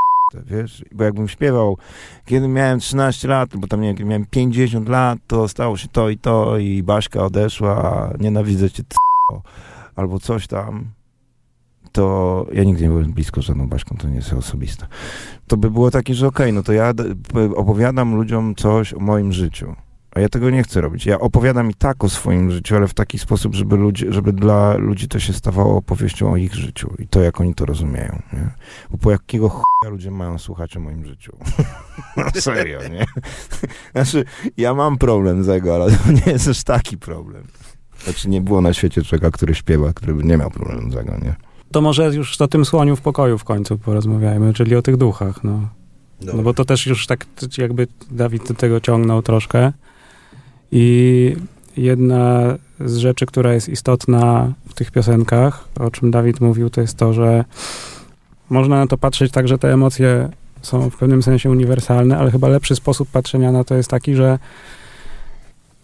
wiesz, 0.46 0.84
bo 0.92 1.04
jakbym 1.04 1.28
śpiewał, 1.28 1.78
kiedy 2.24 2.48
miałem 2.48 2.80
13 2.80 3.28
lat, 3.28 3.56
bo 3.56 3.66
tam 3.66 3.80
nie, 3.80 3.94
kiedy 3.94 4.04
miałem 4.04 4.26
50 4.26 4.88
lat, 4.88 5.18
to 5.26 5.48
stało 5.48 5.76
się 5.76 5.88
to 5.88 6.08
i 6.08 6.18
to 6.18 6.58
i 6.58 6.82
Baśka 6.82 7.24
odeszła, 7.24 8.10
nienawidzę 8.20 8.70
cię, 8.70 8.82
c***o, 8.82 9.42
albo 9.96 10.18
coś 10.20 10.46
tam, 10.46 10.84
to 11.92 12.46
ja 12.52 12.64
nigdy 12.64 12.82
nie 12.82 12.88
byłem 12.88 13.12
blisko 13.12 13.42
żadną 13.42 13.68
Baśką, 13.68 13.96
to 13.96 14.08
nie 14.08 14.16
jest 14.16 14.32
osobiste. 14.32 14.86
To 15.46 15.56
by 15.56 15.70
było 15.70 15.90
takie, 15.90 16.14
że 16.14 16.26
okej, 16.26 16.52
no 16.52 16.62
to 16.62 16.72
ja 16.72 16.92
opowiadam 17.56 18.14
ludziom 18.14 18.54
coś 18.54 18.94
o 18.94 19.00
moim 19.00 19.32
życiu. 19.32 19.74
A 20.10 20.20
ja 20.20 20.28
tego 20.28 20.50
nie 20.50 20.62
chcę 20.62 20.80
robić. 20.80 21.06
Ja 21.06 21.20
opowiadam 21.20 21.70
i 21.70 21.74
tak 21.74 22.04
o 22.04 22.08
swoim 22.08 22.50
życiu, 22.50 22.76
ale 22.76 22.88
w 22.88 22.94
taki 22.94 23.18
sposób, 23.18 23.54
żeby, 23.54 23.76
ludzie, 23.76 24.12
żeby 24.12 24.32
dla 24.32 24.76
ludzi 24.76 25.08
to 25.08 25.18
się 25.18 25.32
stawało 25.32 25.76
opowieścią 25.76 26.32
o 26.32 26.36
ich 26.36 26.54
życiu 26.54 26.94
i 26.98 27.08
to, 27.08 27.22
jak 27.22 27.40
oni 27.40 27.54
to 27.54 27.66
rozumieją. 27.66 28.22
Nie? 28.32 28.50
Bo 28.90 28.98
po 28.98 29.10
jakiego 29.10 29.48
chuja 29.48 29.90
ludzie 29.90 30.10
mają 30.10 30.38
słuchać 30.38 30.76
o 30.76 30.80
moim 30.80 31.04
życiu? 31.04 31.36
no 32.16 32.40
serio, 32.40 32.80
nie? 32.88 33.06
Znaczy, 33.94 34.24
ja 34.56 34.74
mam 34.74 34.98
problem 34.98 35.44
z 35.44 35.46
tego, 35.46 35.74
ale 35.74 35.90
to 35.90 36.12
nie 36.12 36.32
jest 36.32 36.48
aż 36.48 36.64
taki 36.64 36.98
problem. 36.98 37.44
Znaczy, 38.04 38.28
nie 38.28 38.40
było 38.40 38.60
na 38.60 38.72
świecie 38.72 39.02
człowieka, 39.02 39.30
który 39.30 39.54
śpiewa, 39.54 39.92
który 39.92 40.14
by 40.14 40.24
nie 40.24 40.36
miał 40.36 40.50
problemu 40.50 40.90
z 40.90 40.94
tego, 40.94 41.12
nie? 41.22 41.34
To 41.72 41.80
może 41.80 42.14
już 42.14 42.40
o 42.40 42.48
tym 42.48 42.64
słoniu 42.64 42.96
w 42.96 43.00
pokoju 43.00 43.38
w 43.38 43.44
końcu 43.44 43.78
porozmawiajmy, 43.78 44.54
czyli 44.54 44.76
o 44.76 44.82
tych 44.82 44.96
duchach, 44.96 45.44
no. 45.44 45.68
No 46.22 46.42
bo 46.42 46.54
to 46.54 46.64
też 46.64 46.86
już 46.86 47.06
tak 47.06 47.26
jakby 47.58 47.86
Dawid 48.10 48.48
do 48.48 48.54
tego 48.54 48.80
ciągnął 48.80 49.22
troszkę. 49.22 49.72
I 50.72 51.36
jedna 51.76 52.54
z 52.80 52.96
rzeczy, 52.96 53.26
która 53.26 53.52
jest 53.52 53.68
istotna 53.68 54.52
w 54.68 54.74
tych 54.74 54.90
piosenkach, 54.90 55.68
o 55.80 55.90
czym 55.90 56.10
Dawid 56.10 56.40
mówił, 56.40 56.70
to 56.70 56.80
jest 56.80 56.96
to, 56.96 57.12
że 57.12 57.44
można 58.50 58.76
na 58.76 58.86
to 58.86 58.98
patrzeć 58.98 59.32
tak, 59.32 59.48
że 59.48 59.58
te 59.58 59.72
emocje 59.72 60.28
są 60.62 60.90
w 60.90 60.96
pewnym 60.96 61.22
sensie 61.22 61.50
uniwersalne, 61.50 62.18
ale 62.18 62.30
chyba 62.30 62.48
lepszy 62.48 62.76
sposób 62.76 63.08
patrzenia 63.10 63.52
na 63.52 63.64
to 63.64 63.74
jest 63.74 63.90
taki, 63.90 64.14
że 64.14 64.38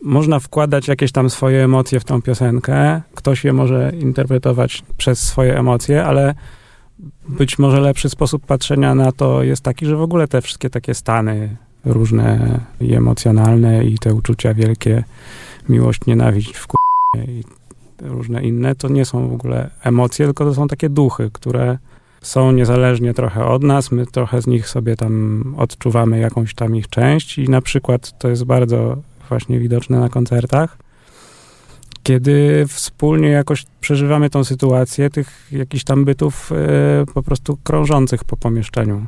można 0.02 0.40
wkładać 0.40 0.89
jakieś 0.89 1.12
tam 1.12 1.31
swoje 1.31 1.65
emocje 1.65 2.01
w 2.01 2.05
tą 2.05 2.23
piosenkę. 2.23 3.02
Ktoś 3.15 3.44
je 3.44 3.52
może 3.52 3.93
interpretować 4.01 4.82
przez 4.97 5.19
swoje 5.19 5.59
emocje, 5.59 6.05
ale 6.05 6.35
być 7.28 7.59
może 7.59 7.81
lepszy 7.81 8.09
sposób 8.09 8.47
patrzenia 8.47 8.94
na 8.94 9.12
to 9.12 9.43
jest 9.43 9.62
taki, 9.62 9.86
że 9.86 9.97
w 9.97 10.02
ogóle 10.02 10.28
te 10.28 10.43
wszystkie 10.43 10.70
takie 10.70 10.94
stany 10.94 11.56
różne 11.85 12.61
i 12.81 12.94
emocjonalne 12.94 13.85
i 13.85 13.98
te 13.98 14.15
uczucia 14.15 14.55
wielkie, 14.55 15.05
miłość, 15.69 16.06
nienawiść, 16.06 16.56
wkur... 16.56 16.78
i 17.28 17.44
różne 18.02 18.43
inne, 18.43 18.74
to 18.74 18.89
nie 18.89 19.05
są 19.05 19.28
w 19.28 19.32
ogóle 19.32 19.70
emocje, 19.82 20.27
tylko 20.27 20.44
to 20.44 20.55
są 20.55 20.69
takie 20.69 20.89
duchy, 20.89 21.31
które 21.32 21.78
są 22.23 22.52
niezależnie 22.52 23.15
trochę 23.15 23.47
od 23.47 23.62
nas, 23.62 23.93
my 23.93 24.06
trochę 24.06 24.43
z 24.43 24.47
nich 24.47 24.69
sobie 24.69 24.97
tam 24.97 25.55
odczuwamy 25.59 26.19
jakąś 26.19 26.55
tam 26.55 26.77
ich 26.77 26.89
część 26.89 27.39
i 27.39 27.48
na 27.48 27.61
przykład 27.61 28.19
to 28.19 28.28
jest 28.28 28.44
bardzo 28.44 28.97
właśnie 29.28 29.59
widoczne 29.59 30.01
na 30.01 30.09
koncertach, 30.09 30.78
kiedy 32.02 32.65
wspólnie 32.69 33.28
jakoś 33.28 33.65
przeżywamy 33.81 34.31
tą 34.31 34.44
sytuację 34.44 35.11
tych 35.11 35.48
jakichś 35.52 35.85
tam 35.85 36.05
bytów 36.05 36.52
e, 36.52 37.06
po 37.15 37.23
prostu 37.23 37.59
krążących 37.65 38.24
po 38.24 38.36
pomieszczeniu. 38.36 39.06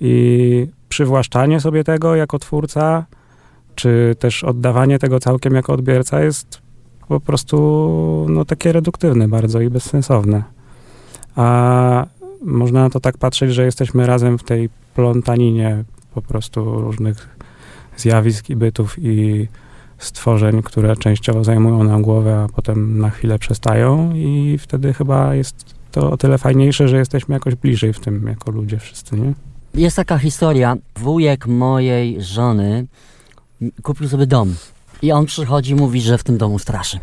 I 0.00 0.66
przywłaszczanie 0.92 1.60
sobie 1.60 1.84
tego 1.84 2.16
jako 2.16 2.38
twórca, 2.38 3.06
czy 3.74 4.16
też 4.18 4.44
oddawanie 4.44 4.98
tego 4.98 5.20
całkiem 5.20 5.54
jako 5.54 5.72
odbiorca 5.72 6.20
jest 6.20 6.62
po 7.08 7.20
prostu 7.20 8.26
no, 8.28 8.44
takie 8.44 8.72
reduktywne 8.72 9.28
bardzo 9.28 9.60
i 9.60 9.70
bezsensowne. 9.70 10.42
A 11.36 12.06
można 12.42 12.82
na 12.82 12.90
to 12.90 13.00
tak 13.00 13.18
patrzeć, 13.18 13.54
że 13.54 13.64
jesteśmy 13.64 14.06
razem 14.06 14.38
w 14.38 14.42
tej 14.42 14.68
plątaninie 14.94 15.84
po 16.14 16.22
prostu 16.22 16.80
różnych 16.80 17.36
zjawisk 17.96 18.50
i 18.50 18.56
bytów 18.56 18.96
i 18.98 19.48
stworzeń, 19.98 20.62
które 20.62 20.96
częściowo 20.96 21.44
zajmują 21.44 21.84
nam 21.84 22.02
głowę, 22.02 22.46
a 22.48 22.52
potem 22.54 22.98
na 22.98 23.10
chwilę 23.10 23.38
przestają 23.38 24.14
i 24.14 24.58
wtedy 24.58 24.92
chyba 24.92 25.34
jest 25.34 25.74
to 25.90 26.10
o 26.10 26.16
tyle 26.16 26.38
fajniejsze, 26.38 26.88
że 26.88 26.98
jesteśmy 26.98 27.34
jakoś 27.34 27.54
bliżej 27.54 27.92
w 27.92 28.00
tym 28.00 28.26
jako 28.26 28.50
ludzie 28.50 28.78
wszyscy, 28.78 29.16
nie? 29.16 29.32
Jest 29.74 29.96
taka 29.96 30.18
historia. 30.18 30.76
Wujek 30.96 31.46
mojej 31.46 32.22
żony 32.22 32.86
kupił 33.82 34.08
sobie 34.08 34.26
dom. 34.26 34.54
I 35.02 35.12
on 35.12 35.26
przychodzi 35.26 35.72
i 35.72 35.74
mówi, 35.74 36.00
że 36.00 36.18
w 36.18 36.24
tym 36.24 36.38
domu 36.38 36.58
straszy. 36.58 36.98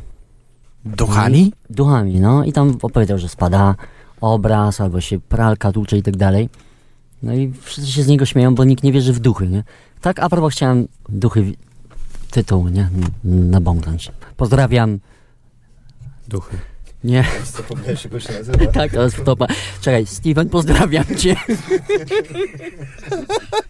Duchami? 0.86 1.40
I, 1.40 1.54
duchami, 1.70 2.20
no. 2.20 2.44
I 2.44 2.54
tam 2.54 2.78
opowiedział, 2.82 3.18
że 3.18 3.30
spada 3.30 3.76
obraz, 4.22 4.82
albo 4.82 5.02
się 5.02 5.20
pralka 5.20 5.72
tłucze 5.72 5.98
i 5.98 6.04
tak 6.04 6.18
dalej. 6.18 6.50
No 7.24 7.34
i 7.34 7.54
wszyscy 7.62 7.92
się 7.92 8.04
z 8.04 8.08
niego 8.08 8.26
śmieją, 8.26 8.56
bo 8.56 8.64
nikt 8.64 8.84
nie 8.84 8.92
wierzy 8.92 9.14
w 9.14 9.20
duchy, 9.20 9.48
nie? 9.48 9.64
Tak, 10.02 10.20
a 10.20 10.30
propos 10.30 10.54
chciałem 10.54 10.88
duchy, 11.10 11.54
tytuł, 12.32 12.68
nie? 12.68 12.90
Nabąknąć. 13.24 14.12
Pozdrawiam. 14.38 15.00
Duchy. 16.28 16.58
Nie. 17.04 17.26
Zapomniałeś, 17.46 18.08
jak 18.12 18.22
się 18.22 18.34
nazywa? 18.34 18.72
tak, 18.72 18.92
to 18.92 19.04
jest 19.04 19.24
topa. 19.26 19.48
Czekaj, 19.82 20.06
Steven, 20.06 20.50
pozdrawiam 20.50 21.06
cię. 21.18 21.36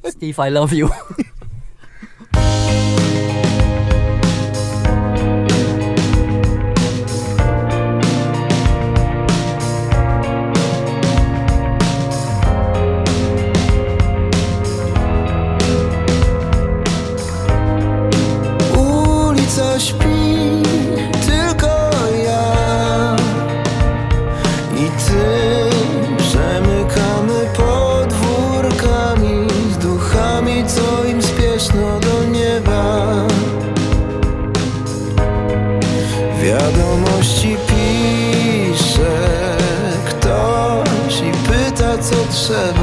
Steve, 0.12 0.50
I 0.50 0.52
love 0.52 0.76
you. 0.76 0.90
Co 42.50 42.79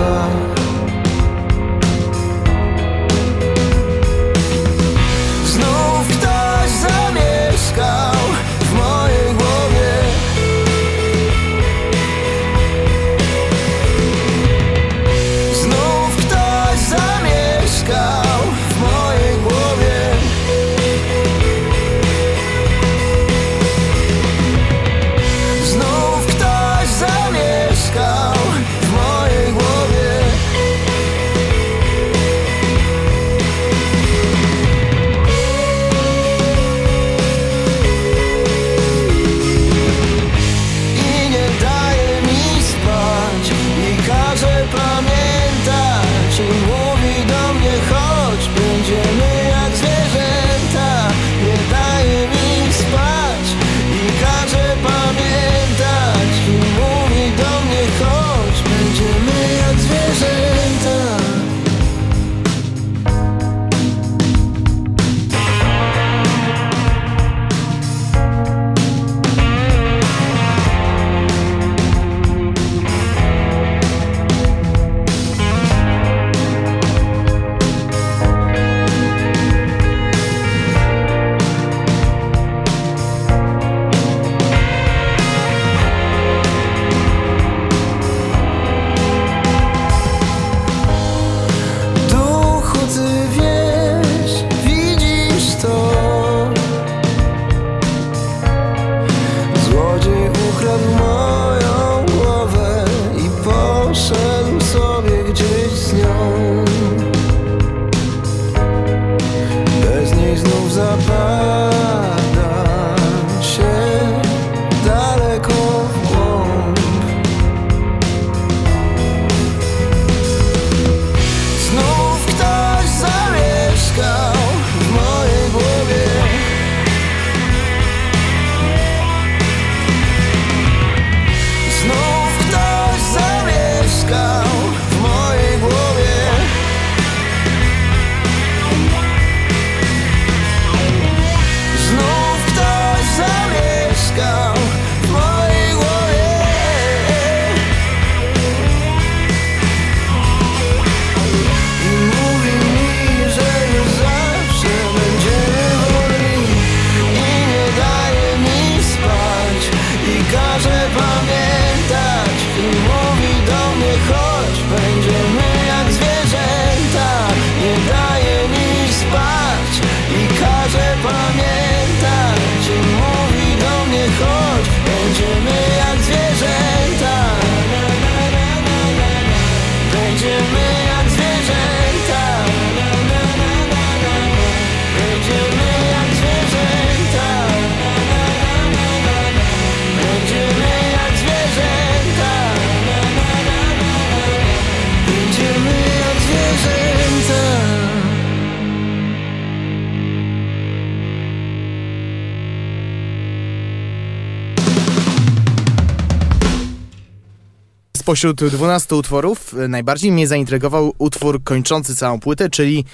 Spośród 208.07 208.45
12 208.45 208.97
utworów 208.97 209.55
e, 209.55 209.69
najbardziej 209.69 210.13
mnie 210.13 210.27
zaintrygował 210.27 210.95
utwór 210.99 211.45
kończący 211.45 211.97
całą 211.97 212.21
płytę, 212.21 212.51
czyli 212.51 212.85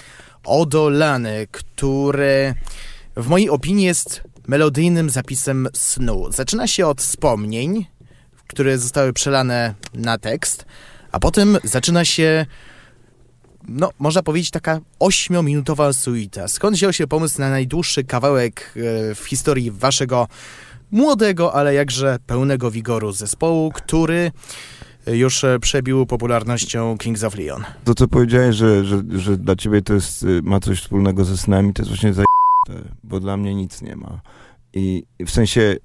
Odolany, 0.45 1.47
który 1.51 2.55
w 3.17 3.29
mojej 3.29 3.51
opinii 3.51 3.85
jest 3.85 4.23
melodyjnym 4.47 5.11
zapisem 5.11 5.69
snu. 5.75 6.33
Zaczyna 6.33 6.67
się 6.67 6.87
od 6.87 7.01
wspomnień, 7.01 7.87
które 8.47 8.79
zostały 8.79 9.13
przelane 9.13 9.75
na 9.95 10.19
tekst, 10.19 10.65
a 11.13 11.19
potem 11.21 11.59
zaczyna 11.65 12.05
się 12.05 12.47
no, 13.69 13.91
można 13.99 14.23
powiedzieć, 14.23 14.51
taka 14.51 14.81
ośmiominutowa 14.99 15.93
suita. 15.93 16.49
Skąd 16.49 16.77
wziął 16.77 16.93
się 16.93 17.07
pomysł 17.07 17.41
na 17.41 17.51
najdłuższy 17.51 18.05
kawałek 18.05 18.75
e, 18.77 19.15
w 19.15 19.25
historii 19.25 19.71
waszego 19.71 20.29
młodego, 20.91 21.55
ale 21.55 21.75
jakże 21.75 22.19
pełnego 22.27 22.71
wigoru 22.71 23.13
zespołu, 23.13 23.73
który 23.73 24.33
już 25.07 25.45
e, 25.45 25.59
przebił 25.59 26.07
popularnością 26.07 26.99
Kings 26.99 27.25
of 27.25 27.39
Leon? 27.39 27.65
To, 27.85 27.95
co 27.95 28.09
powiedziałeś, 28.09 28.57
że, 28.57 28.85
że, 28.85 29.03
że 29.11 29.37
dla 29.37 29.57
ciebie 29.57 29.83
to 29.83 29.95
jest, 29.95 30.23
y, 30.23 30.41
ma 30.43 30.61
coś 30.61 30.81
wspólnego 30.81 31.25
ze 31.25 31.37
snami, 31.37 31.73
to 31.73 31.83
jest 31.83 31.91
właśnie 31.91 32.15
za 32.15 32.25
bo 33.05 33.21
dla 33.21 33.37
mnie 33.37 33.55
nic 33.55 33.83
nie 33.83 33.97
ma. 33.97 34.21
I 34.75 35.05
w 35.27 35.31
sensie 35.31 35.77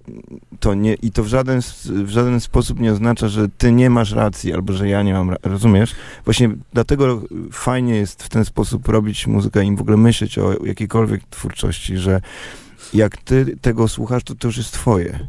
to 0.59 0.73
nie, 0.73 0.93
i 0.93 1.11
to 1.11 1.23
w 1.23 1.27
żaden, 1.27 1.61
w 1.85 2.09
żaden 2.09 2.39
sposób 2.39 2.79
nie 2.79 2.91
oznacza, 2.91 3.27
że 3.27 3.49
ty 3.49 3.71
nie 3.71 3.89
masz 3.89 4.11
racji, 4.11 4.53
albo 4.53 4.73
że 4.73 4.89
ja 4.89 5.03
nie 5.03 5.13
mam 5.13 5.35
rozumiesz? 5.43 5.95
Właśnie 6.25 6.49
dlatego 6.73 7.21
fajnie 7.51 7.95
jest 7.95 8.23
w 8.23 8.29
ten 8.29 8.45
sposób 8.45 8.87
robić 8.87 9.27
muzykę 9.27 9.65
i 9.65 9.75
w 9.75 9.81
ogóle 9.81 9.97
myśleć 9.97 10.37
o 10.37 10.65
jakiejkolwiek 10.65 11.23
twórczości, 11.29 11.97
że 11.97 12.21
jak 12.93 13.17
ty 13.17 13.57
tego 13.61 13.87
słuchasz, 13.87 14.23
to 14.23 14.35
to 14.35 14.47
już 14.47 14.57
jest 14.57 14.71
twoje. 14.71 15.19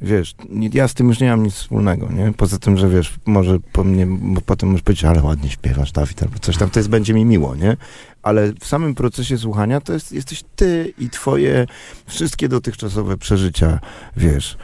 Wiesz, 0.00 0.34
ja 0.72 0.88
z 0.88 0.94
tym 0.94 1.08
już 1.08 1.20
nie 1.20 1.30
mam 1.30 1.42
nic 1.42 1.54
wspólnego, 1.54 2.08
nie? 2.12 2.32
Poza 2.36 2.58
tym, 2.58 2.76
że 2.76 2.88
wiesz, 2.88 3.14
może 3.26 3.58
po 3.72 3.84
mnie, 3.84 4.06
bo 4.06 4.40
potem 4.40 4.68
możesz 4.68 4.82
powiedzieć, 4.82 5.04
ale 5.04 5.22
ładnie 5.22 5.50
śpiewasz, 5.50 5.92
Dawid, 5.92 6.22
albo 6.22 6.38
coś 6.38 6.56
tam, 6.56 6.70
to 6.70 6.78
jest, 6.78 6.88
będzie 6.88 7.14
mi 7.14 7.24
miło, 7.24 7.56
nie? 7.56 7.76
Ale 8.22 8.52
w 8.60 8.66
samym 8.66 8.94
procesie 8.94 9.38
słuchania 9.38 9.80
to 9.80 9.92
jest, 9.92 10.12
jesteś 10.12 10.44
ty 10.56 10.92
i 10.98 11.10
twoje 11.10 11.66
wszystkie 12.06 12.48
dotychczasowe 12.48 13.16
przeżycia, 13.16 13.80
wiesz, 14.16 14.56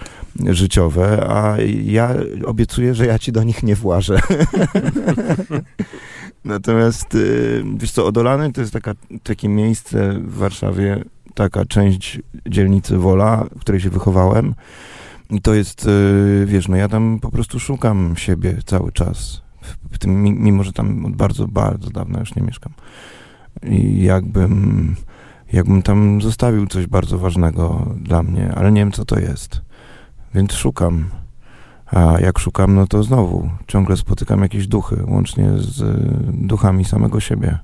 życiowe, 0.51 1.27
a 1.31 1.57
ja 1.85 2.15
obiecuję, 2.45 2.95
że 2.95 3.07
ja 3.07 3.19
ci 3.19 3.33
do 3.33 3.43
nich 3.43 3.63
nie 3.63 3.77
włażę. 3.77 4.21
Natomiast, 6.45 7.15
y, 7.15 7.65
wiesz 7.77 7.91
co, 7.91 8.07
Odolany 8.07 8.53
to 8.53 8.61
jest 8.61 8.73
taka, 8.73 8.95
takie 9.23 9.49
miejsce 9.49 10.13
w 10.13 10.35
Warszawie, 10.37 11.05
taka 11.35 11.65
część 11.65 12.21
dzielnicy 12.49 12.97
Wola, 12.99 13.47
w 13.57 13.61
której 13.61 13.81
się 13.81 13.91
wychowałem. 13.91 14.55
I 15.33 15.41
to 15.41 15.55
jest, 15.55 15.87
y, 15.87 16.45
wiesz, 16.47 16.69
no 16.69 16.77
ja 16.77 16.89
tam 16.89 17.19
po 17.21 17.31
prostu 17.31 17.61
szukam 17.61 18.15
siebie 18.17 18.59
cały 18.65 18.93
czas. 18.93 19.43
W- 19.91 19.99
tym, 19.99 20.23
mi- 20.23 20.33
mimo 20.33 20.63
że 20.63 20.73
tam 20.73 21.05
od 21.07 21.17
bardzo, 21.17 21.49
bardzo 21.49 21.91
dawna 21.91 22.21
już 22.21 22.35
nie 22.35 22.43
mieszkam. 22.43 22.73
I 23.63 24.03
jakbym, 24.03 24.97
jakbym 25.53 25.83
tam 25.83 26.21
zostawił 26.23 26.67
coś 26.67 26.87
bardzo 26.87 27.19
ważnego 27.19 27.95
dla 27.97 28.23
mnie, 28.23 28.53
ale 28.55 28.73
nie 28.73 28.81
wiem, 28.81 28.93
co 28.93 29.05
to 29.05 29.19
jest. 29.21 29.63
Więc 30.35 30.53
szukam. 30.53 31.05
A 31.87 32.21
jak 32.21 32.39
szukam, 32.39 32.75
no 32.75 32.87
to 32.87 33.03
znowu 33.03 33.51
ciągle 33.67 33.97
spotykam 33.97 34.43
jakieś 34.43 34.67
duchy, 34.67 35.03
łącznie 35.07 35.51
z 35.59 35.81
y, 35.81 35.97
duchami 36.33 36.85
samego 36.85 37.21
siebie. 37.21 37.59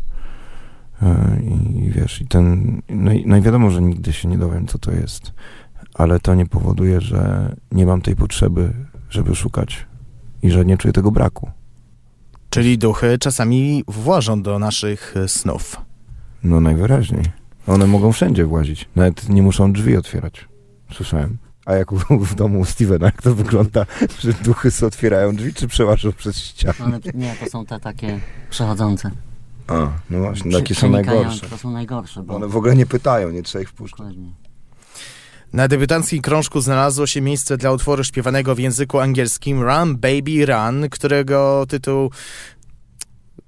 Y, 1.03 1.07
I 1.43 1.91
wiesz, 1.91 2.21
i 2.21 2.27
ten. 2.27 2.81
No 2.89 3.13
i, 3.13 3.27
no 3.27 3.37
i 3.37 3.41
wiadomo, 3.41 3.71
że 3.71 3.83
nigdy 3.83 4.13
się 4.13 4.29
nie 4.29 4.39
dowiem, 4.39 4.67
co 4.67 4.79
to 4.79 4.93
jest, 4.93 5.33
ale 5.99 6.21
to 6.21 6.35
nie 6.35 6.47
powoduje, 6.47 7.01
że 7.01 7.53
nie 7.73 7.87
mam 7.87 8.01
tej 8.03 8.17
potrzeby, 8.17 8.73
żeby 9.11 9.35
szukać 9.35 9.87
i 10.43 10.51
że 10.51 10.65
nie 10.65 10.77
czuję 10.79 10.93
tego 10.93 11.11
braku. 11.11 11.51
Czyli 12.51 12.79
duchy 12.79 13.19
czasami 13.19 13.85
włażą 13.89 14.43
do 14.43 14.59
naszych 14.59 15.15
snów. 15.27 15.77
No 16.45 16.61
najwyraźniej. 16.61 17.25
One 17.67 17.87
mogą 17.87 18.13
wszędzie 18.13 18.45
włazić. 18.47 18.89
Nawet 18.97 19.29
nie 19.29 19.43
muszą 19.43 19.73
drzwi 19.73 19.97
otwierać. 19.97 20.49
Słyszałem. 20.93 21.39
A 21.67 21.75
jak 21.75 21.93
u- 21.93 21.97
w 22.25 22.35
domu 22.35 22.61
u 22.61 22.65
Stevena, 22.65 23.07
jak 23.07 23.23
to 23.23 23.35
wygląda, 23.35 23.87
że 24.21 24.33
duchy 24.33 24.71
sobie 24.71 24.89
otwierają 24.89 25.37
drzwi, 25.37 25.55
czy 25.55 25.69
przełażą 25.69 26.13
przez 26.13 26.39
ścianę? 26.39 26.75
Ale 26.85 27.01
nie, 27.15 27.35
to 27.45 27.51
są 27.51 27.67
te 27.67 27.81
takie 27.81 28.21
przechodzące. 28.51 29.11
A, 29.67 29.89
no 30.11 30.19
właśnie, 30.19 30.51
Prze- 30.51 30.61
takie 30.61 30.75
są 30.75 30.91
najgorsze. 30.91 31.47
To 31.49 31.59
są 31.59 31.71
najgorsze, 31.71 32.23
bo... 32.23 32.35
One 32.37 32.47
w 32.49 32.57
ogóle 32.57 32.77
nie 32.77 32.87
pytają, 32.87 33.31
nie 33.31 33.43
trzeba 33.43 33.63
ich 33.63 33.69
wpuszczać. 33.69 33.99
Dokładnie. 33.99 34.33
Na 35.53 35.69
debiutanckim 35.69 36.23
krążku 36.23 36.61
znalazło 36.61 37.07
się 37.07 37.21
miejsce 37.21 37.57
dla 37.57 37.73
utworu 37.73 38.05
śpiewanego 38.05 38.55
w 38.55 38.59
języku 38.59 38.99
angielskim 38.99 39.63
Run 39.63 39.97
Baby 39.97 40.47
Run, 40.47 40.91
którego 40.91 41.67
tytuł 41.69 42.11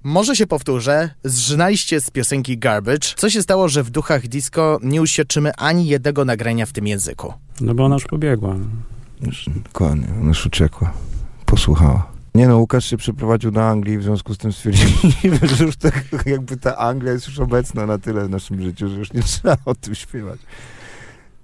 może 0.03 0.37
się 0.37 0.47
powtórzę, 0.47 1.11
zżynaliście 1.25 2.01
z 2.01 2.11
piosenki 2.11 2.59
Garbage. 2.59 3.09
Co 3.17 3.31
się 3.31 3.43
stało, 3.43 3.69
że 3.69 3.83
w 3.83 3.91
duchach 3.91 4.29
disco 4.29 4.79
nie 4.83 5.03
uświadczymy 5.03 5.55
ani 5.55 5.87
jednego 5.87 6.25
nagrania 6.25 6.67
w 6.67 6.73
tym 6.73 6.87
języku? 6.87 7.35
No 7.61 7.75
bo 7.75 7.85
ona 7.85 7.95
już 7.95 8.05
pobiegła. 8.05 8.57
Już, 9.23 9.45
dokładnie, 9.65 10.07
ona 10.21 10.29
już 10.29 10.47
uciekła. 10.47 10.93
Posłuchała. 11.47 12.13
Nie 12.35 12.49
no, 12.49 12.59
Łukasz 12.59 12.85
się 12.85 12.97
przeprowadził 12.97 13.51
do 13.51 13.69
Anglii, 13.69 13.99
w 13.99 14.03
związku 14.03 14.35
z 14.35 14.39
tym 14.39 14.53
stwierdzili, 14.53 15.13
że 15.57 15.65
już 15.65 15.77
tak 15.77 16.05
jakby 16.27 16.57
ta 16.57 16.77
Anglia 16.77 17.13
jest 17.13 17.27
już 17.27 17.39
obecna 17.39 17.87
na 17.87 17.99
tyle 17.99 18.25
w 18.25 18.31
naszym 18.31 18.63
życiu, 18.63 18.89
że 18.89 18.97
już 18.97 19.13
nie 19.13 19.23
trzeba 19.23 19.57
o 19.65 19.75
tym 19.75 19.95
śpiewać. 19.95 20.41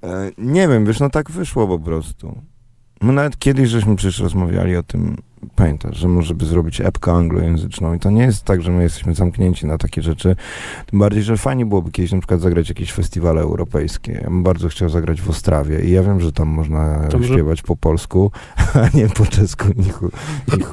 E, 0.07 0.31
nie 0.39 0.69
wiem, 0.69 0.87
wiesz, 0.87 1.01
no 1.01 1.11
tak 1.11 1.31
wyszło 1.31 1.69
po 1.69 1.79
prostu. 1.79 2.39
My 3.03 3.13
nawet 3.13 3.39
kiedyś 3.39 3.69
żeśmy 3.69 3.97
przecież 3.97 4.21
rozmawiali 4.21 4.77
o 4.77 4.83
tym, 4.83 5.17
pamiętasz, 5.55 5.97
że 5.97 6.09
może 6.09 6.35
by 6.35 6.45
zrobić 6.45 6.81
epkę 6.81 7.13
anglojęzyczną 7.13 7.95
i 7.95 7.99
to 7.99 8.11
nie 8.11 8.23
jest 8.23 8.45
tak, 8.45 8.63
że 8.63 8.71
my 8.71 8.83
jesteśmy 8.83 9.15
zamknięci 9.15 9.67
na 9.67 9.79
takie 9.79 10.03
rzeczy, 10.03 10.37
tym 10.87 10.99
bardziej, 10.99 11.23
że 11.23 11.37
fajnie 11.37 11.67
byłoby 11.67 11.91
kiedyś 11.91 12.13
na 12.13 12.19
przykład 12.19 12.41
zagrać 12.41 12.69
jakieś 12.69 12.93
festiwale 12.93 13.41
europejskie. 13.41 14.13
Ja 14.13 14.25
bym 14.25 14.43
bardzo 14.43 14.69
chciał 14.69 14.89
zagrać 14.89 15.23
w 15.23 15.31
Ostrawie 15.31 15.81
i 15.81 15.91
ja 15.91 16.03
wiem, 16.03 16.21
że 16.21 16.33
tam 16.33 16.49
można 16.49 17.09
śpiewać 17.23 17.63
po 17.63 17.77
polsku, 17.77 18.31
a 18.83 18.97
nie 18.97 19.09
po 19.09 19.27
czesku, 19.27 19.69
ni 19.77 19.91
chu, 19.91 20.11
ni. 20.57 20.65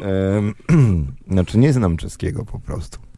Em, 0.00 0.54
Znaczy 1.32 1.58
nie 1.58 1.72
znam 1.72 1.96
czeskiego 1.96 2.44
po 2.44 2.58
prostu. 2.58 3.09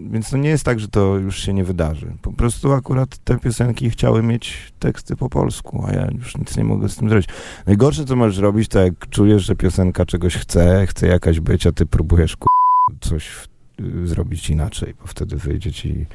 Więc 0.00 0.30
to 0.30 0.36
nie 0.36 0.48
jest 0.48 0.64
tak, 0.64 0.80
że 0.80 0.88
to 0.88 1.16
już 1.16 1.38
się 1.38 1.54
nie 1.54 1.64
wydarzy. 1.64 2.12
Po 2.22 2.32
prostu 2.32 2.72
akurat 2.72 3.18
te 3.18 3.38
piosenki 3.38 3.90
chciały 3.90 4.22
mieć 4.22 4.72
teksty 4.78 5.16
po 5.16 5.28
polsku, 5.28 5.84
a 5.86 5.92
ja 5.92 6.08
już 6.10 6.36
nic 6.36 6.56
nie 6.56 6.64
mogę 6.64 6.88
z 6.88 6.96
tym 6.96 7.08
zrobić. 7.08 7.28
Najgorsze, 7.66 8.04
co 8.04 8.16
możesz 8.16 8.38
robić, 8.38 8.68
to 8.68 8.80
jak 8.80 9.08
czujesz, 9.08 9.44
że 9.44 9.56
piosenka 9.56 10.06
czegoś 10.06 10.36
chce, 10.36 10.86
chce 10.86 11.06
jakaś 11.06 11.40
być, 11.40 11.66
a 11.66 11.72
ty 11.72 11.86
próbujesz 11.86 12.36
ku... 12.36 12.46
coś 13.00 13.28
w, 13.28 13.48
y, 13.80 14.06
zrobić 14.06 14.50
inaczej, 14.50 14.94
bo 15.00 15.06
wtedy 15.06 15.36
wyjdzie 15.36 15.72
ci 15.72 16.06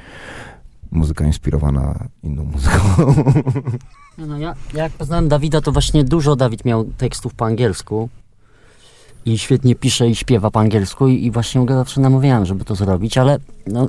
muzyka 0.90 1.24
inspirowana 1.24 2.08
inną 2.22 2.44
muzyką. 2.44 3.14
Nie 4.18 4.26
No 4.26 4.38
ja, 4.38 4.54
ja 4.74 4.82
jak 4.82 4.92
poznałem 4.92 5.28
Dawida, 5.28 5.60
to 5.60 5.72
właśnie 5.72 6.04
dużo 6.04 6.36
Dawid 6.36 6.64
miał 6.64 6.84
tekstów 6.84 7.34
po 7.34 7.46
angielsku. 7.46 8.08
I 9.26 9.38
świetnie 9.38 9.74
pisze 9.74 10.08
i 10.08 10.14
śpiewa 10.14 10.50
po 10.50 10.60
angielsku 10.60 11.08
i, 11.08 11.24
i 11.24 11.30
właśnie 11.30 11.66
go 11.66 11.74
zawsze 11.74 12.00
namawiałem, 12.00 12.46
żeby 12.46 12.64
to 12.64 12.74
zrobić, 12.74 13.18
ale 13.18 13.38
no, 13.66 13.88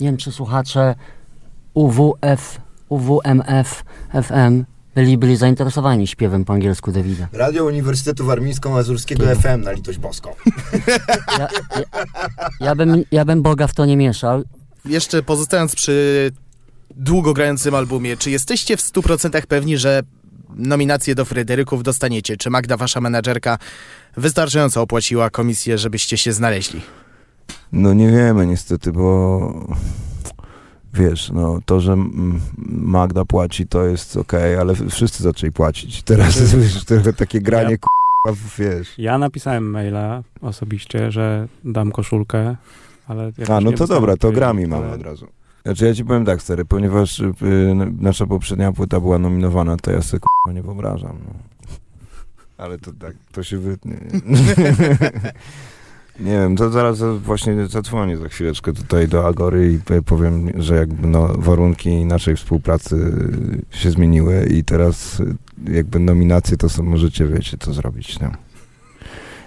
nie 0.00 0.06
wiem, 0.06 0.16
czy 0.16 0.32
słuchacze 0.32 0.94
UWF, 1.74 2.60
UWMF, 2.88 3.84
FM 4.22 4.64
byli, 4.94 5.18
byli 5.18 5.36
zainteresowani 5.36 6.06
śpiewem 6.06 6.44
po 6.44 6.52
angielsku 6.52 6.92
Dawida. 6.92 7.28
Radio 7.32 7.64
Uniwersytetu 7.64 8.24
Warmińsko-Mazurskiego 8.24 9.36
FM 9.36 9.64
na 9.64 9.72
litość 9.72 9.98
boską. 9.98 10.30
Ja, 11.38 11.48
ja, 11.76 11.84
ja, 12.60 12.74
bym, 12.74 13.04
ja 13.12 13.24
bym 13.24 13.42
Boga 13.42 13.66
w 13.66 13.74
to 13.74 13.84
nie 13.84 13.96
mieszał. 13.96 14.42
Jeszcze 14.84 15.22
pozostając 15.22 15.74
przy 15.74 16.30
długo 16.96 17.32
grającym 17.34 17.74
albumie, 17.74 18.16
czy 18.16 18.30
jesteście 18.30 18.76
w 18.76 18.80
100% 18.80 19.46
pewni, 19.46 19.78
że 19.78 20.02
nominację 20.56 21.14
do 21.14 21.24
Fryderyków 21.24 21.82
dostaniecie? 21.82 22.36
Czy 22.36 22.50
Magda, 22.50 22.76
wasza 22.76 23.00
menadżerka, 23.00 23.58
wystarczająco 24.16 24.82
opłaciła 24.82 25.30
komisję, 25.30 25.78
żebyście 25.78 26.16
się 26.18 26.32
znaleźli? 26.32 26.80
No 27.72 27.94
nie 27.94 28.10
wiemy 28.12 28.46
niestety, 28.46 28.92
bo 28.92 29.40
wiesz, 30.94 31.30
no 31.30 31.58
to, 31.66 31.80
że 31.80 31.96
Magda 32.68 33.24
płaci 33.24 33.66
to 33.66 33.84
jest 33.84 34.16
okej, 34.16 34.56
ale 34.56 34.74
wszyscy 34.90 35.22
zaczęli 35.22 35.52
płacić. 35.52 36.02
Teraz 36.02 36.40
jest 36.40 36.56
wiesz, 36.60 36.84
trochę 36.84 37.12
takie 37.12 37.40
granie 37.40 37.70
Ja- 37.70 37.78
k***a, 37.78 38.32
wiesz. 38.58 38.94
Ja 38.98 39.18
napisałem 39.18 39.70
maila 39.70 40.22
osobiście, 40.40 41.12
że 41.12 41.48
dam 41.64 41.92
koszulkę, 41.92 42.56
ale... 43.08 43.32
A, 43.48 43.60
no 43.60 43.72
to 43.72 43.86
dobra, 43.86 44.16
to 44.16 44.32
grami 44.32 44.66
mamy 44.66 44.92
od 44.92 45.02
razu. 45.02 45.26
Znaczy 45.66 45.86
ja 45.86 45.94
ci 45.94 46.04
powiem 46.04 46.24
tak, 46.24 46.42
stary, 46.42 46.64
ponieważ 46.64 47.20
y, 47.20 47.34
nasza 48.00 48.26
poprzednia 48.26 48.72
płyta 48.72 49.00
była 49.00 49.18
nominowana, 49.18 49.76
to 49.76 49.90
ja 49.90 50.02
sobie 50.02 50.20
k***a 50.20 50.52
nie 50.52 50.62
wyobrażam. 50.62 51.18
No. 51.26 51.34
Ale 52.58 52.78
to 52.78 52.92
tak, 52.92 53.14
to 53.32 53.42
się 53.42 53.58
wytnie. 53.58 53.96
Nie 56.20 56.32
wiem, 56.40 56.56
to 56.56 56.70
zaraz 56.70 56.98
właśnie 57.18 57.66
zadzwonię 57.66 58.16
za 58.16 58.28
chwileczkę 58.28 58.72
tutaj 58.72 59.08
do 59.08 59.26
Agory 59.26 59.72
i 59.72 60.02
powiem, 60.02 60.62
że 60.62 60.76
jakby 60.76 61.08
no, 61.08 61.28
warunki 61.38 62.04
naszej 62.04 62.36
współpracy 62.36 63.12
się 63.70 63.90
zmieniły 63.90 64.46
i 64.46 64.64
teraz 64.64 65.20
y, 65.20 65.36
jakby 65.72 65.98
nominacje 65.98 66.56
to 66.56 66.68
są, 66.68 66.82
możecie 66.82 67.26
wiecie 67.26 67.56
co 67.60 67.72
zrobić. 67.72 68.20
No. 68.20 68.30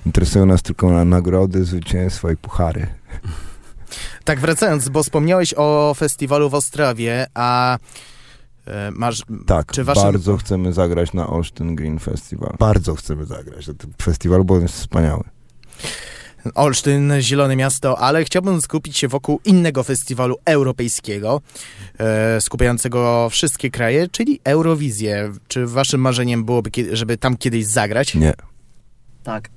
Interesują 0.05 0.45
nas 0.45 0.61
tylko 0.61 0.89
na 0.89 1.05
nagrody, 1.05 1.63
zwycięstwa 1.63 2.31
i 2.31 2.37
puchary. 2.37 2.87
Tak, 4.29 4.39
wracając, 4.39 4.89
bo 4.89 5.03
wspomniałeś 5.03 5.53
o 5.57 5.93
festiwalu 5.97 6.49
w 6.49 6.53
Ostrawie, 6.53 7.27
a 7.33 7.77
e, 8.67 8.91
masz... 8.91 9.23
Tak, 9.45 9.71
czy 9.71 9.83
waszym... 9.83 10.03
bardzo 10.03 10.37
chcemy 10.37 10.73
zagrać 10.73 11.13
na 11.13 11.27
Olsztyn 11.27 11.75
Green 11.75 11.99
Festival. 11.99 12.55
Bardzo 12.59 12.95
chcemy 12.95 13.25
zagrać 13.25 13.67
na 13.67 13.73
tym 13.73 13.93
festiwalu, 14.01 14.45
bo 14.45 14.55
on 14.55 14.61
jest 14.61 14.73
wspaniały. 14.73 15.23
Olsztyn, 16.55 17.13
Zielone 17.19 17.55
Miasto, 17.55 17.99
ale 17.99 18.23
chciałbym 18.23 18.61
skupić 18.61 18.97
się 18.97 19.07
wokół 19.07 19.39
innego 19.45 19.83
festiwalu 19.83 20.35
europejskiego, 20.45 21.41
e, 21.97 22.41
skupiającego 22.41 23.27
wszystkie 23.29 23.71
kraje, 23.71 24.07
czyli 24.07 24.39
Eurowizję. 24.43 25.31
Czy 25.47 25.67
waszym 25.67 26.01
marzeniem 26.01 26.45
byłoby, 26.45 26.69
żeby 26.91 27.17
tam 27.17 27.37
kiedyś 27.37 27.65
zagrać? 27.65 28.15
Nie. 28.15 28.33
Tak. 29.23 29.49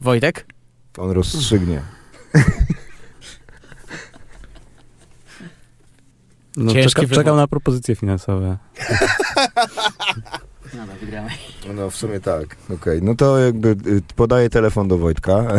Wojtek? 0.00 0.46
On 0.98 1.10
rozstrzygnie. 1.10 1.82
No, 6.56 6.72
czeka, 6.72 7.02
wybór. 7.02 7.16
czekam 7.16 7.36
na 7.36 7.46
propozycje 7.46 7.96
finansowe. 7.96 8.56
Dobra, 10.74 10.94
wygrałeś. 11.00 11.56
No 11.74 11.90
w 11.90 11.96
sumie 11.96 12.20
tak. 12.20 12.56
Okej, 12.74 13.02
no 13.02 13.14
to 13.14 13.38
jakby 13.38 13.68
y, 13.68 14.02
podaję 14.16 14.50
telefon 14.50 14.88
do 14.88 14.98
Wojtka. 14.98 15.44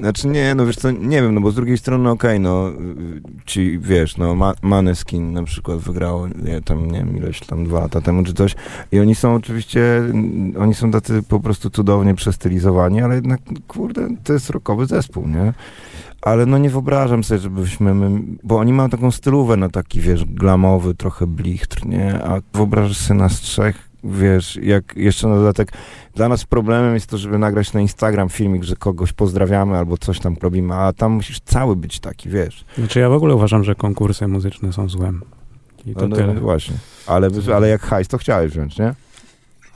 Znaczy 0.00 0.28
nie, 0.28 0.54
no 0.54 0.66
wiesz 0.66 0.76
co, 0.76 0.90
nie 0.90 1.22
wiem, 1.22 1.34
no 1.34 1.40
bo 1.40 1.50
z 1.50 1.54
drugiej 1.54 1.78
strony 1.78 2.10
okej, 2.10 2.40
no 2.40 2.70
y, 2.70 2.74
ci, 3.46 3.78
wiesz, 3.78 4.16
no 4.16 4.34
Ma 4.34 4.54
Maneskin 4.62 5.32
na 5.32 5.44
przykład 5.44 5.78
wygrało, 5.78 6.28
nie, 6.28 6.60
tam, 6.60 6.90
nie 6.90 6.98
wiem, 6.98 7.16
ileś 7.16 7.40
tam 7.40 7.64
dwa 7.64 7.80
lata 7.80 8.00
temu 8.00 8.24
czy 8.24 8.34
coś 8.34 8.54
i 8.92 9.00
oni 9.00 9.14
są 9.14 9.34
oczywiście, 9.34 9.96
mm, 9.96 10.54
oni 10.58 10.74
są 10.74 10.90
tacy 10.90 11.22
po 11.22 11.40
prostu 11.40 11.70
cudownie 11.70 12.14
przestylizowani, 12.14 13.02
ale 13.02 13.14
jednak, 13.14 13.40
kurde, 13.68 14.08
to 14.24 14.32
jest 14.32 14.50
rockowy 14.50 14.86
zespół, 14.86 15.28
nie? 15.28 15.52
Ale 16.24 16.46
no 16.46 16.58
nie 16.58 16.70
wyobrażam 16.70 17.24
sobie, 17.24 17.40
żebyśmy, 17.40 17.94
my, 17.94 18.20
bo 18.42 18.58
oni 18.58 18.72
mają 18.72 18.90
taką 18.90 19.10
stylówę 19.10 19.56
na 19.56 19.68
taki, 19.68 20.00
wiesz, 20.00 20.24
glamowy, 20.24 20.94
trochę 20.94 21.26
blichtr, 21.26 21.86
nie? 21.86 22.24
A 22.24 22.40
wyobrażasz 22.54 22.96
sobie 22.96 23.20
nas 23.20 23.40
trzech, 23.40 23.88
wiesz, 24.04 24.56
jak 24.62 24.96
jeszcze 24.96 25.28
na 25.28 25.34
dodatek, 25.36 25.72
dla 26.14 26.28
nas 26.28 26.44
problemem 26.44 26.94
jest 26.94 27.06
to, 27.06 27.18
żeby 27.18 27.38
nagrać 27.38 27.72
na 27.72 27.80
Instagram 27.80 28.28
filmik, 28.28 28.62
że 28.64 28.76
kogoś 28.76 29.12
pozdrawiamy 29.12 29.76
albo 29.78 29.98
coś 29.98 30.20
tam 30.20 30.36
robimy, 30.42 30.74
a 30.74 30.92
tam 30.92 31.12
musisz 31.12 31.40
cały 31.40 31.76
być 31.76 32.00
taki, 32.00 32.28
wiesz. 32.28 32.64
Znaczy 32.78 33.00
ja 33.00 33.08
w 33.08 33.12
ogóle 33.12 33.34
uważam, 33.34 33.64
że 33.64 33.74
konkursy 33.74 34.28
muzyczne 34.28 34.72
są 34.72 34.88
złem. 34.88 35.22
I 35.86 35.94
to 35.94 36.00
No, 36.00 36.08
no, 36.08 36.16
tyle. 36.16 36.34
właśnie. 36.34 36.76
Ale, 37.06 37.28
ale 37.54 37.68
jak 37.68 37.82
hajs, 37.82 38.08
to 38.08 38.18
chciałeś 38.18 38.52
wziąć, 38.52 38.78
nie? 38.78 38.94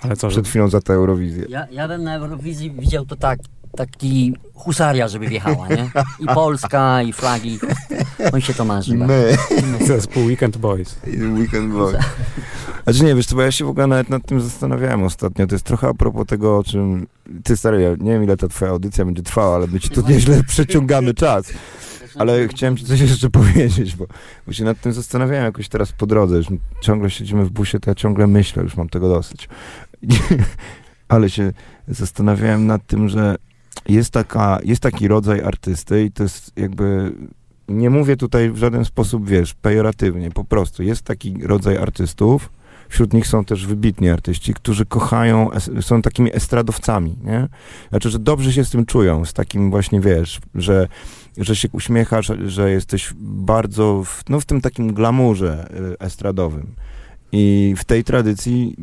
Ale 0.01 0.17
co. 0.17 0.29
Przed 0.29 0.49
chwilą 0.49 0.69
za 0.69 0.81
tę 0.81 0.93
Eurowizję. 0.95 1.45
Ja, 1.49 1.67
ja 1.71 1.89
bym 1.89 2.03
na 2.05 2.15
Eurowizji 2.15 2.71
widział 2.71 3.07
to 3.07 3.17
tak, 3.17 3.39
taki 3.77 4.37
husaria, 4.55 5.09
żeby 5.09 5.29
wjechała, 5.29 5.69
nie? 5.69 5.91
I 6.21 6.27
Polska, 6.27 7.03
i 7.03 7.13
flagi. 7.13 7.59
On 8.33 8.41
się 8.41 8.55
to 8.55 8.65
marzy. 8.65 8.95
My. 8.95 9.37
Zespół 9.87 10.25
Weekend 10.25 10.57
Boys. 10.57 10.97
Weekend 11.39 11.73
Boy. 11.73 11.95
Znaczy 12.85 13.05
nie, 13.05 13.15
wiesz 13.15 13.27
co, 13.27 13.37
bo 13.37 13.43
ja 13.43 13.53
się 13.53 13.65
w 13.65 13.69
ogóle 13.69 13.87
nawet 13.87 14.11
nad 14.11 14.27
tym 14.27 14.41
zastanawiałem 14.41 15.03
ostatnio. 15.03 15.47
To 15.47 15.55
jest 15.55 15.65
trochę 15.65 15.89
a 15.89 15.95
propos 15.95 16.27
tego, 16.27 16.59
o 16.59 16.65
czym... 16.65 17.07
Ty 17.45 17.57
stary, 17.57 17.83
ja 17.83 17.91
nie 17.91 18.13
wiem 18.13 18.25
ile 18.25 18.37
ta 18.37 18.49
twoja 18.49 18.71
audycja 18.71 19.05
będzie 19.05 19.23
trwała, 19.23 19.57
ale 19.57 19.67
my 19.67 19.81
ci 19.81 19.91
tu 19.91 20.09
nieźle 20.09 20.45
przeciągamy 20.49 21.15
czas. 21.15 21.53
Ale 22.19 22.49
chciałem 22.49 22.77
ci 22.77 22.85
coś 22.85 23.01
jeszcze 23.01 23.31
powiedzieć, 23.31 23.97
bo, 23.97 24.07
bo 24.47 24.53
się 24.53 24.65
nad 24.65 24.81
tym 24.81 24.93
zastanawiałem 24.93 25.45
jakoś 25.45 25.69
teraz 25.69 25.93
po 25.93 26.07
drodze. 26.07 26.37
Już 26.37 26.47
ciągle 26.81 27.11
siedzimy 27.11 27.45
w 27.45 27.51
busie, 27.51 27.81
to 27.81 27.91
ja 27.91 27.95
ciągle 27.95 28.27
myślę, 28.27 28.63
już 28.63 28.77
mam 28.77 28.89
tego 28.89 29.09
dosyć. 29.09 29.49
ale 31.09 31.31
się 31.31 31.53
zastanawiałem 31.89 32.67
nad 32.67 32.87
tym, 32.87 33.09
że 33.09 33.37
jest, 33.89 34.11
taka, 34.11 34.59
jest 34.65 34.83
taki 34.83 35.09
rodzaj 35.09 35.41
artysty 35.41 36.05
i 36.05 36.11
to 36.11 36.23
jest 36.23 36.53
jakby... 36.57 37.13
Nie 37.69 37.91
mówię 37.91 38.17
tutaj 38.17 38.51
w 38.51 38.57
żaden 38.57 38.85
sposób, 38.85 39.29
wiesz, 39.29 39.55
pejoratywnie, 39.55 40.31
po 40.31 40.45
prostu. 40.45 40.83
Jest 40.83 41.03
taki 41.03 41.47
rodzaj 41.47 41.77
artystów, 41.77 42.51
wśród 42.89 43.13
nich 43.13 43.27
są 43.27 43.45
też 43.45 43.67
wybitni 43.67 44.09
artyści, 44.09 44.55
którzy 44.55 44.87
kochają, 44.87 45.51
są 45.81 46.03
takimi 46.03 46.35
estradowcami, 46.35 47.17
nie? 47.25 47.49
Znaczy, 47.89 48.11
że 48.11 48.19
dobrze 48.19 48.53
się 48.53 48.65
z 48.65 48.71
tym 48.71 48.87
czują, 48.87 49.25
z 49.25 49.33
takim 49.33 49.71
właśnie, 49.71 50.01
wiesz, 50.01 50.41
że, 50.55 50.89
że 51.37 51.57
się 51.57 51.69
uśmiechasz, 51.73 52.33
że 52.47 52.71
jesteś 52.71 53.15
bardzo, 53.21 54.03
w, 54.05 54.23
no 54.29 54.41
w 54.41 54.45
tym 54.45 54.61
takim 54.61 54.95
glamurze 54.95 55.69
y, 55.93 55.99
estradowym. 55.99 56.67
I 57.33 57.75
w 57.79 57.85
tej 57.85 58.05
tradycji 58.05 58.75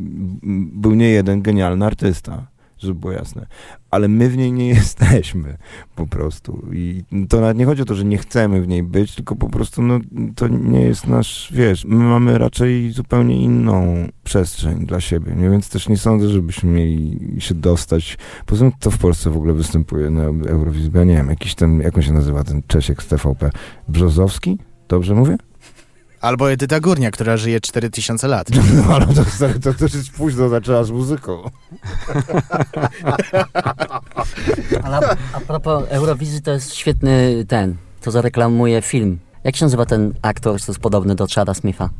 był 0.72 0.94
nie 0.94 1.08
jeden 1.08 1.42
genialny 1.42 1.86
artysta, 1.86 2.46
żeby 2.78 2.94
było 2.94 3.12
jasne. 3.12 3.46
Ale 3.90 4.08
my 4.08 4.28
w 4.28 4.36
niej 4.36 4.52
nie 4.52 4.68
jesteśmy 4.78 5.58
po 5.96 6.06
prostu. 6.06 6.68
I 6.72 7.04
to 7.28 7.40
nawet 7.40 7.58
nie 7.58 7.64
chodzi 7.64 7.82
o 7.82 7.84
to, 7.84 7.94
że 7.94 8.04
nie 8.04 8.18
chcemy 8.18 8.62
w 8.62 8.68
niej 8.68 8.82
być, 8.82 9.14
tylko 9.14 9.36
po 9.36 9.48
prostu 9.48 9.82
no, 9.82 9.98
to 10.36 10.48
nie 10.48 10.80
jest 10.80 11.06
nasz, 11.06 11.52
wiesz, 11.52 11.84
my 11.84 12.04
mamy 12.04 12.38
raczej 12.38 12.90
zupełnie 12.90 13.42
inną 13.42 14.08
przestrzeń 14.24 14.86
dla 14.86 15.00
siebie, 15.00 15.34
nie? 15.36 15.50
więc 15.50 15.68
też 15.68 15.88
nie 15.88 15.96
sądzę, 15.96 16.28
żebyśmy 16.28 16.70
mieli 16.70 17.20
się 17.38 17.54
dostać. 17.54 18.18
Poza 18.46 18.60
tym, 18.60 18.72
kto 18.72 18.90
w 18.90 18.98
Polsce 18.98 19.30
w 19.30 19.36
ogóle 19.36 19.52
występuje 19.52 20.10
na 20.10 20.24
Eurowizji? 20.24 20.90
Ja 20.94 21.04
nie 21.04 21.14
wiem, 21.14 21.28
jakiś 21.28 21.54
ten, 21.54 21.80
jak 21.80 21.96
on 21.96 22.02
się 22.02 22.12
nazywa, 22.12 22.44
ten 22.44 22.62
Czesiek 22.66 23.02
z 23.02 23.06
TVP? 23.06 23.50
Brzozowski? 23.88 24.58
Dobrze 24.88 25.14
mówię? 25.14 25.36
Albo 26.26 26.50
Edyta 26.52 26.80
Górnia, 26.80 27.10
która 27.10 27.36
żyje 27.36 27.60
4000 27.60 28.28
lat. 28.28 28.48
No, 28.88 28.94
ale 28.94 29.06
to, 29.06 29.24
stary, 29.24 29.60
to 29.60 29.74
też 29.74 29.94
jest 29.94 30.10
późno 30.10 30.48
zaczęła 30.48 30.84
z 30.84 30.90
muzyką. 30.90 31.42
Ale 34.82 34.96
a, 34.96 35.16
a 35.32 35.40
propos 35.40 35.84
Eurowizji, 35.88 36.42
to 36.42 36.50
jest 36.50 36.74
świetny 36.74 37.44
ten, 37.48 37.76
to 38.00 38.10
zareklamuje 38.10 38.82
film. 38.82 39.18
Jak 39.44 39.56
się 39.56 39.64
nazywa 39.64 39.86
ten 39.86 40.14
aktor, 40.22 40.60
co 40.60 40.72
jest 40.72 40.80
podobny 40.80 41.14
do 41.14 41.26
Chada 41.34 41.54
Smitha? 41.54 41.90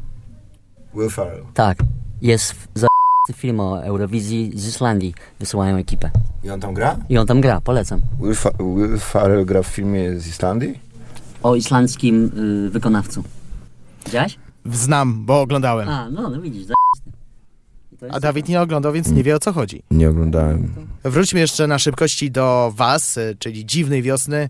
Will 0.94 1.11
Ferrell. 1.11 1.44
Tak. 1.55 1.78
Jest 2.23 2.53
w- 2.53 2.69
za 2.74 2.86
film 3.36 3.61
o 3.61 3.82
Eurowizji 3.85 4.53
z 4.55 4.66
Islandii. 4.69 5.15
Wysyłają 5.40 5.77
ekipę. 5.77 6.11
I 6.44 6.51
on 6.51 6.61
tam 6.61 6.74
gra? 6.74 6.97
I 7.09 7.19
on 7.19 7.27
tam 7.27 7.40
gra, 7.40 7.61
polecam. 7.61 8.01
Will, 8.20 8.35
Fa 8.35 8.51
Will 8.61 8.98
Ferrell 8.98 9.44
gra 9.44 9.62
w 9.62 9.66
filmie 9.66 10.20
z 10.20 10.27
Islandii? 10.27 10.81
O 11.43 11.55
islandzkim 11.57 12.31
y, 12.66 12.70
wykonawcu. 12.70 13.24
Widziałeś? 14.07 14.39
Znam, 14.73 15.24
bo 15.24 15.41
oglądałem. 15.41 15.89
A, 15.89 16.11
no, 16.11 16.31
no 16.31 16.41
widzisz. 16.41 16.66
A 18.11 18.20
Dawid 18.20 18.49
nie 18.49 18.61
oglądał, 18.61 18.93
więc 18.93 19.09
nie 19.09 19.23
wie 19.23 19.37
o 19.37 19.39
co 19.39 19.53
chodzi. 19.53 19.83
Nie 19.91 20.11
oglądałem. 20.11 20.74
Wróćmy 21.05 21.41
jeszcze 21.41 21.66
na 21.66 21.78
szybkości 21.78 22.31
do 22.31 22.73
Was, 22.74 23.16
y, 23.16 23.37
czyli 23.39 23.66
dziwnej 23.66 24.03
wiosny. 24.03 24.49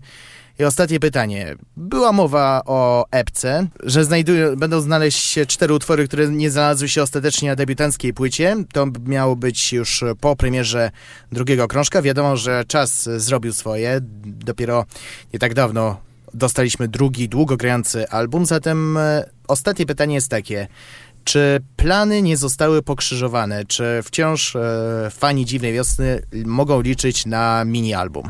I 0.59 0.63
ostatnie 0.63 0.99
pytanie. 0.99 1.55
Była 1.77 2.11
mowa 2.11 2.61
o 2.65 3.05
epce, 3.11 3.67
że 3.83 4.05
znajdują, 4.05 4.55
będą 4.55 4.81
znaleźć 4.81 5.23
się 5.23 5.45
cztery 5.45 5.73
utwory, 5.73 6.07
które 6.07 6.27
nie 6.27 6.51
znalazły 6.51 6.89
się 6.89 7.03
ostatecznie 7.03 7.49
na 7.49 7.55
debiutanckiej 7.55 8.13
płycie. 8.13 8.55
To 8.73 8.87
miało 9.05 9.35
być 9.35 9.73
już 9.73 10.03
po 10.21 10.35
premierze 10.35 10.91
drugiego 11.31 11.67
krążka. 11.67 12.01
Wiadomo, 12.01 12.37
że 12.37 12.63
czas 12.67 13.09
zrobił 13.17 13.53
swoje. 13.53 13.99
Dopiero 14.25 14.85
nie 15.33 15.39
tak 15.39 15.53
dawno 15.53 16.06
dostaliśmy 16.37 16.87
drugi, 16.87 17.29
długogrający 17.29 18.09
album. 18.09 18.45
Zatem 18.45 18.97
e, 18.97 19.29
ostatnie 19.47 19.85
pytanie 19.85 20.15
jest 20.15 20.29
takie. 20.29 20.67
Czy 21.23 21.59
plany 21.75 22.21
nie 22.21 22.37
zostały 22.37 22.81
pokrzyżowane? 22.81 23.65
Czy 23.65 23.99
wciąż 24.03 24.55
e, 24.55 25.09
fani 25.11 25.45
Dziwnej 25.45 25.73
Wiosny 25.73 26.21
mogą 26.45 26.81
liczyć 26.81 27.25
na 27.25 27.65
mini-album? 27.65 28.29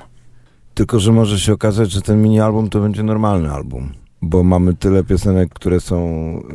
Tylko, 0.74 1.00
że 1.00 1.12
może 1.12 1.40
się 1.40 1.54
okazać, 1.54 1.92
że 1.92 2.02
ten 2.02 2.22
mini 2.22 2.40
album 2.40 2.70
to 2.70 2.80
będzie 2.80 3.04
normalny 3.04 3.52
album. 3.52 3.94
Bo 4.22 4.44
mamy 4.44 4.74
tyle 4.74 5.04
piosenek, 5.04 5.50
które 5.54 5.80
są, 5.80 5.98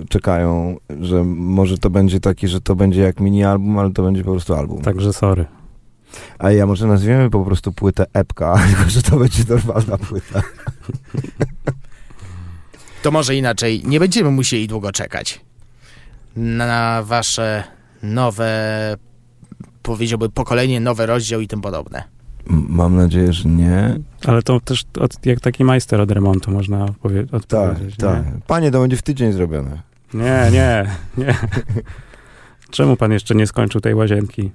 czekają, 0.08 0.76
że 1.00 1.24
może 1.24 1.78
to 1.78 1.90
będzie 1.90 2.20
taki, 2.20 2.48
że 2.48 2.60
to 2.60 2.76
będzie 2.76 3.02
jak 3.02 3.20
mini 3.20 3.44
album, 3.44 3.78
ale 3.78 3.90
to 3.90 4.02
będzie 4.02 4.24
po 4.24 4.30
prostu 4.30 4.54
album. 4.54 4.82
Także 4.82 5.12
sorry. 5.12 5.46
A 6.38 6.50
ja 6.50 6.66
może 6.66 6.86
nazwiemy 6.86 7.30
po 7.30 7.44
prostu 7.44 7.72
płytę 7.72 8.06
epka, 8.12 8.58
tylko 8.68 8.90
że 8.90 9.02
to 9.02 9.16
będzie 9.16 9.42
normalna 9.48 9.98
płyta. 9.98 10.42
To 13.02 13.10
może 13.10 13.36
inaczej. 13.36 13.82
Nie 13.84 14.00
będziemy 14.00 14.30
musieli 14.30 14.68
długo 14.68 14.92
czekać 14.92 15.40
na 16.36 17.02
wasze 17.02 17.64
nowe, 18.02 18.50
powiedziałbym, 19.82 20.30
pokolenie, 20.30 20.80
nowy 20.80 21.06
rozdział 21.06 21.40
i 21.40 21.48
tym 21.48 21.60
podobne. 21.60 22.02
Mam 22.46 22.96
nadzieję, 22.96 23.32
że 23.32 23.48
nie. 23.48 23.98
Ale 24.26 24.42
to 24.42 24.60
też 24.60 24.84
od, 25.00 25.26
jak 25.26 25.40
taki 25.40 25.64
majster 25.64 26.00
od 26.00 26.10
remontu 26.10 26.50
można 26.50 26.86
powie- 27.02 27.24
Tak, 27.26 27.34
odpowiedzieć. 27.34 27.96
tak. 27.96 28.24
Panie, 28.46 28.70
to 28.70 28.80
będzie 28.80 28.96
w 28.96 29.02
tydzień 29.02 29.32
zrobione. 29.32 29.82
Nie, 30.14 30.48
nie, 30.52 30.86
nie. 31.18 31.34
Czemu 32.70 32.96
pan 32.96 33.12
jeszcze 33.12 33.34
nie 33.34 33.46
skończył 33.46 33.80
tej 33.80 33.94
łazienki? 33.94 34.50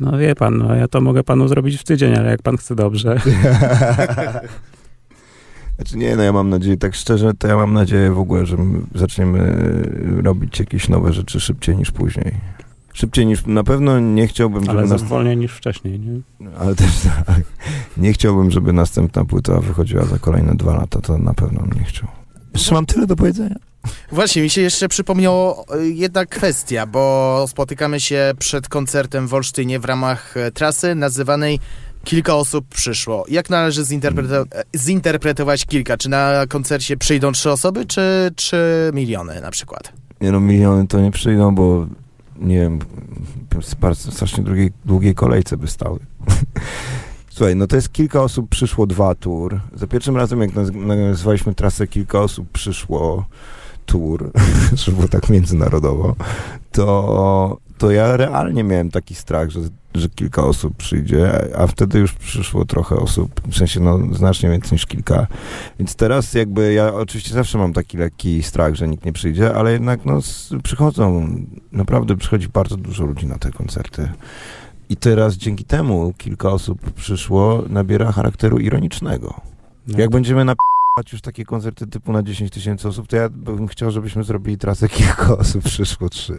No 0.00 0.18
wie 0.18 0.34
pan, 0.34 0.58
no 0.58 0.74
ja 0.74 0.88
to 0.88 1.00
mogę 1.00 1.24
panu 1.24 1.48
zrobić 1.48 1.76
w 1.80 1.84
tydzień, 1.84 2.14
ale 2.14 2.30
jak 2.30 2.42
pan 2.42 2.56
chce 2.56 2.74
dobrze. 2.74 3.16
Znaczy 5.76 5.98
nie, 5.98 6.16
no 6.16 6.22
ja 6.22 6.32
mam 6.32 6.48
nadzieję, 6.50 6.76
tak 6.76 6.94
szczerze, 6.94 7.34
to 7.34 7.48
ja 7.48 7.56
mam 7.56 7.72
nadzieję 7.72 8.10
w 8.10 8.18
ogóle, 8.18 8.46
że 8.46 8.56
my 8.56 8.80
zaczniemy 8.94 9.56
robić 10.22 10.58
jakieś 10.60 10.88
nowe 10.88 11.12
rzeczy 11.12 11.40
szybciej 11.40 11.76
niż 11.76 11.90
później. 11.90 12.34
Szybciej 12.92 13.26
niż, 13.26 13.46
na 13.46 13.64
pewno 13.64 14.00
nie 14.00 14.26
chciałbym, 14.26 14.64
żeby... 14.64 14.78
Ale 14.78 14.88
nas- 14.88 15.02
wolniej 15.02 15.36
niż 15.36 15.52
wcześniej, 15.52 16.00
nie? 16.00 16.20
Ale 16.58 16.74
też 16.74 16.90
tak. 17.26 17.40
Nie 17.96 18.12
chciałbym, 18.12 18.50
żeby 18.50 18.72
następna 18.72 19.24
płyta 19.24 19.60
wychodziła 19.60 20.04
za 20.04 20.18
kolejne 20.18 20.54
dwa 20.54 20.74
lata, 20.76 21.00
to 21.00 21.18
na 21.18 21.34
pewno 21.34 21.60
bym 21.60 21.78
nie 21.78 21.84
chciał. 21.84 22.08
Jeszcze 22.54 22.74
mam 22.74 22.86
tyle 22.86 23.06
do 23.06 23.16
powiedzenia. 23.16 23.56
Właśnie, 24.12 24.42
mi 24.42 24.50
się 24.50 24.60
jeszcze 24.60 24.88
przypomniało 24.88 25.64
e, 25.74 25.86
jedna 25.88 26.26
kwestia, 26.26 26.86
bo 26.86 27.44
spotykamy 27.48 28.00
się 28.00 28.32
przed 28.38 28.68
koncertem 28.68 29.28
w 29.28 29.34
Olsztynie 29.34 29.78
w 29.80 29.84
ramach 29.84 30.36
e, 30.36 30.50
trasy 30.50 30.94
nazywanej 30.94 31.58
Kilka 32.04 32.34
osób 32.34 32.68
przyszło. 32.68 33.24
Jak 33.28 33.50
należy 33.50 33.82
zinterpreto- 33.82 34.46
e, 34.54 34.64
zinterpretować 34.78 35.66
kilka? 35.66 35.96
Czy 35.96 36.08
na 36.08 36.46
koncercie 36.48 36.96
przyjdą 36.96 37.32
trzy 37.32 37.50
osoby, 37.50 37.86
czy 37.86 38.30
trzy 38.36 38.90
miliony 38.94 39.40
na 39.40 39.50
przykład? 39.50 39.92
Nie 40.20 40.32
no, 40.32 40.40
miliony 40.40 40.86
to 40.86 41.00
nie 41.00 41.10
przyjdą, 41.10 41.54
bo 41.54 41.86
nie 42.36 42.58
wiem, 42.58 42.78
bardzo 43.80 44.12
strasznie 44.12 44.44
długiej, 44.44 44.72
długiej 44.84 45.14
kolejce 45.14 45.56
by 45.56 45.68
stały. 45.68 45.98
Słuchaj, 47.30 47.56
no 47.56 47.66
to 47.66 47.76
jest 47.76 47.92
kilka 47.92 48.22
osób 48.22 48.48
przyszło 48.50 48.86
dwa 48.86 49.14
tour. 49.14 49.60
Za 49.74 49.86
pierwszym 49.86 50.16
razem, 50.16 50.40
jak 50.40 50.50
naz- 50.50 50.86
nazwaliśmy 50.86 51.54
trasę 51.54 51.86
kilka 51.86 52.20
osób 52.20 52.48
przyszło 52.52 53.24
tour, 53.86 54.30
żeby 54.74 54.96
było 54.96 55.08
tak 55.08 55.30
międzynarodowo, 55.30 56.14
to, 56.72 57.58
to 57.78 57.90
ja 57.90 58.16
realnie 58.16 58.64
miałem 58.64 58.90
taki 58.90 59.14
strach, 59.14 59.50
że, 59.50 59.60
że 59.94 60.08
kilka 60.08 60.44
osób 60.44 60.76
przyjdzie, 60.76 61.32
a 61.58 61.66
wtedy 61.66 61.98
już 61.98 62.12
przyszło 62.12 62.64
trochę 62.64 62.96
osób, 62.96 63.40
w 63.48 63.56
sensie 63.56 63.80
no 63.80 63.98
znacznie 64.14 64.50
więcej 64.50 64.72
niż 64.72 64.86
kilka. 64.86 65.26
Więc 65.78 65.94
teraz 65.94 66.34
jakby 66.34 66.72
ja 66.72 66.94
oczywiście 66.94 67.34
zawsze 67.34 67.58
mam 67.58 67.72
taki 67.72 67.98
lekki 67.98 68.42
strach, 68.42 68.74
że 68.74 68.88
nikt 68.88 69.04
nie 69.04 69.12
przyjdzie, 69.12 69.54
ale 69.54 69.72
jednak 69.72 70.04
no 70.04 70.20
przychodzą, 70.62 71.28
naprawdę 71.72 72.16
przychodzi 72.16 72.48
bardzo 72.48 72.76
dużo 72.76 73.04
ludzi 73.04 73.26
na 73.26 73.38
te 73.38 73.50
koncerty. 73.50 74.08
I 74.88 74.96
teraz 74.96 75.34
dzięki 75.34 75.64
temu 75.64 76.12
kilka 76.18 76.48
osób 76.48 76.90
przyszło, 76.92 77.62
nabiera 77.68 78.12
charakteru 78.12 78.58
ironicznego. 78.58 79.40
No. 79.86 79.98
Jak 79.98 80.10
będziemy 80.10 80.44
na 80.44 80.54
już 81.12 81.20
takie 81.20 81.44
koncerty 81.44 81.86
typu 81.86 82.12
na 82.12 82.22
10 82.22 82.50
tysięcy 82.50 82.88
osób, 82.88 83.08
to 83.08 83.16
ja 83.16 83.28
bym 83.28 83.68
chciał, 83.68 83.90
żebyśmy 83.90 84.24
zrobili 84.24 84.58
trasę 84.58 84.88
kilka 84.88 85.38
osób 85.38 85.64
przyszło 85.64 86.08
trzy. 86.08 86.36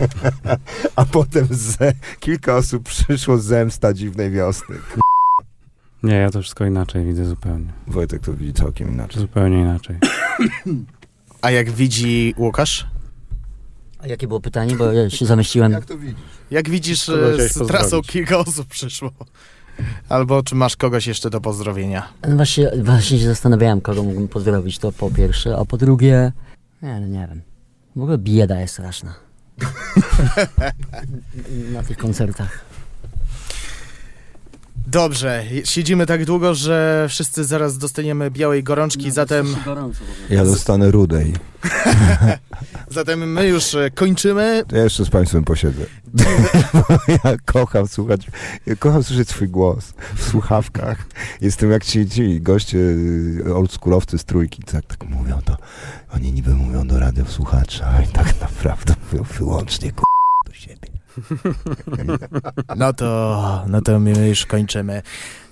A 0.96 1.04
potem 1.04 1.46
ze, 1.50 1.92
kilka 2.20 2.56
osób 2.56 2.82
przyszło 2.82 3.38
zemsta 3.38 3.92
dziwnej 3.94 4.30
wiosny. 4.30 4.76
Nie, 6.02 6.14
ja 6.14 6.30
to 6.30 6.42
wszystko 6.42 6.64
inaczej 6.64 7.04
widzę 7.04 7.24
zupełnie. 7.24 7.72
Wojtek 7.86 8.22
to 8.22 8.34
widzi 8.34 8.52
całkiem 8.52 8.92
inaczej. 8.92 9.20
Zupełnie 9.20 9.60
inaczej. 9.60 9.96
A 11.42 11.50
jak 11.50 11.70
widzi 11.70 12.34
Łukasz? 12.36 12.86
A 13.98 14.06
jakie 14.06 14.28
było 14.28 14.40
pytanie, 14.40 14.76
bo 14.76 14.92
ja 14.92 15.10
się 15.10 15.26
zamyśliłem. 15.26 15.72
Jak 15.72 15.84
to 15.84 15.98
widzisz? 15.98 16.16
Jak 16.50 16.70
widzisz, 16.70 17.06
Kogo 17.06 17.30
e, 17.30 17.32
chciałeś 17.34 17.52
z 17.52 17.58
pozdrowić? 17.58 17.80
trasą 17.80 18.02
kilka 18.02 18.38
osób 18.38 18.66
przyszło? 18.68 19.10
Albo 20.08 20.42
czy 20.42 20.54
masz 20.54 20.76
kogoś 20.76 21.06
jeszcze 21.06 21.30
do 21.30 21.40
pozdrowienia? 21.40 22.08
No 22.28 22.36
Właśnie, 22.36 22.70
właśnie 22.82 23.18
się 23.18 23.26
zastanawiałem, 23.26 23.80
kogo 23.80 24.02
mógłbym 24.02 24.28
pozdrowić, 24.28 24.78
to 24.78 24.92
po 24.92 25.10
pierwsze, 25.10 25.56
a 25.56 25.64
po 25.64 25.76
drugie, 25.76 26.32
nie, 26.82 27.00
no 27.00 27.06
nie 27.06 27.26
wiem. 27.28 27.42
W 27.96 28.02
ogóle 28.02 28.18
bieda 28.18 28.60
jest 28.60 28.74
straszna. 28.74 29.14
Na 31.72 31.82
tych 31.82 31.96
koncertach. 31.96 32.64
Dobrze, 34.90 35.44
siedzimy 35.64 36.06
tak 36.06 36.24
długo, 36.24 36.54
że 36.54 37.06
wszyscy 37.08 37.44
zaraz 37.44 37.78
dostaniemy 37.78 38.30
białej 38.30 38.62
gorączki, 38.62 39.10
zatem, 39.10 39.56
Ja 40.30 40.44
dostanę 40.44 40.90
rudej. 40.90 41.34
zatem 42.90 43.32
my 43.32 43.46
już 43.46 43.74
e, 43.74 43.90
kończymy. 43.90 44.64
To 44.68 44.76
ja 44.76 44.84
jeszcze 44.84 45.04
z 45.04 45.10
państwem 45.10 45.44
posiedzę. 45.44 45.86
ja 47.24 47.36
kocham 47.44 47.88
słuchać, 47.88 48.26
ja 48.66 48.76
kocham 48.76 49.02
słyszeć 49.02 49.28
swój 49.28 49.48
głos 49.48 49.92
w 50.16 50.30
słuchawkach. 50.30 51.06
Jestem 51.40 51.70
jak 51.70 51.84
ci, 51.84 52.08
ci 52.08 52.40
goście 52.40 52.78
y, 52.78 53.54
oldschoolowcy 53.54 54.18
z 54.18 54.24
trójki, 54.24 54.62
tak, 54.62 54.84
tak 54.84 55.08
mówią 55.08 55.40
to. 55.44 55.56
Oni 56.14 56.32
niby 56.32 56.54
mówią 56.54 56.86
do 56.86 56.98
radiosłuchacza, 56.98 57.86
a 57.86 58.02
i 58.02 58.06
tak 58.06 58.40
naprawdę 58.40 58.94
mówią 59.12 59.24
wyłącznie. 59.38 59.92
No 62.76 62.92
to, 62.92 63.64
no 63.68 63.80
to 63.82 64.00
my 64.00 64.28
już 64.28 64.46
kończymy. 64.46 65.02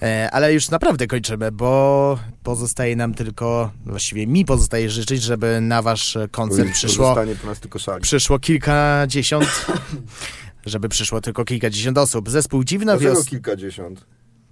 E, 0.03 0.29
ale 0.33 0.55
już 0.55 0.71
naprawdę 0.71 1.07
kończymy, 1.07 1.53
bo 1.53 2.19
pozostaje 2.43 2.97
nam 2.97 3.15
tylko, 3.15 3.71
właściwie 3.87 4.27
mi 4.27 4.45
pozostaje 4.45 4.91
życzyć, 4.91 5.23
żeby 5.23 5.61
na 5.61 5.83
wasz 5.83 6.19
koncert 6.31 6.73
przyszło, 6.73 7.17
przyszło 8.03 8.39
kilkadziesiąt, 8.39 9.67
żeby 10.67 10.89
przyszło 10.89 11.21
tylko 11.21 11.45
kilkadziesiąt 11.45 11.99
osób. 11.99 12.31
Zespół 12.31 12.65
Dziwna 12.65 12.99
Wiosna. 12.99 13.31
kilkadziesiąt? 13.31 14.07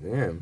Nie 0.04 0.10
wiem. 0.16 0.40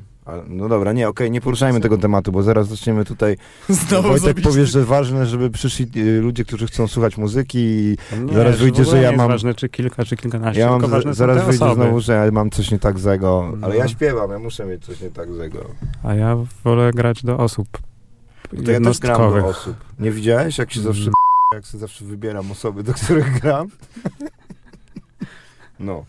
No 0.48 0.68
dobra, 0.68 0.92
nie, 0.92 1.08
okej, 1.08 1.30
nie 1.30 1.40
poruszajmy 1.40 1.80
tego 1.80 1.98
tematu, 1.98 2.32
bo 2.32 2.42
zaraz 2.42 2.68
zaczniemy 2.68 3.04
tutaj... 3.04 3.36
Znowu 3.68 4.08
Wojtek 4.08 4.22
zrobić- 4.36 4.44
powie, 4.44 4.66
że 4.66 4.84
ważne, 4.84 5.26
żeby 5.26 5.50
przyszli 5.50 5.86
y, 5.96 6.20
ludzie, 6.20 6.44
którzy 6.44 6.66
chcą 6.66 6.88
słuchać 6.88 7.16
muzyki 7.16 7.58
i 7.58 7.96
Nie, 8.26 8.34
zaraz 8.34 8.56
wyjdzie, 8.58 8.84
że 8.84 9.02
ja 9.02 9.12
mam... 9.12 9.28
ważne, 9.28 9.54
czy 9.54 9.68
kilka, 9.68 10.04
czy 10.04 10.16
kilkanaście, 10.16 10.60
Ja 10.60 10.70
mam, 10.70 10.80
ważne 10.90 11.14
zaraz 11.14 11.44
wyjdzie 11.46 11.64
osoby. 11.64 11.82
znowu, 11.82 12.00
że 12.00 12.12
ja 12.12 12.30
mam 12.30 12.50
coś 12.50 12.70
nie 12.70 12.78
tak 12.78 12.98
zego, 12.98 13.48
ale 13.62 13.74
No. 13.74 13.74
ja 13.74 13.88
śpiewam, 13.88 14.30
ja 14.30 14.38
muszę 14.38 14.64
mieć 14.66 14.84
coś 14.84 15.00
nie 15.00 15.10
tak 15.10 15.32
zego. 15.32 15.64
A 16.04 16.14
ja 16.14 16.36
wolę 16.64 16.90
grać 16.92 17.22
do 17.22 17.38
osób 17.38 17.68
To 18.64 18.70
ja 18.70 18.80
też 18.80 18.98
gram 18.98 19.16
do 19.40 19.46
osób. 19.46 19.76
Nie 19.98 20.10
widziałeś, 20.10 20.58
jak 20.58 20.72
się 20.72 20.80
Mhm. 20.80 20.94
zawsze 20.96 21.10
jak 21.54 21.66
się 21.66 21.78
zawsze 21.78 22.04
wybieram 22.04 22.50
osoby, 22.50 22.82
do 22.82 22.94
których 22.94 23.40
gram? 23.40 23.68
No. 25.80 26.04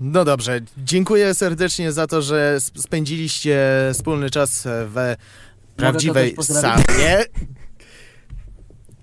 No 0.00 0.24
dobrze, 0.24 0.60
dziękuję 0.78 1.34
serdecznie 1.34 1.92
za 1.92 2.06
to, 2.06 2.22
że 2.22 2.54
sp- 2.66 2.78
spędziliście 2.82 3.60
wspólny 3.92 4.30
czas 4.30 4.62
w 4.66 5.14
prawdziwej 5.76 6.36
saunie. 6.42 7.24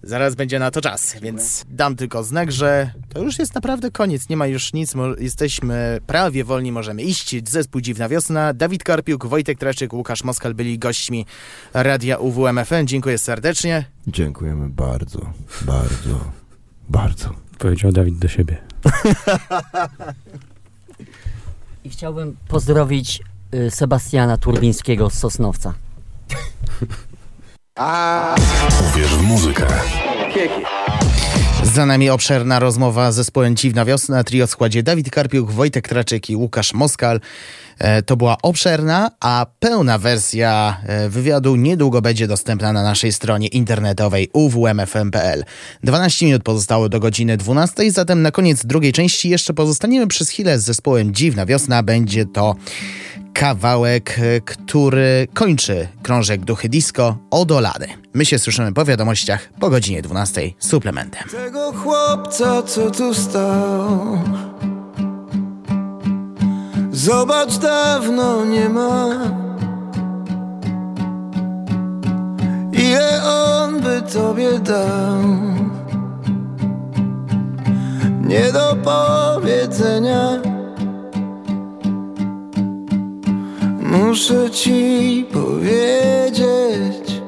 Zaraz 0.05 0.35
będzie 0.35 0.59
na 0.59 0.71
to 0.71 0.81
czas, 0.81 1.15
więc 1.21 1.63
dam 1.69 1.95
tylko 1.95 2.23
znak, 2.23 2.51
że 2.51 2.91
to 3.13 3.21
już 3.23 3.39
jest 3.39 3.55
naprawdę 3.55 3.91
koniec, 3.91 4.29
nie 4.29 4.37
ma 4.37 4.47
już 4.47 4.73
nic, 4.73 4.93
jesteśmy 5.19 5.99
prawie 6.07 6.43
wolni, 6.43 6.71
możemy 6.71 7.01
iść. 7.03 7.35
Zespół 7.49 7.81
Dziwna 7.81 8.09
Wiosna, 8.09 8.53
Dawid 8.53 8.83
Karpiuk, 8.83 9.25
Wojtek 9.25 9.59
Traczyk, 9.59 9.93
Łukasz 9.93 10.23
Moskal 10.23 10.53
byli 10.53 10.79
gośćmi 10.79 11.25
Radia 11.73 12.17
UWMFM. 12.17 12.85
Dziękuję 12.85 13.17
serdecznie. 13.17 13.85
Dziękujemy 14.07 14.69
bardzo, 14.69 15.33
bardzo, 15.61 16.31
bardzo. 16.89 17.29
Powiedział 17.57 17.91
Dawid 17.91 18.17
do 18.19 18.27
siebie. 18.27 18.57
I 21.83 21.89
chciałbym 21.89 22.37
pozdrowić 22.47 23.21
y, 23.53 23.71
Sebastiana 23.71 24.37
Turbińskiego 24.37 25.09
z 25.09 25.13
Sosnowca. 25.13 25.73
Uwierz 28.91 29.15
w 29.15 29.21
muzykę. 29.21 29.67
Za 31.63 31.85
nami 31.85 32.09
obszerna 32.09 32.59
rozmowa 32.59 33.11
z 33.11 33.15
zespołem 33.15 33.55
Dziwna 33.55 33.85
Wiosna, 33.85 34.23
trio 34.23 34.47
w 34.47 34.49
składzie 34.49 34.83
Dawid 34.83 35.09
Karpiuk, 35.09 35.51
Wojtek 35.51 35.87
Traczyk 35.87 36.29
i 36.29 36.35
Łukasz 36.35 36.73
Moskal. 36.73 37.19
E, 37.79 38.01
To 38.01 38.17
była 38.17 38.37
obszerna, 38.41 39.11
a 39.19 39.45
pełna 39.59 39.97
wersja 39.97 40.77
e, 40.85 41.09
wywiadu 41.09 41.55
niedługo 41.55 42.01
będzie 42.01 42.27
dostępna 42.27 42.73
na 42.73 42.83
naszej 42.83 43.13
stronie 43.13 43.47
internetowej 43.47 44.29
uwmfm.pl. 44.33 45.43
12 45.83 46.25
minut 46.25 46.43
pozostało 46.43 46.89
do 46.89 46.99
godziny 46.99 47.37
12, 47.37 47.91
zatem 47.91 48.21
na 48.21 48.31
koniec 48.31 48.65
drugiej 48.65 48.93
części 48.93 49.29
jeszcze 49.29 49.53
pozostaniemy 49.53 50.07
przez 50.07 50.29
chwilę 50.29 50.59
z 50.59 50.63
zespołem 50.63 51.13
Dziwna 51.13 51.45
Wiosna. 51.45 51.83
Będzie 51.83 52.25
to 52.25 52.55
kawałek, 53.33 54.19
e, 54.19 54.41
który 54.41 55.27
kończy 55.33 55.87
krążek 56.03 56.41
Duchy 56.41 56.69
Disco 56.69 57.17
Odolany. 57.31 57.87
My 58.13 58.25
się 58.25 58.39
słyszymy 58.39 58.73
po 58.73 58.85
wiadomościach 58.85 59.49
po 59.59 59.69
godzinie 59.69 60.01
12 60.01 60.41
suplementem. 60.59 61.23
Tego 61.31 61.73
chłopca, 61.73 62.63
co 62.63 62.91
tu 62.91 63.13
stał 63.13 64.19
Zobacz, 66.91 67.57
dawno 67.57 68.45
nie 68.45 68.69
ma 68.69 69.09
Ile 72.73 73.23
on 73.23 73.81
by 73.81 74.01
tobie 74.13 74.59
dał 74.59 75.23
Nie 78.21 78.51
do 78.51 78.77
powiedzenia 78.83 80.52
Muszę 83.93 84.51
ci 84.51 85.25
powiedzieć 85.33 87.23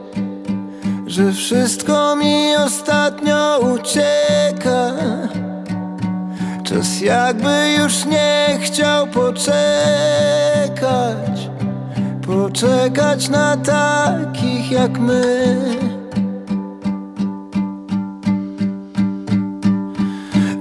że 1.16 1.32
wszystko 1.32 2.16
mi 2.16 2.56
ostatnio 2.56 3.60
ucieka. 3.60 4.92
Czas 6.64 7.02
jakby 7.02 7.76
już 7.80 8.06
nie 8.06 8.60
chciał 8.62 9.08
poczekać, 9.08 9.50
poczekać 12.28 13.30
na 13.30 13.58
takich 13.58 14.72
jak 14.72 15.00
my. 15.00 15.58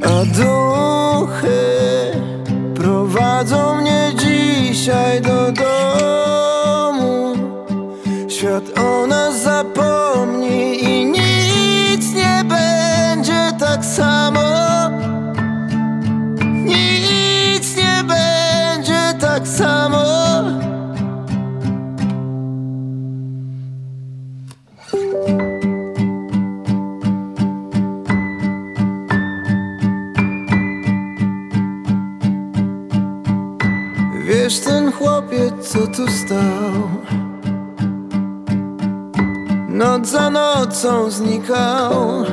A 0.02 0.24
duchy 0.24 0.83
Świat 8.54 8.78
o 8.78 9.06
nas 9.06 9.42
zapomni 9.42 10.84
i 10.84 11.06
nic 11.06 12.14
nie 12.14 12.44
będzie 12.44 13.52
tak 13.58 13.84
samo. 13.84 14.90
Nic 16.64 17.76
nie 17.76 18.04
będzie 18.08 19.14
tak 19.20 19.48
samo. 19.48 20.04
Wiesz, 34.26 34.60
ten 34.60 34.92
chłopiec, 34.92 35.68
co 35.68 35.78
tu 35.86 36.08
stał 36.08 37.04
Noc 39.74 40.06
za 40.06 40.30
nocą 40.30 41.10
znikał. 41.10 42.24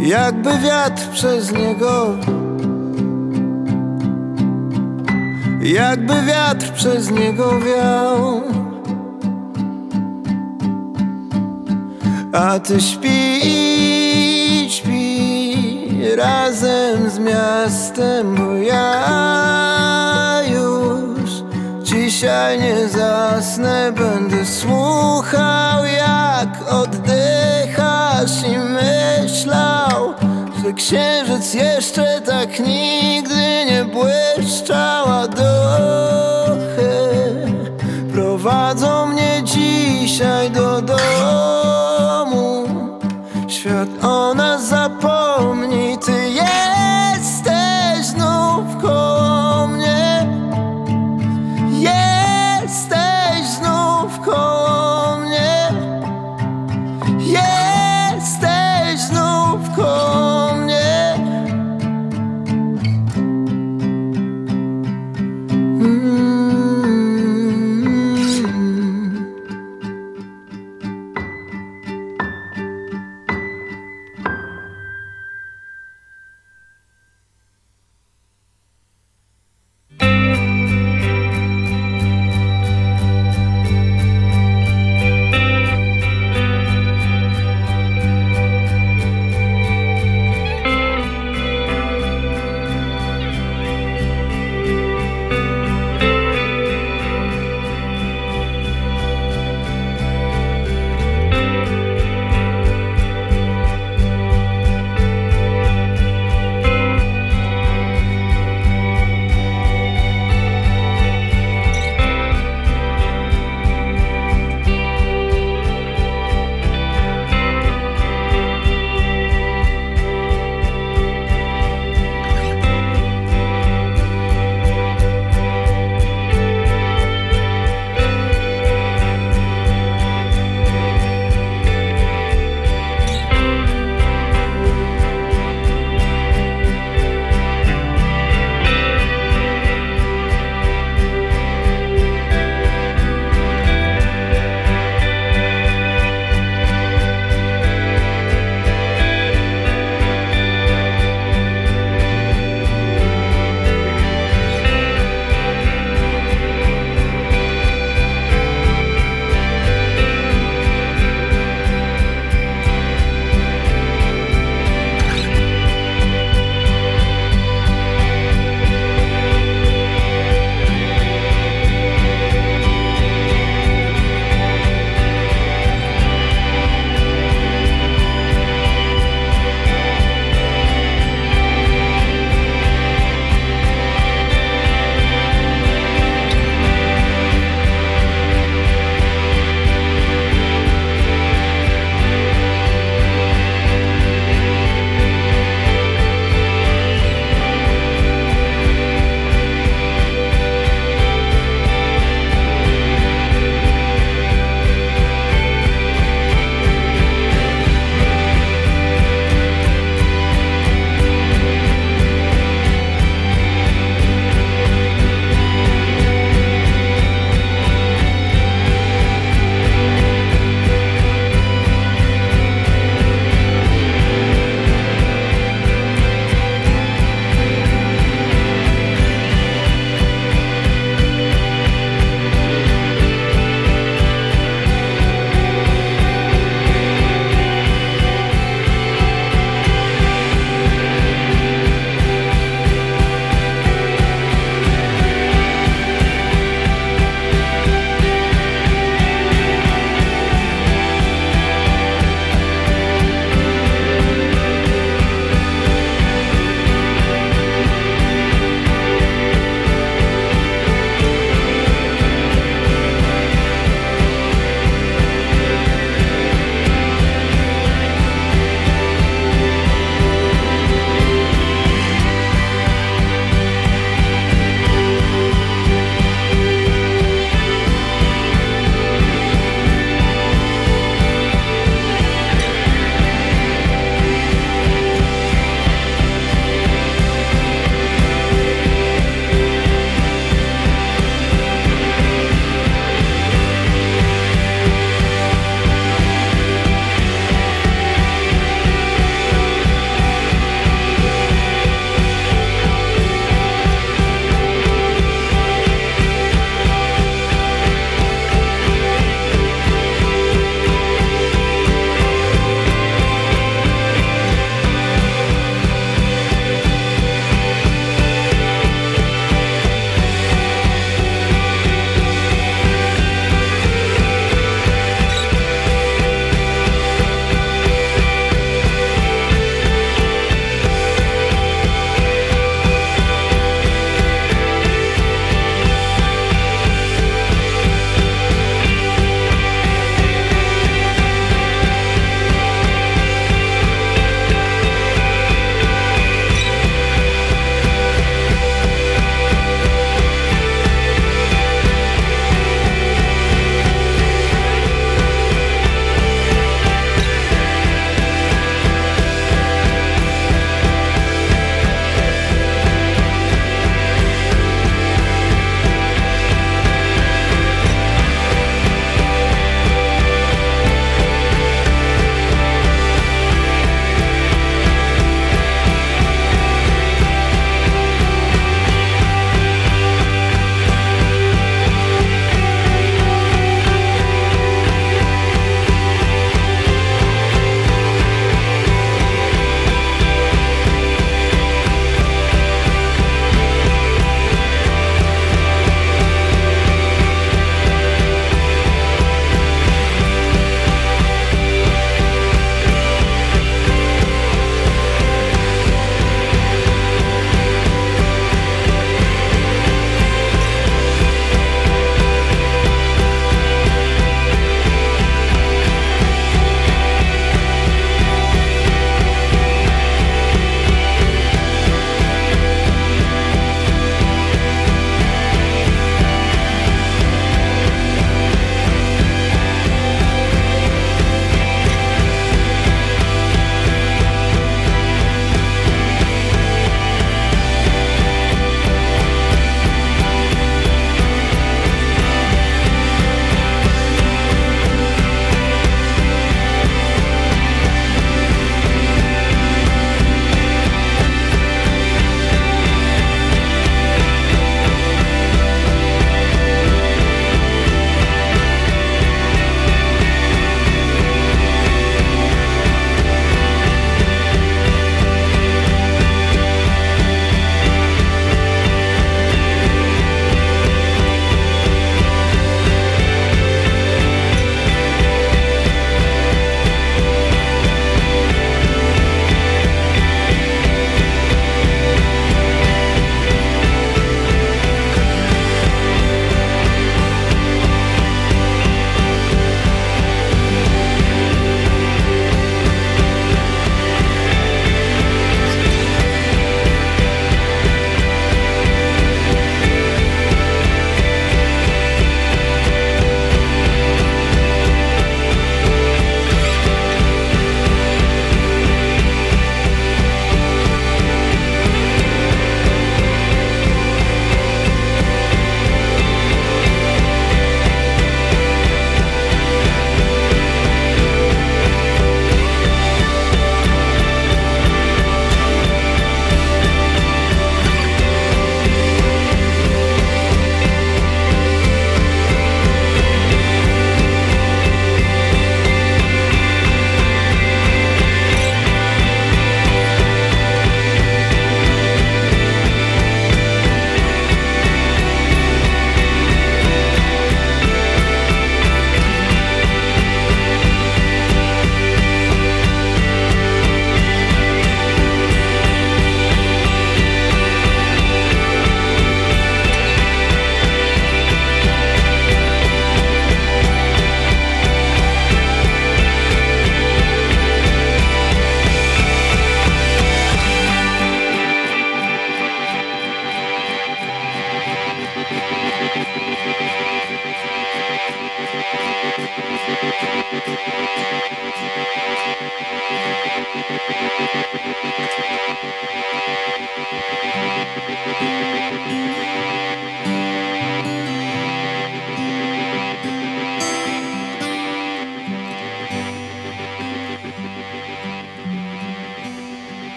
Jakby 0.00 0.58
wiatr 0.58 1.08
przez 1.12 1.52
niego. 1.52 2.16
Jakby 5.60 6.22
wiatr 6.22 6.72
przez 6.72 7.10
niego 7.10 7.60
wiał. 7.60 8.42
A 12.32 12.58
ty 12.60 12.80
śpi, 12.80 13.40
śpi 14.70 15.56
razem 16.16 17.10
z 17.10 17.18
miastem, 17.18 18.34
bo 18.34 18.52
ja 18.56 19.54
już 20.14 20.33
dzisiaj 22.14 22.58
nie 22.58 22.88
zasnę. 22.88 23.92
Będę 23.92 24.46
słuchał, 24.46 25.84
jak 25.84 26.72
oddychasz 26.72 28.42
i 28.48 28.58
myślał, 28.58 30.14
że 30.64 30.72
księżyc 30.72 31.54
jeszcze 31.54 32.20
tak 32.20 32.60
nigdy 32.60 33.64
nie 33.66 33.84
błyszczał, 33.84 35.04
a 35.08 35.28
prowadzą 38.12 39.06
mnie 39.06 39.42
dzisiaj 39.44 40.50
do 40.50 40.82
domu. 40.82 42.64
Świat 43.48 43.88
o 44.04 44.34
nas 44.34 44.68
zapomni, 44.68 45.13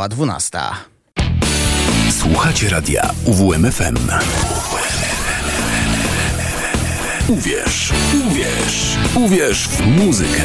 minęła 0.00 0.08
12. 0.08 0.58
Słuchacie 2.10 2.68
radia 2.68 3.10
UWMFM. 3.24 3.96
Uwierz, 7.28 7.92
uwierz, 8.26 8.96
uwierz 9.14 9.68
w 9.68 9.86
muzykę. 9.86 10.42